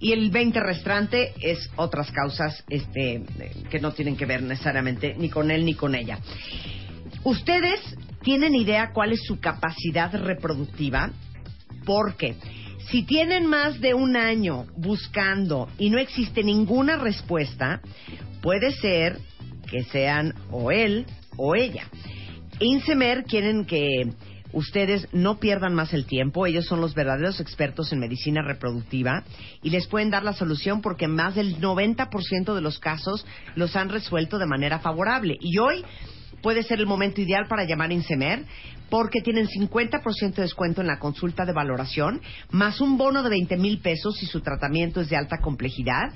Y 0.00 0.12
el 0.12 0.30
20 0.30 0.58
restante 0.58 1.32
es 1.40 1.70
otras 1.76 2.10
causas 2.10 2.64
este, 2.68 3.22
que 3.70 3.78
no 3.78 3.92
tienen 3.92 4.16
que 4.16 4.26
ver 4.26 4.42
necesariamente 4.42 5.14
ni 5.16 5.30
con 5.30 5.52
él 5.52 5.64
ni 5.64 5.74
con 5.74 5.94
ella. 5.94 6.18
¿Ustedes 7.22 7.80
tienen 8.24 8.54
idea 8.54 8.90
cuál 8.92 9.12
es 9.12 9.22
su 9.24 9.38
capacidad 9.38 10.12
reproductiva? 10.12 11.10
Porque 11.84 12.34
si 12.90 13.04
tienen 13.04 13.46
más 13.46 13.80
de 13.80 13.94
un 13.94 14.16
año 14.16 14.66
buscando 14.76 15.68
y 15.78 15.90
no 15.90 15.98
existe 15.98 16.42
ninguna 16.42 16.96
respuesta, 16.96 17.80
puede 18.42 18.72
ser 18.72 19.18
que 19.70 19.84
sean 19.84 20.34
o 20.50 20.70
él 20.70 21.06
o 21.36 21.54
ella. 21.54 21.84
Insemer 22.60 23.24
quieren 23.24 23.64
que 23.64 24.12
ustedes 24.52 25.08
no 25.12 25.38
pierdan 25.38 25.74
más 25.74 25.92
el 25.92 26.06
tiempo. 26.06 26.46
Ellos 26.46 26.66
son 26.66 26.80
los 26.80 26.94
verdaderos 26.94 27.40
expertos 27.40 27.92
en 27.92 27.98
medicina 27.98 28.42
reproductiva 28.42 29.24
y 29.62 29.70
les 29.70 29.86
pueden 29.86 30.10
dar 30.10 30.22
la 30.22 30.32
solución 30.32 30.80
porque 30.80 31.08
más 31.08 31.34
del 31.34 31.60
90% 31.60 32.54
de 32.54 32.60
los 32.60 32.78
casos 32.78 33.26
los 33.56 33.76
han 33.76 33.88
resuelto 33.88 34.38
de 34.38 34.46
manera 34.46 34.78
favorable. 34.78 35.36
Y 35.40 35.58
hoy 35.58 35.84
puede 36.44 36.62
ser 36.62 36.78
el 36.78 36.86
momento 36.86 37.22
ideal 37.22 37.46
para 37.48 37.64
llamar 37.64 37.88
a 37.88 37.94
Insemer 37.94 38.44
porque 38.90 39.22
tienen 39.22 39.48
50% 39.48 40.34
de 40.34 40.42
descuento 40.42 40.82
en 40.82 40.86
la 40.86 40.98
consulta 40.98 41.46
de 41.46 41.54
valoración, 41.54 42.20
más 42.50 42.82
un 42.82 42.98
bono 42.98 43.22
de 43.22 43.30
20 43.30 43.56
mil 43.56 43.78
pesos 43.80 44.16
si 44.18 44.26
su 44.26 44.42
tratamiento 44.42 45.00
es 45.00 45.08
de 45.08 45.16
alta 45.16 45.38
complejidad. 45.38 46.12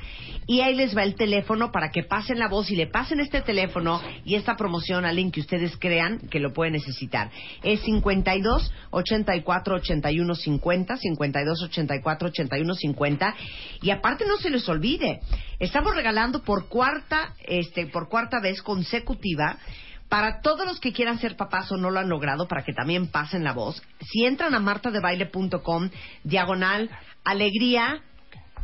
Y 0.47 0.61
ahí 0.61 0.74
les 0.74 0.97
va 0.97 1.03
el 1.03 1.14
teléfono 1.14 1.72
para 1.72 1.91
que 1.91 2.03
pasen 2.03 2.39
la 2.39 2.47
voz 2.47 2.70
y 2.70 2.76
le 2.76 2.87
pasen 2.87 3.20
este 3.20 3.41
teléfono 3.41 4.03
y 4.24 4.35
esta 4.35 4.55
promoción 4.55 5.07
a 5.07 5.09
alguien 5.09 5.33
que 5.33 5.41
ustedes 5.41 5.76
crean 5.79 6.18
que 6.31 6.41
lo 6.41 6.53
puede 6.53 6.70
necesitar. 6.70 7.31
Es 7.62 7.81
52 7.81 8.72
84 8.91 9.74
81 9.76 10.35
50, 10.35 10.97
52 10.99 11.62
84 11.62 12.29
81 12.29 12.74
50. 12.74 13.35
Y 13.81 13.91
aparte 13.91 14.26
no 14.26 14.37
se 14.37 14.51
les 14.51 14.68
olvide, 14.68 15.20
estamos 15.59 15.97
regalando 15.97 16.43
por 16.43 16.68
cuarta, 16.68 17.35
este, 17.45 17.87
por 17.87 18.11
cuarta 18.11 18.41
vez 18.41 18.62
consecutiva 18.62 19.59
para 20.09 20.40
todos 20.40 20.66
los 20.66 20.80
que 20.80 20.92
quieran 20.92 21.18
ser 21.18 21.36
papás 21.36 21.70
o 21.70 21.76
no 21.76 21.90
lo 21.90 22.00
han 22.00 22.09
logrado, 22.09 22.48
para 22.48 22.64
que 22.64 22.72
también 22.72 23.09
pasen 23.09 23.44
la 23.44 23.52
voz, 23.52 23.82
si 24.00 24.24
entran 24.24 24.54
a 24.54 24.61
martadebaile.com, 24.61 25.90
diagonal, 26.24 26.90
alegría 27.24 28.02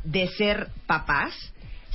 de 0.04 0.28
ser 0.28 0.68
papás, 0.86 1.34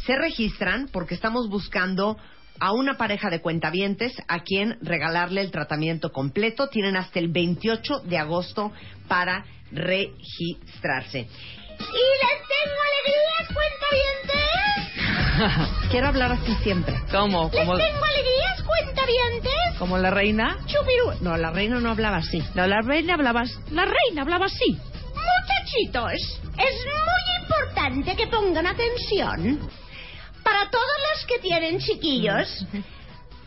se 0.06 0.16
registran 0.16 0.90
porque 0.92 1.16
estamos 1.16 1.50
buscando 1.50 2.18
a 2.60 2.74
una 2.74 2.98
pareja 2.98 3.30
de 3.30 3.42
cuentavientes 3.42 4.14
a 4.28 4.42
quien 4.42 4.78
regalarle 4.82 5.42
el 5.42 5.52
tratamiento 5.52 6.12
completo. 6.12 6.68
Tienen 6.68 6.98
hasta 6.98 7.20
el 7.20 7.30
28 7.30 8.02
de 8.02 8.18
agosto 8.18 8.72
para 9.08 9.46
registrarse. 9.72 11.20
Y 11.20 11.24
les 11.24 12.38
tengo 12.48 12.78
alegrías, 12.90 13.48
cuentavientes. 13.54 14.89
Quiero 15.92 16.08
hablar 16.08 16.32
así 16.34 16.54
siempre. 16.64 16.96
¿Cómo? 17.12 17.50
Les 17.52 17.60
¿Como, 17.62 17.78
tengo 17.78 18.04
alegrías, 18.06 18.64
cuentavientes. 18.66 19.78
como 19.78 19.98
la 19.98 20.12
reina? 20.12 20.58
Chupiru. 20.66 21.14
No, 21.22 21.38
la 21.38 21.52
reina 21.52 21.80
no 21.80 21.92
hablaba 21.92 22.18
así. 22.18 22.44
No, 22.56 22.68
la 22.68 22.82
reina 22.82 23.14
hablaba, 23.16 23.44
la 23.72 23.86
reina 23.86 24.22
hablaba 24.22 24.46
así. 24.48 24.78
Muchachitos, 25.14 26.14
es 26.58 26.86
muy 26.86 27.42
importante 27.44 28.16
que 28.16 28.28
pongan 28.28 28.68
atención. 28.68 29.60
Para 30.44 30.70
todos 30.70 30.86
los 31.14 31.26
que 31.26 31.40
tienen 31.40 31.80
chiquillos, 31.80 32.66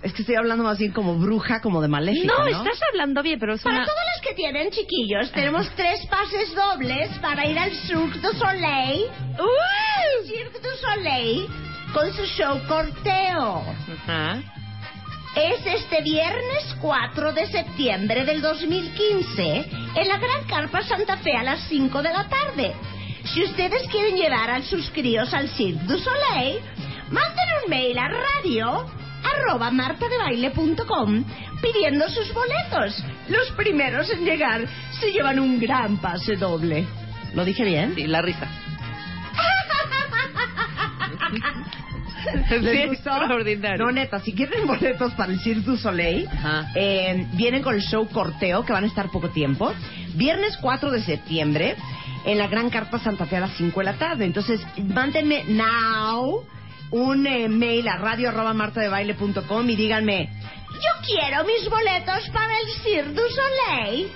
Es 0.03 0.13
que 0.15 0.23
estoy 0.23 0.35
hablando 0.35 0.65
más 0.65 0.79
bien 0.79 0.91
como 0.91 1.15
bruja, 1.15 1.61
como 1.61 1.81
de 1.81 1.87
maléfica, 1.87 2.27
No, 2.37 2.43
¿no? 2.45 2.65
estás 2.65 2.81
hablando 2.91 3.23
bien, 3.23 3.39
pero 3.39 3.55
es 3.55 3.63
para 3.63 3.77
una... 3.77 3.85
todos 3.87 4.01
los 4.17 4.27
que 4.29 4.35
tienen 4.35 4.69
chiquillos, 4.73 5.31
tenemos 5.31 5.71
tres 5.77 6.05
pases 6.11 6.53
dobles 6.57 7.09
para 7.21 7.47
ir 7.47 7.57
al 7.57 7.71
Cirque 7.71 8.19
du 8.19 8.33
Soleil. 8.33 9.05
¡Uh! 9.39 10.27
Cirque 10.27 10.59
du 10.59 10.69
Soleil 10.81 11.47
con 11.93 12.13
su 12.13 12.25
show 12.25 12.61
Corteo. 12.67 13.63
Es 15.35 15.67
este 15.67 16.03
viernes 16.03 16.77
4 16.81 17.33
de 17.33 17.47
septiembre 17.47 18.25
del 18.25 18.41
2015 18.41 19.71
en 19.97 20.09
la 20.09 20.19
Gran 20.19 20.45
Carpa 20.47 20.83
Santa 20.83 21.17
Fe 21.19 21.37
a 21.37 21.43
las 21.43 21.61
5 21.69 22.03
de 22.03 22.13
la 22.13 22.29
tarde. 22.29 22.75
Si 23.25 23.43
ustedes 23.45 23.89
quieren 23.89 24.17
llevar 24.17 24.51
a 24.51 24.63
sus 24.63 24.91
críos 24.91 25.33
al 25.33 25.49
Cirque 25.49 25.85
du 25.85 25.99
Soleil, 25.99 26.61
manden 27.11 27.49
un 27.65 27.71
mail 27.71 27.99
a 27.99 28.09
radio 28.09 28.87
arroba 29.25 29.71
martadebaile.com 29.71 31.25
pidiendo 31.63 32.09
sus 32.09 32.33
boletos. 32.33 33.05
Los 33.29 33.51
primeros 33.53 34.11
en 34.11 34.25
llegar 34.25 34.67
se 34.99 35.13
llevan 35.13 35.39
un 35.39 35.61
gran 35.61 35.99
pase 35.99 36.37
doble. 36.37 36.87
¿Lo 37.35 37.45
dije 37.45 37.65
bien? 37.65 37.95
Sí, 37.95 38.07
la 38.07 38.21
risa. 38.21 38.49
¿Les 42.51 42.61
Sí, 42.83 42.87
gustó? 42.89 43.11
extraordinario. 43.11 43.85
No, 43.85 43.91
neta, 43.93 44.21
si 44.21 44.33
quieren 44.33 44.67
boletos 44.67 45.13
para 45.15 45.33
el 45.33 45.41
Cirque 45.41 45.63
du 45.63 45.77
Soleil, 45.77 46.29
eh, 46.75 47.27
vienen 47.33 47.63
con 47.63 47.75
el 47.75 47.83
show 47.83 48.09
Corteo, 48.09 48.65
que 48.65 48.73
van 48.73 48.85
a 48.85 48.87
estar 48.87 49.11
poco 49.11 49.29
tiempo. 49.31 49.73
Viernes 50.15 50.57
4 50.61 50.91
de 50.91 51.03
septiembre, 51.03 51.75
en 52.25 52.39
la 52.39 52.47
Gran 52.47 52.71
Carpa 52.71 52.99
Santa 53.01 53.27
Fe 53.27 53.37
a 53.39 53.41
las 53.41 53.53
5 53.57 53.81
de 53.81 53.85
la 53.85 53.95
tarde. 53.95 54.25
Entonces, 54.25 54.61
mándenme 54.79 55.45
now 55.49 56.45
un 56.91 57.27
eh, 57.27 57.49
mail 57.49 57.89
a 57.89 57.97
radio 57.97 58.29
arroba 58.29 58.53
martadebaile.com 58.55 59.71
y 59.71 59.77
díganme, 59.77 60.29
Yo 60.75 61.07
quiero 61.07 61.45
mis 61.45 61.69
boletos 61.69 62.29
para 62.33 62.53
el 62.61 62.69
Cirque 62.85 63.13
du 63.15 63.23
Soleil. 63.35 64.09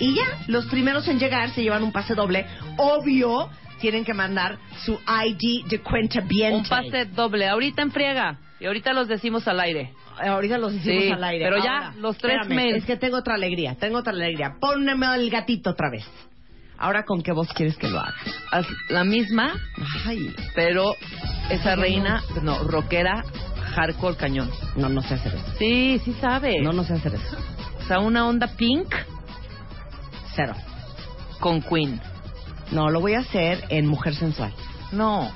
y 0.00 0.14
ya, 0.14 0.24
los 0.48 0.66
primeros 0.66 1.06
en 1.08 1.18
llegar 1.18 1.50
se 1.50 1.62
llevan 1.62 1.84
un 1.84 1.92
pase 1.92 2.14
doble. 2.14 2.44
Obvio, 2.76 3.48
tienen 3.80 4.04
que 4.04 4.14
mandar 4.14 4.58
su 4.84 4.92
ID 4.94 5.66
de 5.68 5.80
cuenta 5.80 6.20
bien. 6.20 6.54
Un 6.54 6.64
pase 6.64 7.06
doble. 7.06 7.48
Ahorita 7.48 7.82
en 7.82 7.90
friega. 7.90 8.38
Y 8.60 8.66
ahorita 8.66 8.92
los 8.92 9.08
decimos 9.08 9.48
al 9.48 9.58
aire. 9.60 9.92
Ahorita 10.22 10.58
los 10.58 10.74
hicimos 10.74 11.02
Sí, 11.04 11.10
al 11.10 11.24
aire. 11.24 11.44
pero 11.46 11.64
ya, 11.64 11.94
los 11.98 12.18
tres 12.18 12.34
espérame, 12.42 12.54
mails. 12.56 12.76
Es 12.78 12.84
que 12.84 12.96
tengo 12.96 13.16
otra 13.16 13.34
alegría, 13.34 13.74
tengo 13.76 13.98
otra 13.98 14.12
alegría. 14.12 14.56
Pónmeme 14.60 15.06
el 15.14 15.30
gatito 15.30 15.70
otra 15.70 15.90
vez. 15.90 16.04
Ahora, 16.76 17.04
¿con 17.04 17.22
qué 17.22 17.32
voz 17.32 17.48
quieres 17.54 17.76
que 17.76 17.88
lo 17.88 17.98
haga? 18.00 18.14
Haz 18.50 18.66
la 18.90 19.04
misma, 19.04 19.52
Ay, 20.06 20.34
pero 20.54 20.94
esa 21.50 21.74
reina, 21.76 22.22
no, 22.42 22.58
rockera, 22.64 23.22
hardcore 23.74 24.16
cañón. 24.16 24.50
no, 24.76 24.88
no 24.90 25.00
sé 25.02 25.14
hacer 25.14 25.34
eso. 25.34 25.52
Sí, 25.58 26.00
sí 26.04 26.14
sabe. 26.20 26.60
No, 26.62 26.72
no 26.72 26.84
sé 26.84 26.94
hacer 26.94 27.14
eso. 27.14 27.36
O 27.80 27.82
sea, 27.86 28.00
una 28.00 28.26
onda 28.26 28.46
pink 28.56 28.94
Cero. 30.34 30.54
con 31.38 31.60
Queen. 31.62 32.00
No, 32.72 32.90
lo 32.90 33.00
voy 33.00 33.14
a 33.14 33.20
hacer 33.20 33.64
en 33.68 33.86
Mujer 33.86 34.14
Sensual. 34.14 34.52
No. 34.92 35.30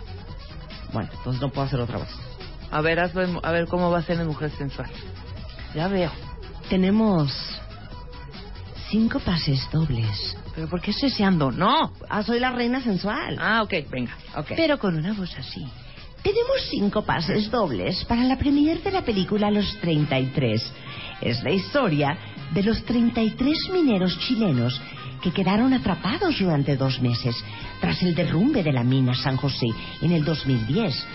Bueno, 0.92 1.10
entonces 1.16 1.40
no 1.42 1.50
puedo 1.50 1.66
hacer 1.66 1.80
otra 1.80 1.98
voz. 1.98 2.08
A 2.70 2.80
ver, 2.80 3.00
hazlo 3.00 3.22
en- 3.22 3.38
a 3.42 3.50
ver 3.52 3.66
cómo 3.66 3.90
va 3.90 3.98
a 3.98 4.02
ser 4.02 4.20
en 4.20 4.26
Mujer 4.26 4.50
Sensual. 4.50 4.90
Ya 5.74 5.88
veo. 5.88 6.10
Tenemos 6.68 7.32
cinco 8.90 9.20
pases 9.20 9.68
dobles. 9.72 10.36
¿Pero 10.54 10.68
por 10.68 10.80
qué 10.80 10.92
seseando? 10.92 11.50
No. 11.50 11.92
Ah, 12.08 12.22
soy 12.22 12.38
la 12.38 12.50
reina 12.52 12.80
sensual. 12.80 13.36
Ah, 13.40 13.62
ok, 13.62 13.72
venga. 13.90 14.16
ok. 14.36 14.52
Pero 14.56 14.78
con 14.78 14.96
una 14.96 15.12
voz 15.12 15.34
así. 15.36 15.66
Tenemos 16.22 16.56
cinco 16.70 17.02
pases 17.04 17.50
dobles 17.50 18.04
para 18.04 18.22
la 18.24 18.38
premier 18.38 18.82
de 18.82 18.92
la 18.92 19.02
película 19.02 19.50
Los 19.50 19.78
33. 19.80 20.72
Es 21.20 21.42
la 21.42 21.50
historia 21.50 22.16
de 22.52 22.62
los 22.62 22.82
33 22.84 23.56
mineros 23.72 24.18
chilenos 24.20 24.80
que 25.24 25.32
quedaron 25.32 25.72
atrapados 25.72 26.38
durante 26.38 26.76
dos 26.76 27.00
meses 27.00 27.34
tras 27.80 28.02
el 28.02 28.14
derrumbe 28.14 28.62
de 28.62 28.74
la 28.74 28.84
mina 28.84 29.14
San 29.14 29.38
José 29.38 29.68
en 30.02 30.12
el 30.12 30.22
2010. 30.22 31.06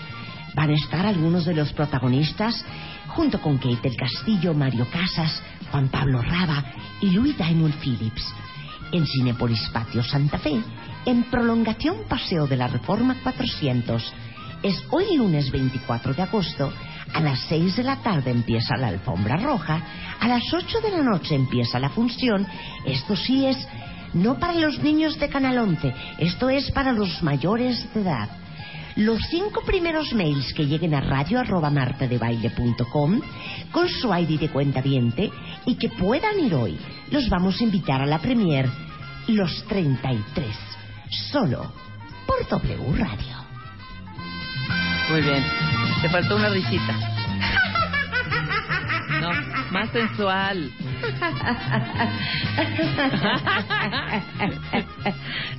Van 0.56 0.68
a 0.68 0.74
estar 0.74 1.06
algunos 1.06 1.44
de 1.44 1.54
los 1.54 1.72
protagonistas 1.72 2.64
junto 3.06 3.40
con 3.40 3.58
Kate 3.58 3.88
del 3.88 3.96
Castillo, 3.96 4.52
Mario 4.52 4.88
Casas, 4.90 5.40
Juan 5.70 5.88
Pablo 5.90 6.22
Raba 6.22 6.64
y 7.00 7.12
Louis 7.12 7.36
Diamond 7.36 7.74
Phillips. 7.80 8.34
En 8.90 9.06
Cinepolis 9.06 9.70
Patio 9.72 10.02
Santa 10.02 10.38
Fe, 10.38 10.60
en 11.06 11.22
prolongación 11.30 11.98
Paseo 12.08 12.48
de 12.48 12.56
la 12.56 12.66
Reforma 12.66 13.14
400. 13.22 14.12
Es 14.64 14.82
hoy 14.90 15.16
lunes 15.16 15.52
24 15.52 16.14
de 16.14 16.22
agosto 16.22 16.72
A 17.14 17.20
las 17.20 17.38
6 17.48 17.76
de 17.76 17.84
la 17.84 18.02
tarde 18.02 18.32
empieza 18.32 18.76
la 18.76 18.88
alfombra 18.88 19.36
roja. 19.36 19.80
A 20.18 20.26
las 20.26 20.42
8 20.52 20.80
de 20.80 20.90
la 20.90 21.02
noche 21.04 21.36
empieza 21.36 21.78
la 21.78 21.90
función. 21.90 22.44
Esto 22.84 23.14
sí 23.14 23.46
es 23.46 23.56
no 24.14 24.38
para 24.38 24.54
los 24.54 24.78
niños 24.80 25.18
de 25.18 25.28
Canal 25.28 25.58
11, 25.58 25.92
esto 26.18 26.48
es 26.48 26.70
para 26.72 26.92
los 26.92 27.22
mayores 27.22 27.92
de 27.94 28.00
edad. 28.02 28.28
Los 28.96 29.20
cinco 29.30 29.62
primeros 29.64 30.12
mails 30.12 30.52
que 30.52 30.66
lleguen 30.66 30.94
a 30.94 31.00
radio.martadebaile.com 31.00 33.20
con 33.70 33.88
su 33.88 34.12
ID 34.12 34.40
de 34.40 34.48
cuenta 34.48 34.82
viente 34.82 35.30
y 35.64 35.76
que 35.76 35.90
puedan 35.90 36.40
ir 36.40 36.52
hoy, 36.54 36.76
los 37.10 37.28
vamos 37.28 37.60
a 37.60 37.64
invitar 37.64 38.02
a 38.02 38.06
la 38.06 38.18
premier 38.18 38.68
Los 39.28 39.64
33, 39.68 40.56
solo 41.30 41.72
por 42.26 42.44
W 42.48 42.96
Radio. 42.96 43.36
Muy 45.10 45.20
bien. 45.22 45.44
Te 46.02 46.08
faltó 46.08 46.34
una 46.36 46.48
risita. 46.48 46.94
No, 49.20 49.28
más 49.70 49.90
sensual. 49.90 50.70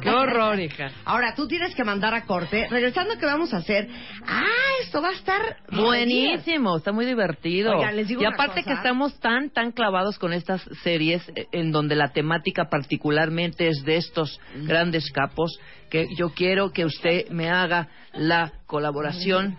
Qué 0.02 0.10
horror, 0.10 0.60
hija. 0.60 0.92
Ahora, 1.06 1.34
tú 1.36 1.48
tienes 1.48 1.76
que 1.76 1.84
mandar 1.84 2.14
a 2.14 2.26
corte. 2.26 2.68
Regresando, 2.70 3.18
¿qué 3.18 3.26
vamos 3.26 3.54
a 3.54 3.58
hacer? 3.58 3.88
Ah, 4.26 4.46
esto 4.84 5.02
va 5.02 5.10
a 5.10 5.14
estar 5.14 5.42
Buenísimo, 5.72 6.78
está 6.78 6.92
muy 6.92 7.06
divertido. 7.06 7.78
Oigan, 7.78 7.96
les 7.96 8.08
digo 8.08 8.22
y 8.22 8.26
aparte 8.26 8.64
que 8.64 8.74
estamos 8.74 9.20
tan, 9.20 9.50
tan 9.50 9.72
clavados 9.72 10.20
con 10.20 10.34
estas 10.34 10.62
series 10.84 11.28
eh, 11.36 11.48
en 11.52 11.72
donde 11.72 11.96
la 11.96 12.10
temática 12.10 12.70
particularmente 12.70 13.68
es 13.68 13.84
de 13.86 13.98
estos 13.98 14.40
grandes 14.56 15.12
capos, 15.12 15.60
que 15.90 16.08
yo 16.18 16.30
quiero 16.30 16.72
que 16.72 16.86
usted 16.86 17.30
me 17.30 17.50
haga 17.50 17.90
la 18.14 18.54
colaboración. 18.66 19.58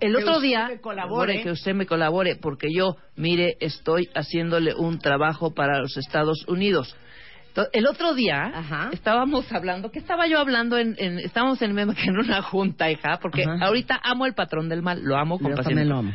El 0.00 0.12
Que 0.16 0.22
otro 0.22 0.40
día, 0.40 0.70
colabore. 0.80 1.42
que 1.42 1.50
usted 1.50 1.74
me 1.74 1.86
colabore, 1.86 2.36
porque 2.36 2.68
yo, 2.74 2.96
mire, 3.16 3.56
estoy 3.60 4.08
haciéndole 4.14 4.74
un 4.74 4.98
trabajo 4.98 5.52
para 5.54 5.78
los 5.80 5.96
Estados 5.96 6.44
Unidos. 6.48 6.96
El 7.72 7.86
otro 7.86 8.14
día 8.14 8.46
Ajá. 8.52 8.90
estábamos 8.92 9.50
hablando, 9.52 9.92
¿qué 9.92 10.00
estaba 10.00 10.26
yo 10.26 10.40
hablando? 10.40 10.76
En, 10.76 10.96
en- 10.98 11.20
estábamos 11.20 11.62
en, 11.62 11.78
en 11.78 12.18
una 12.18 12.42
junta, 12.42 12.90
hija, 12.90 13.18
porque 13.22 13.44
Ajá. 13.44 13.66
ahorita 13.66 14.00
amo 14.02 14.26
el 14.26 14.34
patrón 14.34 14.68
del 14.68 14.82
mal, 14.82 15.00
lo 15.02 15.16
amo 15.16 15.38
con 15.38 15.50
Yo 15.50 15.56
pasión. 15.56 15.88
lo 15.88 15.98
amo. 15.98 16.12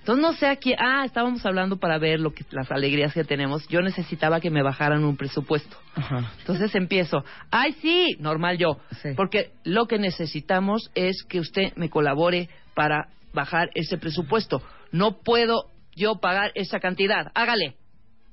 Entonces 0.00 0.20
no 0.20 0.32
sé 0.32 0.48
aquí, 0.48 0.74
ah, 0.76 1.04
estábamos 1.06 1.46
hablando 1.46 1.76
para 1.78 1.96
ver 1.96 2.18
lo 2.18 2.32
que 2.34 2.44
las 2.50 2.70
alegrías 2.72 3.14
que 3.14 3.22
tenemos. 3.22 3.66
Yo 3.68 3.80
necesitaba 3.82 4.40
que 4.40 4.50
me 4.50 4.60
bajaran 4.60 5.04
un 5.04 5.16
presupuesto. 5.16 5.76
Ajá. 5.94 6.32
Entonces 6.40 6.74
empiezo, 6.74 7.24
ay 7.52 7.72
sí, 7.80 8.16
normal 8.18 8.58
yo, 8.58 8.78
Sí. 9.00 9.10
porque 9.16 9.52
lo 9.64 9.86
que 9.86 9.98
necesitamos 10.00 10.90
es 10.96 11.22
que 11.22 11.38
usted 11.38 11.72
me 11.76 11.88
colabore 11.88 12.48
para 12.74 13.08
bajar 13.32 13.70
ese 13.74 13.98
presupuesto. 13.98 14.62
No 14.90 15.22
puedo 15.22 15.70
yo 15.94 16.16
pagar 16.16 16.52
esa 16.54 16.80
cantidad, 16.80 17.30
hágale. 17.34 17.76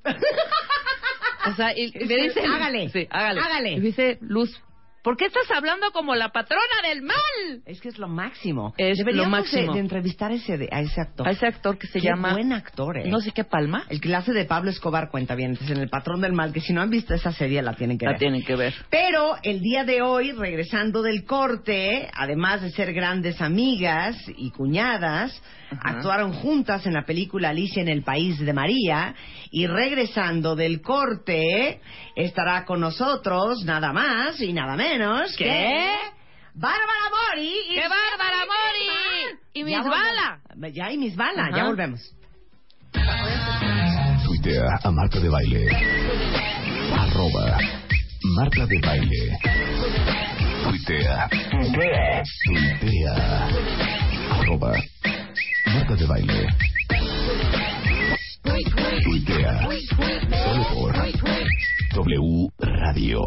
o 1.46 1.54
sea, 1.54 1.76
y 1.76 1.92
me 1.92 2.16
dice, 2.16 2.40
Hágale. 2.44 2.88
sí, 2.90 3.06
hágale. 3.10 3.40
Hágale. 3.40 3.72
Y 3.72 3.76
me 3.76 3.86
dice 3.86 4.18
Luz, 4.20 4.60
¿por 5.02 5.16
qué 5.16 5.26
estás 5.26 5.50
hablando 5.54 5.90
como 5.92 6.14
la 6.14 6.30
patrona 6.30 6.88
del 6.88 7.02
mal? 7.02 7.62
Es 7.66 7.80
que 7.80 7.88
es 7.88 7.98
lo 7.98 8.08
máximo. 8.08 8.74
Es 8.76 8.98
lo 8.98 9.04
Deberíamos 9.04 9.30
máximo. 9.30 9.72
De, 9.72 9.78
de 9.78 9.80
entrevistar 9.80 10.30
a 10.30 10.34
ese, 10.34 10.58
de- 10.58 10.68
a 10.70 10.80
ese 10.80 11.00
actor. 11.00 11.26
A 11.26 11.30
ese 11.30 11.46
actor 11.46 11.78
que 11.78 11.86
se 11.86 12.00
Qué 12.00 12.06
llama, 12.08 12.32
buen 12.32 12.52
actor, 12.52 12.98
¿eh? 12.98 13.08
no 13.08 13.20
sé 13.20 13.32
qué 13.32 13.44
palma, 13.44 13.84
El 13.88 14.00
clase 14.00 14.32
de 14.32 14.44
Pablo 14.44 14.70
Escobar 14.70 15.10
cuenta 15.10 15.34
bien. 15.34 15.58
en 15.68 15.76
El 15.78 15.88
patrón 15.88 16.20
del 16.20 16.32
mal, 16.32 16.52
que 16.52 16.60
si 16.60 16.72
no 16.72 16.80
han 16.82 16.90
visto 16.90 17.14
esa 17.14 17.32
serie 17.32 17.62
la 17.62 17.74
tienen 17.74 17.98
que 17.98 18.04
la 18.06 18.12
ver. 18.12 18.18
tienen 18.18 18.42
que 18.44 18.56
ver. 18.56 18.74
Pero 18.90 19.36
el 19.42 19.60
día 19.60 19.84
de 19.84 20.02
hoy, 20.02 20.32
regresando 20.32 21.02
del 21.02 21.24
corte, 21.24 22.10
además 22.14 22.62
de 22.62 22.70
ser 22.70 22.92
grandes 22.92 23.40
amigas 23.40 24.16
y 24.36 24.50
cuñadas, 24.50 25.40
Actuaron 25.82 26.32
juntas 26.32 26.84
en 26.86 26.94
la 26.94 27.04
película 27.04 27.50
Alicia 27.50 27.80
en 27.82 27.88
el 27.88 28.02
País 28.02 28.38
de 28.38 28.52
María. 28.52 29.14
Y 29.50 29.66
regresando 29.66 30.56
del 30.56 30.80
corte, 30.82 31.80
estará 32.16 32.64
con 32.64 32.80
nosotros 32.80 33.64
nada 33.64 33.92
más 33.92 34.40
y 34.40 34.52
nada 34.52 34.76
menos 34.76 35.36
que. 35.36 35.90
Bárbara 36.54 37.08
Mori. 37.10 37.52
y 37.68 37.74
¡Qué 37.74 37.82
bárbara, 37.82 38.38
Mori! 38.46 39.38
Y 39.54 39.64
Miss 39.64 39.74
Ya 39.74 39.82
Bala. 39.82 40.40
Ya 40.72 40.92
y 40.92 40.98
Miss 40.98 41.16
Bala, 41.16 41.44
Ajá. 41.44 41.56
ya 41.56 41.64
volvemos. 41.64 42.00
Tuitea 44.24 44.78
a 44.82 44.90
Marta 44.90 45.20
de 45.20 45.28
Baile. 45.28 45.68
Arroba 46.92 47.56
Marta 48.36 48.66
de 48.66 48.78
Baile. 48.80 49.38
Tuitea. 50.64 51.28
Tuitea. 52.46 53.48
Arroba 54.32 54.72
De 55.96 56.06
Baile. 56.06 56.46
Tuitea. 59.02 59.68
Solo 60.44 60.64
por 60.72 60.94
W 61.94 62.48
Radio. 62.60 63.20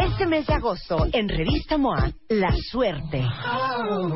Este 0.00 0.26
mes 0.26 0.46
de 0.46 0.54
agosto, 0.54 1.08
en 1.12 1.28
Revista 1.28 1.76
MOA, 1.76 2.12
La 2.28 2.54
Suerte. 2.70 3.20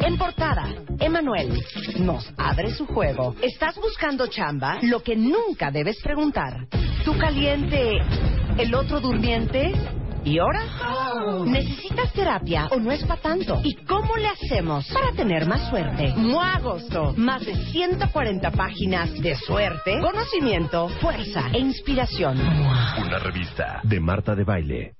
En 0.06 0.16
portada, 0.16 0.68
Emanuel 1.00 1.60
nos 1.98 2.32
abre 2.38 2.70
su 2.72 2.86
juego. 2.86 3.34
¿Estás 3.42 3.74
buscando 3.76 4.28
chamba? 4.28 4.78
Lo 4.82 5.02
que 5.02 5.16
nunca 5.16 5.72
debes 5.72 6.00
preguntar. 6.02 6.68
¿Tú 7.04 7.18
caliente, 7.18 7.98
el 8.58 8.72
otro 8.76 9.00
durmiente? 9.00 9.72
¿Y 10.24 10.38
ahora? 10.38 10.62
¿Necesitas 11.44 12.12
terapia 12.12 12.68
o 12.70 12.78
no 12.78 12.90
es 12.90 13.04
para 13.04 13.20
tanto? 13.20 13.60
¿Y 13.62 13.74
cómo 13.84 14.16
le 14.16 14.28
hacemos 14.28 14.86
para 14.92 15.12
tener 15.12 15.46
más 15.46 15.68
suerte? 15.68 16.14
MOA 16.16 16.54
Agosto. 16.56 17.14
Más 17.16 17.44
de 17.44 17.54
140 17.54 18.50
páginas 18.52 19.12
de 19.20 19.34
suerte, 19.36 20.00
conocimiento, 20.00 20.88
fuerza 21.00 21.50
e 21.52 21.58
inspiración. 21.58 22.38
Una 22.40 23.18
revista 23.18 23.80
de 23.82 24.00
Marta 24.00 24.34
de 24.34 24.44
Baile. 24.44 24.99